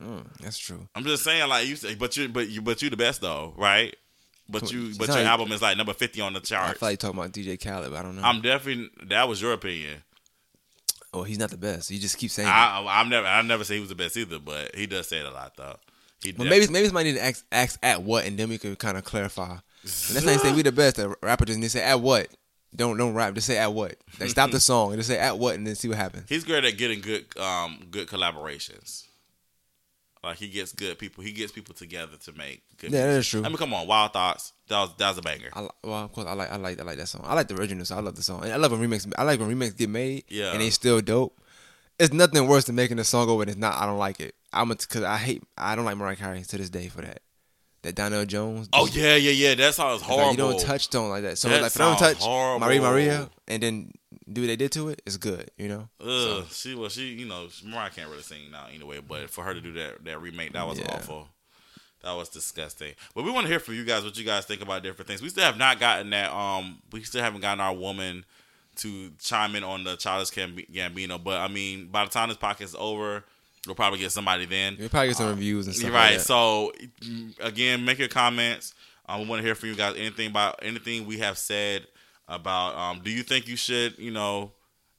[0.00, 0.86] Mm, that's true.
[0.94, 3.54] I'm just saying, like you say, but you but you but you the best though,
[3.56, 3.96] right?
[4.48, 6.70] But you but your like, album is like number fifty on the chart.
[6.70, 7.94] I feel like talking about DJ Khaled.
[7.94, 8.22] I don't know.
[8.22, 10.02] I'm definitely that was your opinion.
[11.14, 11.90] Oh, he's not the best.
[11.90, 12.48] You just keep saying.
[12.48, 13.26] I, I'm never.
[13.26, 15.56] I never say he was the best either, but he does say it a lot
[15.56, 15.76] though.
[16.22, 18.76] He well, maybe maybe somebody need to ask, ask at what, and then we can
[18.76, 19.50] kind of clarify.
[19.52, 20.96] And that's not say we the best.
[20.96, 22.28] The rapper just need to say at what.
[22.74, 23.34] Don't don't rap.
[23.34, 23.96] Just say at what.
[24.18, 26.28] Like stop the song and just say at what, and then see what happens.
[26.28, 29.04] He's great at getting good um good collaborations.
[30.24, 31.24] Like he gets good people.
[31.24, 32.92] He gets people together to make good.
[32.92, 33.42] Yeah, that is true.
[33.44, 34.52] I mean, come on, Wild Thoughts.
[34.68, 35.48] That was that was a banger.
[35.52, 37.22] I, well, of course, I like I like I like that song.
[37.24, 38.44] I like the original, so I love the song.
[38.44, 39.12] And I love when remix.
[39.18, 40.24] I like when remix get made.
[40.28, 41.36] Yeah, and they still dope.
[41.98, 43.74] It's nothing worse than making a song over and it's not.
[43.74, 44.36] I don't like it.
[44.52, 45.42] I'm because I hate.
[45.58, 47.20] I don't like Mariah Carey to this day for that.
[47.82, 48.68] That Donell Jones.
[48.72, 49.54] Oh yeah, yeah, yeah.
[49.56, 50.28] That song is horrible.
[50.28, 51.36] Like you don't touch tone like that.
[51.36, 52.60] So that like, if I don't touch horrible.
[52.64, 53.92] Maria Maria and then
[54.30, 55.50] do what they did to it, it's good.
[55.56, 55.88] You know.
[56.00, 56.44] Ugh, so.
[56.50, 59.00] she well, she you know Mariah can't really sing now anyway.
[59.06, 60.94] But for her to do that that remake, that was yeah.
[60.94, 61.28] awful.
[62.02, 62.94] That was disgusting.
[63.14, 65.22] But we want to hear from you guys what you guys think about different things.
[65.22, 66.32] We still have not gotten that.
[66.32, 68.24] Um, we still haven't gotten our woman
[68.76, 71.22] to chime in on the Childish Gambino.
[71.22, 73.24] But I mean, by the time this podcast is over,
[73.66, 74.76] we'll probably get somebody then.
[74.78, 75.92] We'll probably get some um, reviews and stuff.
[75.92, 76.12] Right.
[76.12, 76.72] Like so
[77.40, 78.74] again, make your comments.
[79.08, 79.96] Um, we want to hear from you guys.
[79.96, 81.86] Anything about anything we have said
[82.28, 82.76] about?
[82.76, 84.52] Um, do you think you should, you know,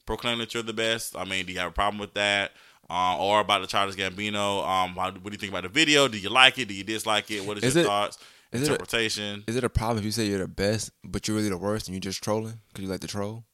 [0.06, 1.16] proclaim that you're the best?
[1.16, 2.52] I mean, do you have a problem with that?
[2.90, 4.68] Uh, or about the Childish Gambino?
[4.68, 6.08] Um, what do you think about the video?
[6.08, 6.68] Do you like it?
[6.68, 7.46] Do you dislike it?
[7.46, 8.18] What is, is your it, thoughts?
[8.52, 9.40] Is interpretation?
[9.40, 11.50] It a, is it a problem if you say you're the best, but you're really
[11.50, 13.46] the worst, and you're just trolling because you like to troll?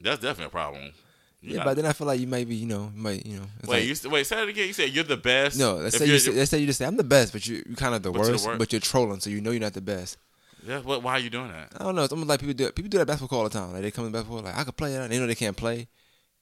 [0.00, 0.92] That's definitely a problem.
[1.40, 3.24] You're yeah, not, but then I feel like you might be, you know, you might,
[3.24, 3.46] you know.
[3.66, 4.26] Wait, like, you wait.
[4.26, 4.66] Say it again.
[4.66, 5.58] You said you're the best.
[5.58, 7.64] No, let's say you, say, let's say you just say I'm the best, but you
[7.68, 9.72] you kind of the worst, the worst, but you're trolling, so you know you're not
[9.72, 10.18] the best.
[10.66, 11.72] Yeah, what, why are you doing that?
[11.76, 12.04] I don't know.
[12.04, 12.74] It's almost like people do it.
[12.74, 13.72] People do that basketball all the time.
[13.72, 15.10] Like they come in basketball, like I could play that.
[15.10, 15.88] They know they can't play,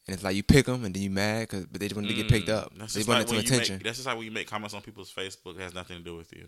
[0.07, 2.09] and it's like you pick them, and then you mad because but they just want
[2.09, 2.73] to mm, get picked mm, up.
[2.75, 3.77] They want like some attention.
[3.77, 5.57] Make, that's just like when you make comments on people's Facebook.
[5.57, 6.47] It has nothing to do with you.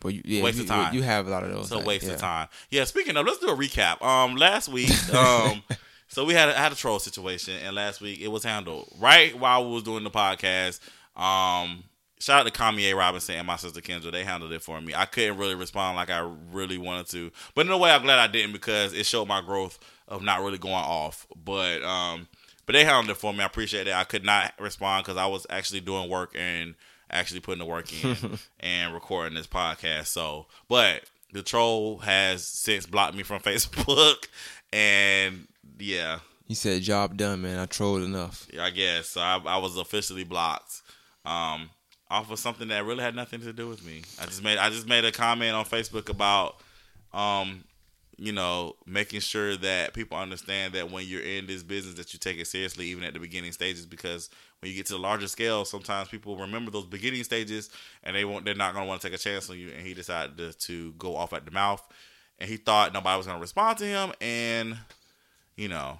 [0.00, 0.94] But you, yeah, waste you, of time.
[0.94, 1.72] You have a lot of those.
[1.72, 2.14] It's a waste yeah.
[2.14, 2.48] of time.
[2.70, 2.84] Yeah.
[2.84, 4.02] Speaking of, let's do a recap.
[4.02, 5.62] Um, last week, um.
[6.08, 9.36] So we had a, had a troll situation, and last week it was handled right
[9.36, 10.78] while we was doing the podcast.
[11.16, 11.82] Um,
[12.24, 14.10] shout out to Kanye Robinson and my sister Kendra.
[14.10, 14.94] They handled it for me.
[14.94, 16.20] I couldn't really respond like I
[16.50, 19.42] really wanted to, but in a way, I'm glad I didn't because it showed my
[19.42, 19.78] growth
[20.08, 21.26] of not really going off.
[21.36, 22.28] But um,
[22.64, 23.40] but they handled it for me.
[23.40, 23.94] I appreciate it.
[23.94, 26.74] I could not respond because I was actually doing work and
[27.10, 28.16] actually putting the work in
[28.60, 30.06] and recording this podcast.
[30.06, 31.02] So, but
[31.32, 34.28] the troll has since blocked me from Facebook,
[34.72, 35.46] and
[35.78, 36.20] yeah.
[36.46, 37.58] He said, "Job done, man.
[37.58, 39.10] I trolled enough." Yeah, I guess.
[39.10, 40.80] So I, I was officially blocked.
[41.26, 41.70] Um,
[42.10, 44.02] off of something that really had nothing to do with me.
[44.20, 46.60] I just made I just made a comment on Facebook about
[47.12, 47.64] um,
[48.16, 52.18] you know, making sure that people understand that when you're in this business that you
[52.18, 55.28] take it seriously even at the beginning stages because when you get to the larger
[55.28, 57.70] scale, sometimes people remember those beginning stages
[58.02, 59.94] and they won't they're not gonna want to take a chance on you and he
[59.94, 61.82] decided to, to go off at the mouth
[62.38, 64.76] and he thought nobody was gonna respond to him and
[65.56, 65.98] you know,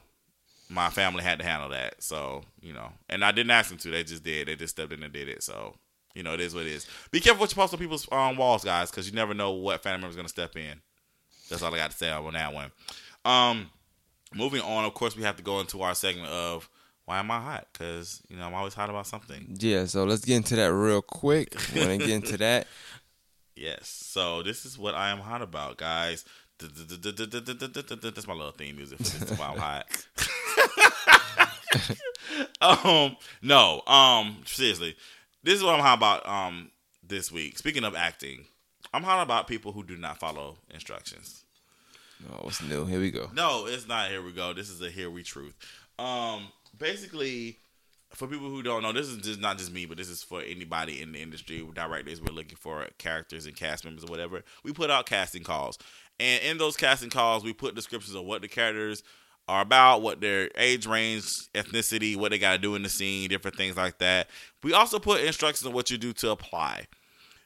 [0.69, 2.03] my family had to handle that.
[2.03, 3.91] So, you know, and I didn't ask them to.
[3.91, 4.49] They just did.
[4.49, 5.43] They just stepped in and did it.
[5.43, 5.77] So,
[6.15, 6.87] you know, it is what it is.
[7.11, 9.83] Be careful what you post on people's um, walls, guys, because you never know what
[9.83, 10.81] family member is going to step in.
[11.51, 12.71] That's all I got to say on that one.
[13.25, 13.71] Um,
[14.35, 16.69] moving on, of course, we have to go into our segment of
[17.05, 17.67] why am I hot?
[17.73, 19.57] Because you know I'm always hot about something.
[19.59, 21.55] Yeah, so let's get into that real quick.
[21.75, 22.67] Want to get into that?
[23.57, 23.89] Yes.
[23.89, 26.25] So this is what I am hot about, guys.
[26.59, 30.07] That's my little theme music for this while I'm hot.
[32.61, 34.97] um, no, um, seriously,
[35.45, 36.29] this is what I'm hot about.
[36.29, 36.71] Um,
[37.09, 37.59] this week.
[37.59, 38.47] Speaking of acting,
[38.93, 41.45] I'm hot about people who do not follow instructions.
[42.31, 42.87] Oh, what's new?
[42.87, 43.31] Here we go.
[43.35, 44.11] No, it's not.
[44.11, 44.53] Here we go.
[44.53, 45.55] This is a here we truth.
[45.99, 47.59] Um, basically,
[48.11, 50.41] for people who don't know, this is just not just me, but this is for
[50.41, 51.67] anybody in the industry.
[51.75, 54.43] Directors, we're looking for characters and cast members or whatever.
[54.63, 55.79] We put out casting calls.
[56.21, 59.03] And in those casting calls, we put descriptions of what the characters
[59.47, 63.29] are about, what their age range, ethnicity, what they got to do in the scene,
[63.29, 64.29] different things like that.
[64.63, 66.87] We also put instructions on what you do to apply.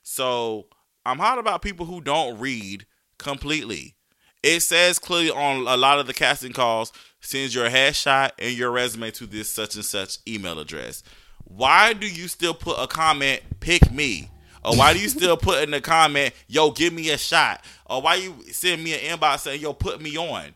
[0.03, 0.67] So
[1.05, 2.87] I'm hot about people who don't read
[3.19, 3.97] completely.
[4.43, 8.71] It says clearly on a lot of the casting calls, send your headshot and your
[8.71, 11.03] resume to this such and such email address.
[11.45, 14.31] Why do you still put a comment, pick me?
[14.65, 17.65] Or why do you still put in the comment, yo, give me a shot?
[17.87, 20.55] Or why you send me an inbox saying, yo, put me on?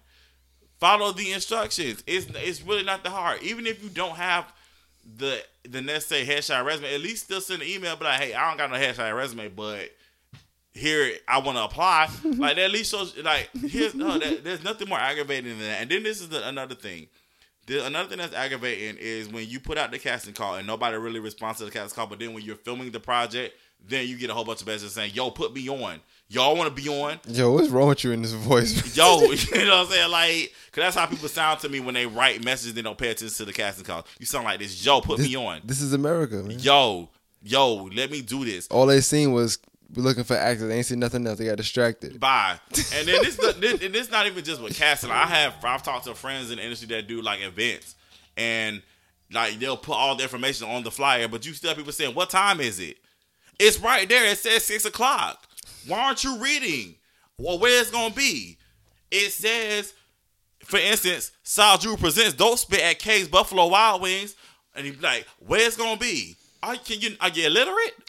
[0.82, 2.02] Follow the instructions.
[2.08, 3.40] It's it's really not that hard.
[3.44, 4.52] Even if you don't have
[5.16, 8.34] the the next say headshot resume, at least still send an email, but like, hey,
[8.34, 9.90] I don't got no headshot resume, but
[10.72, 12.08] here I want to apply.
[12.24, 15.82] like that at least shows like here's no, that, there's nothing more aggravating than that.
[15.82, 17.06] And then this is the, another thing.
[17.66, 20.96] The, another thing that's aggravating is when you put out the casting call and nobody
[20.96, 23.54] really responds to the casting call, but then when you're filming the project,
[23.86, 26.00] then you get a whole bunch of messages saying, "Yo, put me on."
[26.32, 27.20] Y'all want to be on?
[27.28, 28.96] Yo, what's wrong with you in this voice?
[28.96, 30.10] Yo, you know what I'm saying?
[30.10, 32.72] Like, cause that's how people sound to me when they write messages.
[32.72, 34.06] They don't pay attention to the casting call.
[34.18, 34.82] You sound like this.
[34.84, 35.60] Yo, put this, me on.
[35.62, 36.58] This is America, man.
[36.58, 37.10] Yo,
[37.42, 38.66] yo, let me do this.
[38.68, 39.58] All they seen was
[39.94, 40.68] looking for actors.
[40.68, 41.38] They ain't seen nothing else.
[41.38, 42.18] They got distracted.
[42.18, 42.58] Bye.
[42.94, 45.10] And then this, this, and this not even just with casting.
[45.10, 47.94] I have I've talked to friends in the industry that do like events,
[48.38, 48.80] and
[49.30, 52.14] like they'll put all the information on the flyer, but you still have people saying,
[52.14, 52.96] "What time is it?"
[53.58, 54.24] It's right there.
[54.24, 55.46] It says six o'clock.
[55.86, 56.96] Why aren't you reading?
[57.38, 58.58] Well, where it's gonna be?
[59.10, 59.92] It says,
[60.64, 64.36] for instance, Sal Drew presents Dope Spit at K's Buffalo Wild Wings,
[64.74, 66.36] and he's like, where it's gonna be?
[66.62, 67.94] I can you are you illiterate?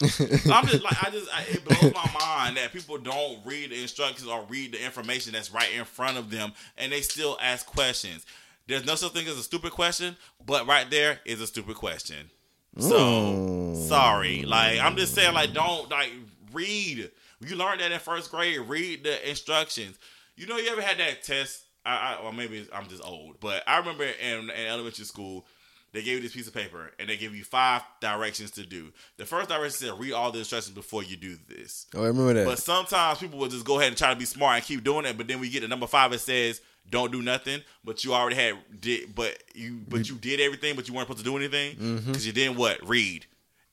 [0.52, 3.82] I'm just like I just I, it blows my mind that people don't read the
[3.82, 7.66] instructions or read the information that's right in front of them, and they still ask
[7.66, 8.24] questions.
[8.68, 12.30] There's no such thing as a stupid question, but right there is a stupid question.
[12.78, 13.88] So mm.
[13.88, 16.12] sorry, like I'm just saying, like don't like
[16.52, 17.10] read.
[17.46, 18.58] You learned that in first grade.
[18.60, 19.98] Read the instructions.
[20.36, 21.62] You know, you ever had that test?
[21.86, 25.46] I, I or maybe I'm just old, but I remember in, in elementary school
[25.92, 28.92] they gave you this piece of paper and they give you five directions to do.
[29.16, 31.86] The first direction said read all the instructions before you do this.
[31.94, 32.46] Oh, I remember that.
[32.46, 35.04] But sometimes people will just go ahead and try to be smart and keep doing
[35.04, 35.16] it.
[35.16, 36.60] But then we get to number five, it says
[36.90, 37.62] don't do nothing.
[37.84, 41.24] But you already had did, but you but you did everything, but you weren't supposed
[41.24, 42.26] to do anything because mm-hmm.
[42.26, 43.26] you didn't what read.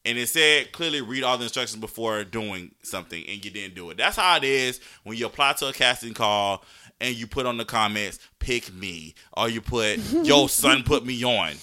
[0.04, 3.90] And it said clearly read all the instructions before doing something, and you didn't do
[3.92, 3.98] it.
[3.98, 6.64] That's how it is when you apply to a casting call
[7.00, 11.24] and you put on the comments, "Pick me," or you put, "Yo, son, put me
[11.24, 11.56] on."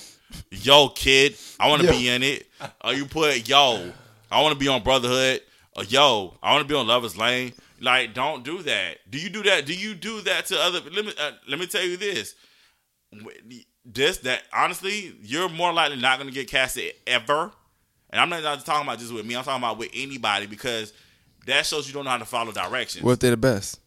[0.51, 2.47] yo, kid, I want to be in it.
[2.85, 3.93] Or you put, yo,
[4.31, 5.41] I want to be on Brotherhood.
[5.77, 7.53] Or yo, I want to be on Lovers Lane.
[7.81, 8.99] Like, don't do that.
[9.11, 9.67] Do you do that?
[9.67, 10.81] Do you do that to other?
[10.81, 12.35] Let me uh, let me tell you this.
[13.85, 17.53] This that honestly, you're more likely not going to get casted ever.
[18.11, 19.37] And I'm not talking about just with me.
[19.37, 20.93] I'm talking about with anybody because
[21.47, 23.05] that shows you don't know how to follow directions.
[23.05, 23.81] What if they're the best?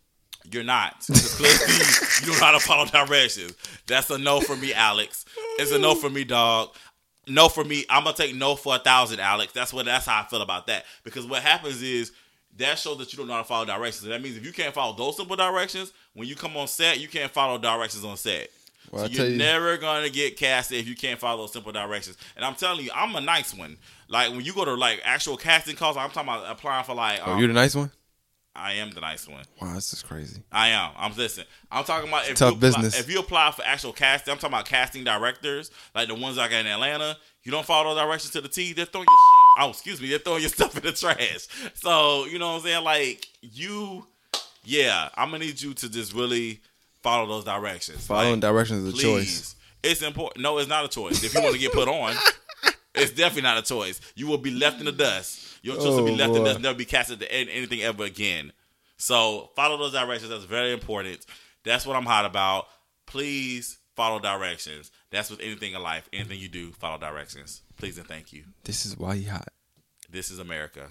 [0.51, 1.05] You're not.
[1.09, 1.15] you
[2.25, 3.53] don't know how to follow directions.
[3.87, 5.25] That's a no for me, Alex.
[5.59, 6.69] It's a no for me, dog.
[7.27, 7.85] No for me.
[7.89, 9.53] I'm gonna take no for a thousand, Alex.
[9.53, 9.85] That's what.
[9.85, 10.85] That's how I feel about that.
[11.03, 12.11] Because what happens is
[12.57, 14.09] that shows that you don't know how to follow directions.
[14.09, 17.07] that means if you can't follow those simple directions, when you come on set, you
[17.07, 18.49] can't follow directions on set.
[18.89, 19.37] Well, so you're you.
[19.37, 22.17] never gonna get casted if you can't follow those simple directions.
[22.35, 23.77] And I'm telling you, I'm a nice one.
[24.11, 27.25] Like when you go to like actual casting calls, I'm talking about applying for like.
[27.25, 27.91] Um, oh, you're the nice one.
[28.53, 29.45] I am the nice one.
[29.61, 30.43] Wow, this is crazy.
[30.51, 30.91] I am.
[30.97, 31.47] I'm listening.
[31.71, 32.99] I'm talking about if tough you business.
[32.99, 36.49] If you apply for actual casting, I'm talking about casting directors, like the ones I
[36.49, 37.17] got in Atlanta.
[37.43, 38.73] You don't follow those directions to the T.
[38.73, 39.65] They're throwing your.
[39.65, 40.09] oh, excuse me.
[40.09, 41.47] They're throwing your stuff in the trash.
[41.75, 42.83] So you know what I'm saying?
[42.83, 44.05] Like you,
[44.65, 45.07] yeah.
[45.15, 46.59] I'm gonna need you to just really
[47.01, 48.05] follow those directions.
[48.05, 49.55] Following like, directions is a choice.
[49.83, 50.43] It's important.
[50.43, 51.23] No, it's not a choice.
[51.23, 52.13] If you want to get put on,
[52.95, 54.01] it's definitely not a choice.
[54.15, 55.59] You will be left in the dust.
[55.63, 56.37] Your choice oh, will be left boy.
[56.37, 58.51] in the dust, never be casted to anything ever again.
[58.97, 60.29] So follow those directions.
[60.29, 61.25] That's very important.
[61.63, 62.67] That's what I'm hot about.
[63.05, 64.91] Please follow directions.
[65.11, 66.09] That's with anything in life.
[66.13, 67.61] Anything you do, follow directions.
[67.77, 68.43] Please and thank you.
[68.63, 69.49] This is why you hot.
[70.09, 70.87] This is America.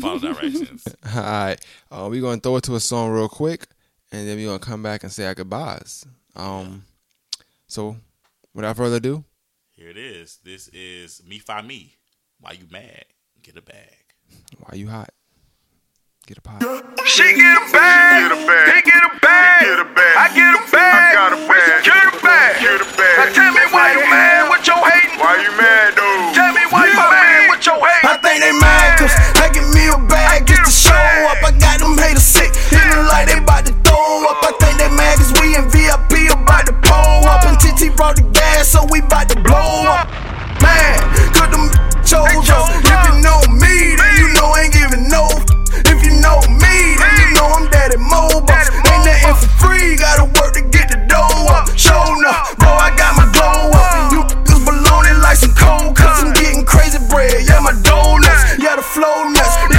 [0.00, 0.84] follow directions.
[1.14, 1.56] All right.
[1.90, 3.66] Uh, we're going to throw it to a song real quick,
[4.12, 6.06] and then we're going to come back and say our goodbyes.
[6.36, 6.84] Um,
[7.66, 7.96] So,
[8.54, 9.24] without further ado,
[9.82, 10.38] here it is.
[10.44, 11.98] This is Me Fi Me.
[12.38, 13.04] Why you mad?
[13.42, 14.14] Get a bag.
[14.58, 15.10] Why you hot?
[16.24, 16.62] Get a pot.
[17.02, 18.30] She get a bag.
[18.30, 18.66] Get a bag.
[18.70, 19.60] They get a bag.
[19.66, 20.14] Get a bag.
[20.22, 20.94] I get a bag.
[20.94, 21.82] I got a bag.
[21.82, 22.54] Secure the bag.
[22.54, 23.16] Secure the bag.
[23.18, 24.48] Now tell me why you mad?
[24.54, 25.18] What your hating?
[25.18, 26.30] Why you mad though?
[26.30, 27.50] Tell me why you mad?
[27.50, 28.06] What your hating?
[28.06, 31.42] I think they mad cause I give me a bag just to show up.
[31.42, 32.54] I got them haters sick.
[32.70, 33.61] Hitting like they bout
[37.72, 40.04] GT brought the gas, so we bout to blow up.
[40.60, 41.00] Man,
[41.32, 41.72] cause them
[42.04, 42.68] chose us.
[42.84, 45.24] If you know me, then you know I ain't giving no.
[45.88, 48.44] If you know me, then you know I'm daddy mobile.
[48.44, 51.72] Ain't nothing for free, gotta work to get the dough up.
[51.72, 54.12] Show up, bro, I got my glow up.
[54.12, 56.20] You just baloney like some cold cuts.
[56.20, 59.71] I'm getting crazy bread, yeah, my donuts, yeah, the flow nuts.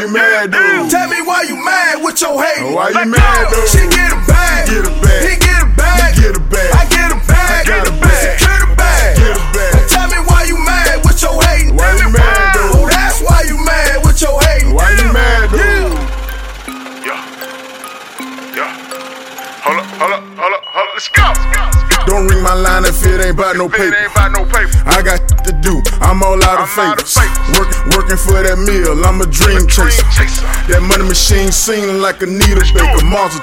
[0.00, 0.90] You mad, dude?
[0.90, 2.74] Tell me why you mad with your hate.
[2.74, 3.68] Why you mad, dude?
[3.68, 4.66] She get a bag.
[4.66, 5.22] Get a bag.
[5.22, 6.14] He get a bag.
[6.16, 6.70] Get a bag.
[6.74, 7.68] I get a bag.
[7.68, 8.38] I a bag.
[8.38, 9.16] Secure the bag.
[9.18, 9.88] Get a bag.
[9.88, 11.70] Tell me why you mad with your hate.
[11.70, 12.74] Why you mad, dude?
[12.74, 14.66] Oh, that's why you mad with your hate.
[14.72, 15.94] Why you mad, dude?
[17.06, 17.22] Yeah.
[18.56, 18.66] Yeah.
[18.66, 18.70] Yeah.
[19.62, 20.94] Hold up, hold up, hold up, hold up.
[20.94, 21.28] Let's go.
[22.08, 23.94] Don't ring my line if it ain't about no paper.
[23.94, 24.72] ain't about no paper.
[24.86, 25.80] I got to do.
[26.04, 27.16] I'm all out of favors.
[27.16, 27.56] favors.
[27.56, 28.92] Work, working for that meal.
[29.08, 30.04] I'm a dream chaser.
[30.68, 33.04] That money machine sing like a needle baker.
[33.08, 33.40] Mazel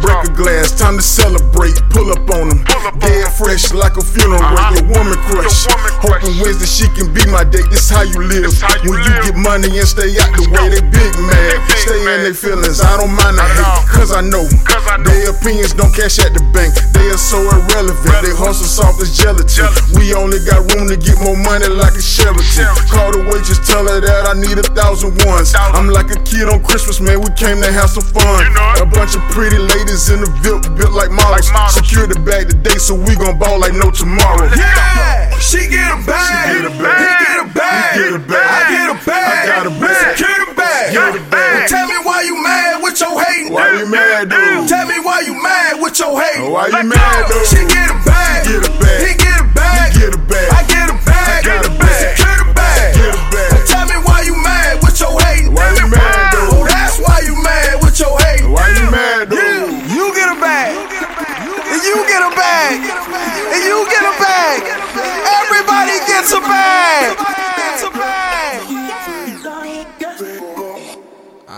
[0.00, 0.70] Break a glass.
[0.78, 1.74] Time to celebrate.
[1.90, 2.62] Pull up on them.
[2.64, 4.40] Pull up on fresh like a funeral.
[4.40, 4.72] Uh-huh.
[4.72, 5.68] Your woman crush.
[5.68, 6.24] Your woman crush.
[6.24, 7.68] Hoping Wednesday she can be my date.
[7.68, 8.48] This how you live.
[8.48, 11.56] This how you when you get money and stay out the way, they big mad.
[11.76, 12.80] Stay in their feelings.
[12.80, 13.84] I don't mind the hate.
[13.92, 14.48] Cause I know.
[14.64, 15.12] 'Cause I know.
[15.12, 16.72] Their opinions don't cash at the bank.
[16.96, 18.24] They are so irrelevant.
[18.24, 19.12] They hustle soft as.
[19.16, 19.68] Gelatin.
[19.96, 22.68] We only got room to get more money like a Sheraton.
[22.88, 25.54] Call the waitress, tell her that I need a thousand ones.
[25.56, 27.20] I'm like a kid on Christmas, man.
[27.20, 28.24] We came to have some fun.
[28.44, 28.82] You know it.
[28.82, 31.48] A bunch of pretty ladies in the VIP, built like models.
[31.72, 34.48] Secure the bag today, so we gon' ball like no tomorrow.
[34.52, 35.30] Yeah.
[35.38, 36.26] She get a bag.
[36.26, 37.00] She get a bag.
[37.00, 37.94] He get a bag.
[37.94, 38.46] He get a bag.
[38.46, 39.26] I get a bag.
[39.26, 40.16] I got a bag.
[40.16, 40.92] Secure the bag.
[40.92, 41.68] Get a bag.
[41.68, 43.52] Tell me why you mad with your hate.
[43.52, 44.68] Why you mad, dude?
[44.68, 46.40] Tell me why you mad with your hate.
[46.40, 47.46] Why you mad, dude?
[47.46, 48.44] She get a bag.
[48.48, 49.00] Get a bag.
[49.06, 49.92] He get a bag.
[49.92, 50.48] He get a bag.
[50.52, 50.75] I get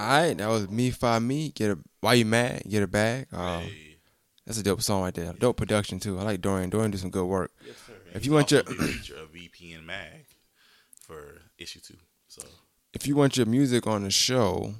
[0.08, 1.50] All right, that was me five me.
[1.50, 2.62] Get a why you mad?
[2.66, 3.26] Get a bag.
[3.30, 3.64] Um,
[4.46, 5.34] That's a dope song right there.
[5.34, 6.18] Dope production too.
[6.18, 6.70] I like Dorian.
[6.70, 7.50] Dorian do some good work.
[7.66, 7.92] Yes, sir.
[8.14, 10.24] If you want your Also the feature of VP and Mag
[11.02, 11.98] for issue two.
[12.26, 12.40] So
[12.94, 14.72] if you want your music on the show,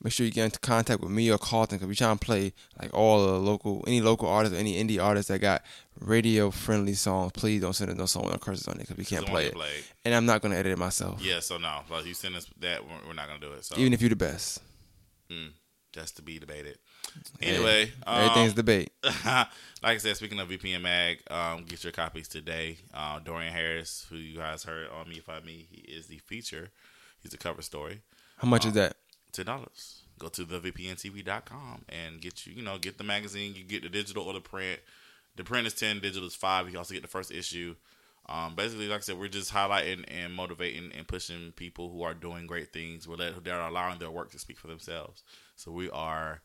[0.00, 2.52] make sure you get into contact with me or Carlton because we trying to play
[2.80, 5.62] like all the local, any local artists, or any indie artists that got
[6.00, 7.32] radio friendly songs.
[7.32, 9.46] Please don't send us no song with no curses on it because we can't play
[9.46, 9.54] it.
[9.54, 9.84] played.
[10.04, 12.84] And I'm not gonna edit it myself, yeah, so no, like you send us that,
[12.84, 13.64] we're, we're not gonna do it.
[13.64, 14.60] So even if you're the best.
[15.30, 15.50] mm,
[15.92, 16.78] just to be debated.
[17.42, 18.92] Anyway, Everything's um, debate.
[19.04, 19.48] like
[19.82, 22.78] I said, speaking of VP and Mag, um, get your copies today.
[22.94, 26.70] Uh, Dorian Harris, who you guys heard on Me Find Me, he is the feature.
[27.20, 28.02] He's the cover story.
[28.36, 28.96] How much is that?
[29.32, 30.02] Ten dollars.
[30.18, 33.54] Go to thevpntv.com and get you, you know, get the magazine.
[33.54, 34.80] You get the digital or the print.
[35.40, 36.68] The print is ten, digital is five.
[36.68, 37.74] You also get the first issue.
[38.28, 42.12] Um, basically, like I said, we're just highlighting and motivating and pushing people who are
[42.12, 43.08] doing great things.
[43.08, 45.22] We're let, they're allowing their work to speak for themselves.
[45.56, 46.42] So we are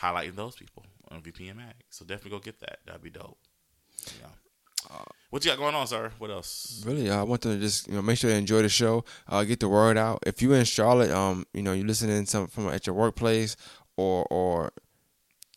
[0.00, 1.74] highlighting those people on VP Mag.
[1.90, 2.80] So definitely go get that.
[2.84, 3.38] That'd be dope.
[4.20, 4.96] Yeah.
[5.30, 6.10] what you got going on, sir?
[6.18, 6.82] What else?
[6.84, 9.04] Really, I want them to just you know make sure they enjoy the show.
[9.28, 10.24] Uh, get the word out.
[10.26, 13.54] If you're in Charlotte, um, you know you're listening some from at your workplace
[13.96, 14.83] or or uh,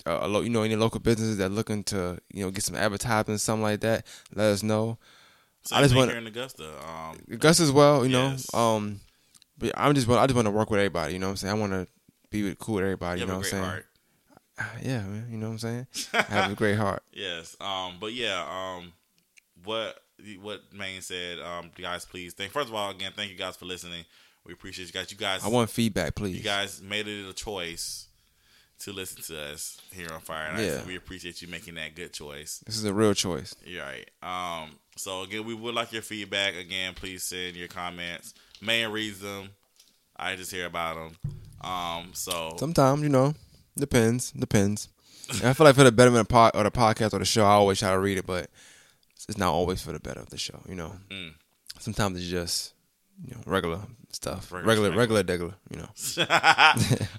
[0.09, 3.37] a lo- you know any local businesses that looking to you know get some advertising
[3.37, 4.05] something like that.
[4.33, 4.97] Let us know.
[5.63, 6.69] Same I just want here in Augusta.
[6.87, 8.05] Um, Gus as well.
[8.05, 8.53] You Yes.
[8.53, 8.99] know, um,
[9.57, 11.13] but I'm just I just want to work with everybody.
[11.13, 11.51] You know what I'm saying?
[11.55, 11.87] I want to
[12.29, 13.19] be with, cool with everybody.
[13.21, 13.63] you You, know what I'm saying?
[13.63, 13.85] heart.
[14.81, 15.27] Yeah, man.
[15.29, 15.87] You know what I'm saying?
[16.13, 17.03] I have a great heart.
[17.13, 17.55] Yes.
[17.59, 17.97] Um.
[17.99, 18.43] But yeah.
[18.47, 18.93] Um.
[19.63, 19.97] What
[20.41, 21.39] what Maine said.
[21.39, 21.71] Um.
[21.79, 22.51] Guys, please thank.
[22.51, 24.05] First of all, again, thank you guys for listening.
[24.45, 25.11] We appreciate you guys.
[25.11, 25.43] You guys.
[25.43, 26.37] I want feedback, please.
[26.37, 28.06] You guys made it a choice
[28.79, 30.65] to listen to us here on Fire and Ice.
[30.67, 30.85] Yeah.
[30.85, 32.61] we appreciate you making that good choice.
[32.65, 33.55] This is a real choice.
[33.65, 34.09] You're right.
[34.21, 34.71] Um.
[34.95, 36.55] So again, we would like your feedback.
[36.55, 38.33] Again, please send your comments.
[38.61, 39.49] Maine reads them.
[40.15, 41.69] I just hear about them.
[41.69, 42.09] Um.
[42.13, 43.33] So Sometimes, you know,
[43.77, 44.89] depends, depends.
[45.43, 47.49] I feel like for the betterment of pod, or the podcast or the show, I
[47.49, 48.49] always try to read it, but
[49.27, 50.61] it's not always for the better of the show.
[50.69, 51.33] You know, Mm.
[51.79, 52.73] sometimes it's just
[53.25, 53.79] you know regular
[54.11, 55.53] stuff, Regular, regular, regular.
[55.69, 55.89] You know,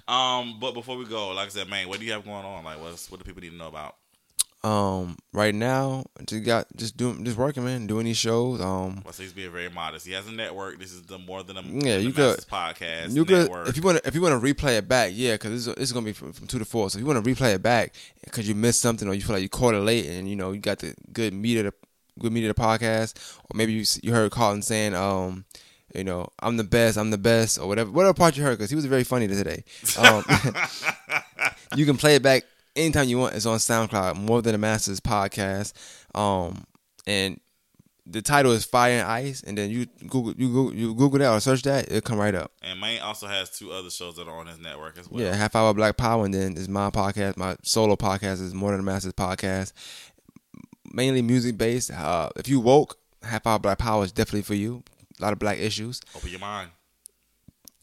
[0.13, 2.63] um, but before we go, like I said, man, what do you have going on?
[2.63, 3.95] Like, what's what do people need to know about?
[4.61, 8.59] um, right now just got just doing just working, man, doing these shows.
[8.59, 10.05] Um, Well, so he's being very modest.
[10.05, 10.79] He has a network.
[10.79, 13.15] This is the more than a Yeah, you could- podcast.
[13.15, 13.69] you could network.
[13.69, 15.83] if you want to if you want to replay it back, yeah, because this, this
[15.85, 16.89] is gonna be from, from two to four.
[16.89, 17.93] So if you want to replay it back
[18.25, 20.51] because you missed something or you feel like you caught it late and you know
[20.51, 21.73] you got the good meat of the
[22.19, 23.13] good meat of the podcast,
[23.49, 25.45] or maybe you you heard Carlton saying um.
[25.95, 26.97] You know, I'm the best.
[26.97, 27.89] I'm the best, or whatever.
[27.91, 29.63] Whatever part you heard, because he was very funny today.
[29.97, 30.23] Um,
[31.75, 32.43] you can play it back
[32.75, 33.35] anytime you want.
[33.35, 34.15] It's on SoundCloud.
[34.17, 35.73] More than a Masters podcast.
[36.15, 36.63] Um,
[37.07, 37.39] and
[38.05, 39.41] the title is Fire and Ice.
[39.41, 42.35] And then you Google you Google you Google that or search that, it'll come right
[42.35, 42.51] up.
[42.61, 45.23] and Maine also has two other shows that are on his network as well.
[45.23, 47.37] Yeah, half hour Black Power, and then is my podcast.
[47.37, 49.73] My solo podcast is More Than a Masters podcast,
[50.91, 51.91] mainly music based.
[51.91, 54.83] Uh, if you woke, half hour Black Power is definitely for you.
[55.19, 56.01] A lot of black issues.
[56.15, 56.69] Open your mind.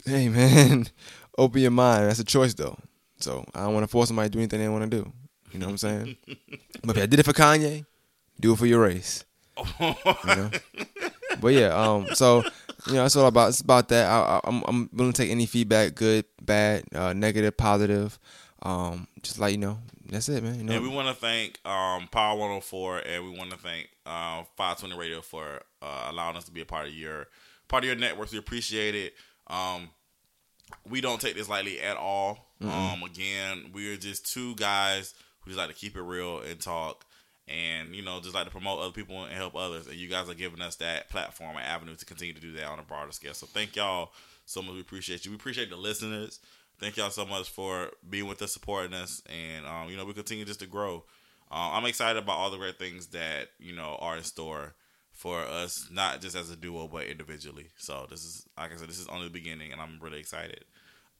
[0.04, 0.86] Hey man,
[1.38, 2.08] open your mind.
[2.08, 2.78] That's a choice though.
[3.18, 5.12] So I don't want to force somebody to do anything they want to do.
[5.52, 6.16] You know what I'm saying?
[6.84, 7.84] but if I did it for Kanye,
[8.40, 9.24] do it for your race.
[9.80, 9.94] you
[10.26, 10.50] know?
[11.40, 12.42] But yeah, um, so
[12.86, 13.50] you know, that's all about.
[13.50, 14.06] It's about that.
[14.06, 18.18] I, am I'm, I'm willing to take any feedback, good, bad, uh, negative, positive.
[18.62, 19.78] Um, just like you know,
[20.10, 20.56] that's it, man.
[20.56, 20.72] You know?
[20.74, 24.96] And we want to thank um, Power 104, and we want to thank uh, 520
[24.96, 27.26] Radio for uh, allowing us to be a part of your
[27.68, 28.32] part of your networks.
[28.32, 29.14] We appreciate it.
[29.46, 29.90] Um,
[30.88, 32.46] we don't take this lightly at all.
[32.62, 33.02] Mm-hmm.
[33.02, 36.60] Um, again, we are just two guys who just like to keep it real and
[36.60, 37.04] talk,
[37.48, 39.86] and you know, just like to promote other people and help others.
[39.86, 42.66] And you guys are giving us that platform and avenue to continue to do that
[42.66, 43.34] on a broader scale.
[43.34, 44.12] So thank y'all
[44.44, 44.74] so much.
[44.74, 45.32] We appreciate you.
[45.32, 46.40] We appreciate the listeners.
[46.78, 50.12] Thank y'all so much for being with us, supporting us, and um, you know, we
[50.12, 51.04] continue just to grow.
[51.50, 54.74] Uh, I'm excited about all the great things that you know are in store
[55.12, 57.68] for us, not just as a duo, but individually.
[57.78, 60.64] So this is, like I said, this is only the beginning, and I'm really excited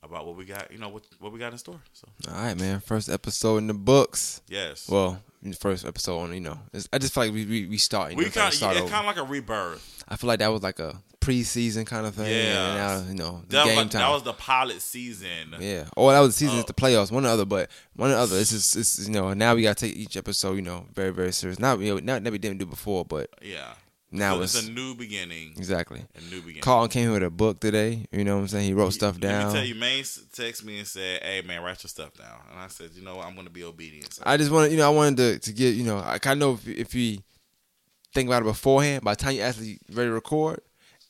[0.06, 0.72] about what we got.
[0.72, 1.80] You know what what we got in store.
[1.92, 2.80] So all right, man.
[2.80, 4.40] First episode in the books.
[4.48, 4.88] Yes.
[4.88, 5.20] Well,
[5.58, 6.34] first episode on.
[6.34, 6.58] You know,
[6.92, 8.14] I just feel like we we, we start.
[8.14, 10.04] we kind of yeah, it's kind of like a rebirth.
[10.08, 12.30] I feel like that was like a preseason kind of thing.
[12.30, 12.74] Yeah.
[12.74, 14.00] now, you know, that, game was, time.
[14.00, 15.56] that was the pilot season.
[15.58, 15.86] Yeah.
[15.96, 16.56] Oh, that was the season.
[16.56, 17.10] Uh, it's the playoffs.
[17.10, 18.38] One or other, but one or the other.
[18.38, 21.10] It's just, it's you know, now we got to take each episode, you know, very
[21.10, 21.58] very serious.
[21.58, 23.74] Not you know, not that we didn't do before, but yeah.
[24.10, 25.54] Now so it's, it's, a new beginning.
[25.56, 26.00] Exactly.
[26.14, 26.62] A new beginning.
[26.62, 28.06] Carlton came here with a book today.
[28.12, 28.66] You know what I'm saying?
[28.66, 29.46] He wrote stuff down.
[29.46, 32.40] Let me tell you, Maine texted me and said, "Hey man, write your stuff down."
[32.50, 33.26] And I said, "You know, what?
[33.26, 34.22] I'm going to be obedient." So.
[34.24, 36.48] I just wanted, you know, I wanted to to get, you know, I kind of
[36.48, 37.18] know if if you
[38.14, 40.60] think about it beforehand, by the time you actually ready to record,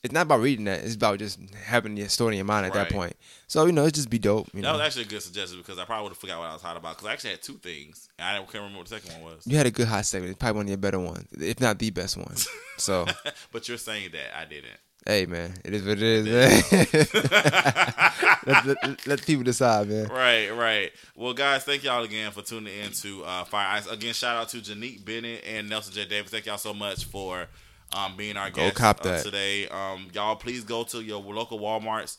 [0.03, 0.83] it's not about reading that.
[0.83, 2.87] It's about just having your story in your mind at right.
[2.87, 3.15] that point.
[3.47, 4.51] So you know, it just be dope.
[4.51, 4.73] that know?
[4.73, 6.77] was actually a good suggestion because I probably would have forgot what I was hot
[6.77, 6.97] about.
[6.97, 8.09] Because I actually had two things.
[8.19, 9.47] I can't remember what the second one was.
[9.47, 10.31] You had a good hot segment.
[10.31, 12.35] It's probably one of your better ones, if not the best one.
[12.77, 13.05] So,
[13.51, 14.77] but you're saying that I didn't.
[15.05, 16.61] Hey man, it is what it is, man.
[18.45, 20.07] let, let, let, people decide, man.
[20.07, 20.91] Right, right.
[21.15, 23.87] Well, guys, thank y'all again for tuning in to uh, Fire Ice.
[23.87, 26.05] Again, shout out to Janique Bennett and Nelson J.
[26.05, 26.29] Davis.
[26.29, 27.47] Thank y'all so much for
[27.93, 29.67] um, being our guest cop uh, today.
[29.67, 32.17] Um, y'all, please go to your local WalMarts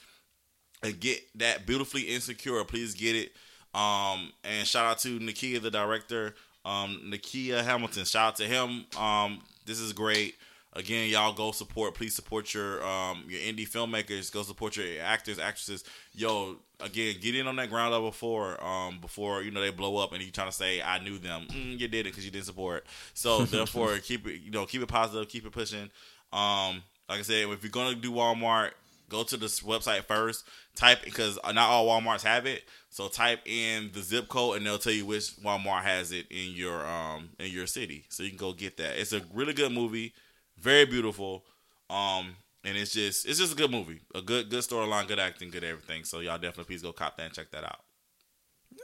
[0.83, 2.63] and get that beautifully insecure.
[2.65, 3.33] Please get it.
[3.75, 6.35] Um, and shout out to Nakia, the director,
[6.65, 8.05] um, Nakia Hamilton.
[8.05, 8.87] Shout out to him.
[8.99, 10.35] Um, this is great.
[10.79, 11.95] Again, y'all go support.
[11.95, 14.33] Please support your um your indie filmmakers.
[14.33, 15.83] Go support your actors, actresses.
[16.15, 19.97] Yo, again, get in on that ground level before um before you know they blow
[19.97, 21.49] up and you trying to say I knew them.
[21.51, 22.87] Mm, you did it because you didn't support.
[23.13, 25.91] So therefore, keep it you know keep it positive, keep it pushing.
[26.33, 28.71] Um, like I said, if you're gonna do Walmart,
[29.09, 30.47] go to this website first.
[30.77, 32.63] Type because not all WalMarts have it.
[32.89, 36.53] So type in the zip code and they'll tell you which Walmart has it in
[36.53, 38.05] your um in your city.
[38.11, 38.97] So you can go get that.
[38.97, 40.13] It's a really good movie
[40.61, 41.45] very beautiful.
[41.91, 45.51] Um, and it's just it's just a good movie, a good good storyline, good acting,
[45.51, 46.05] good everything.
[46.05, 47.81] So y'all definitely please go cop that and check that out.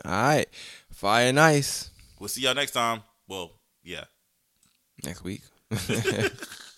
[0.05, 0.47] All right,
[0.91, 1.91] Fire and Ice.
[2.19, 3.03] We'll see y'all next time.
[3.29, 3.53] Well,
[3.83, 4.05] yeah,
[5.05, 5.43] next week.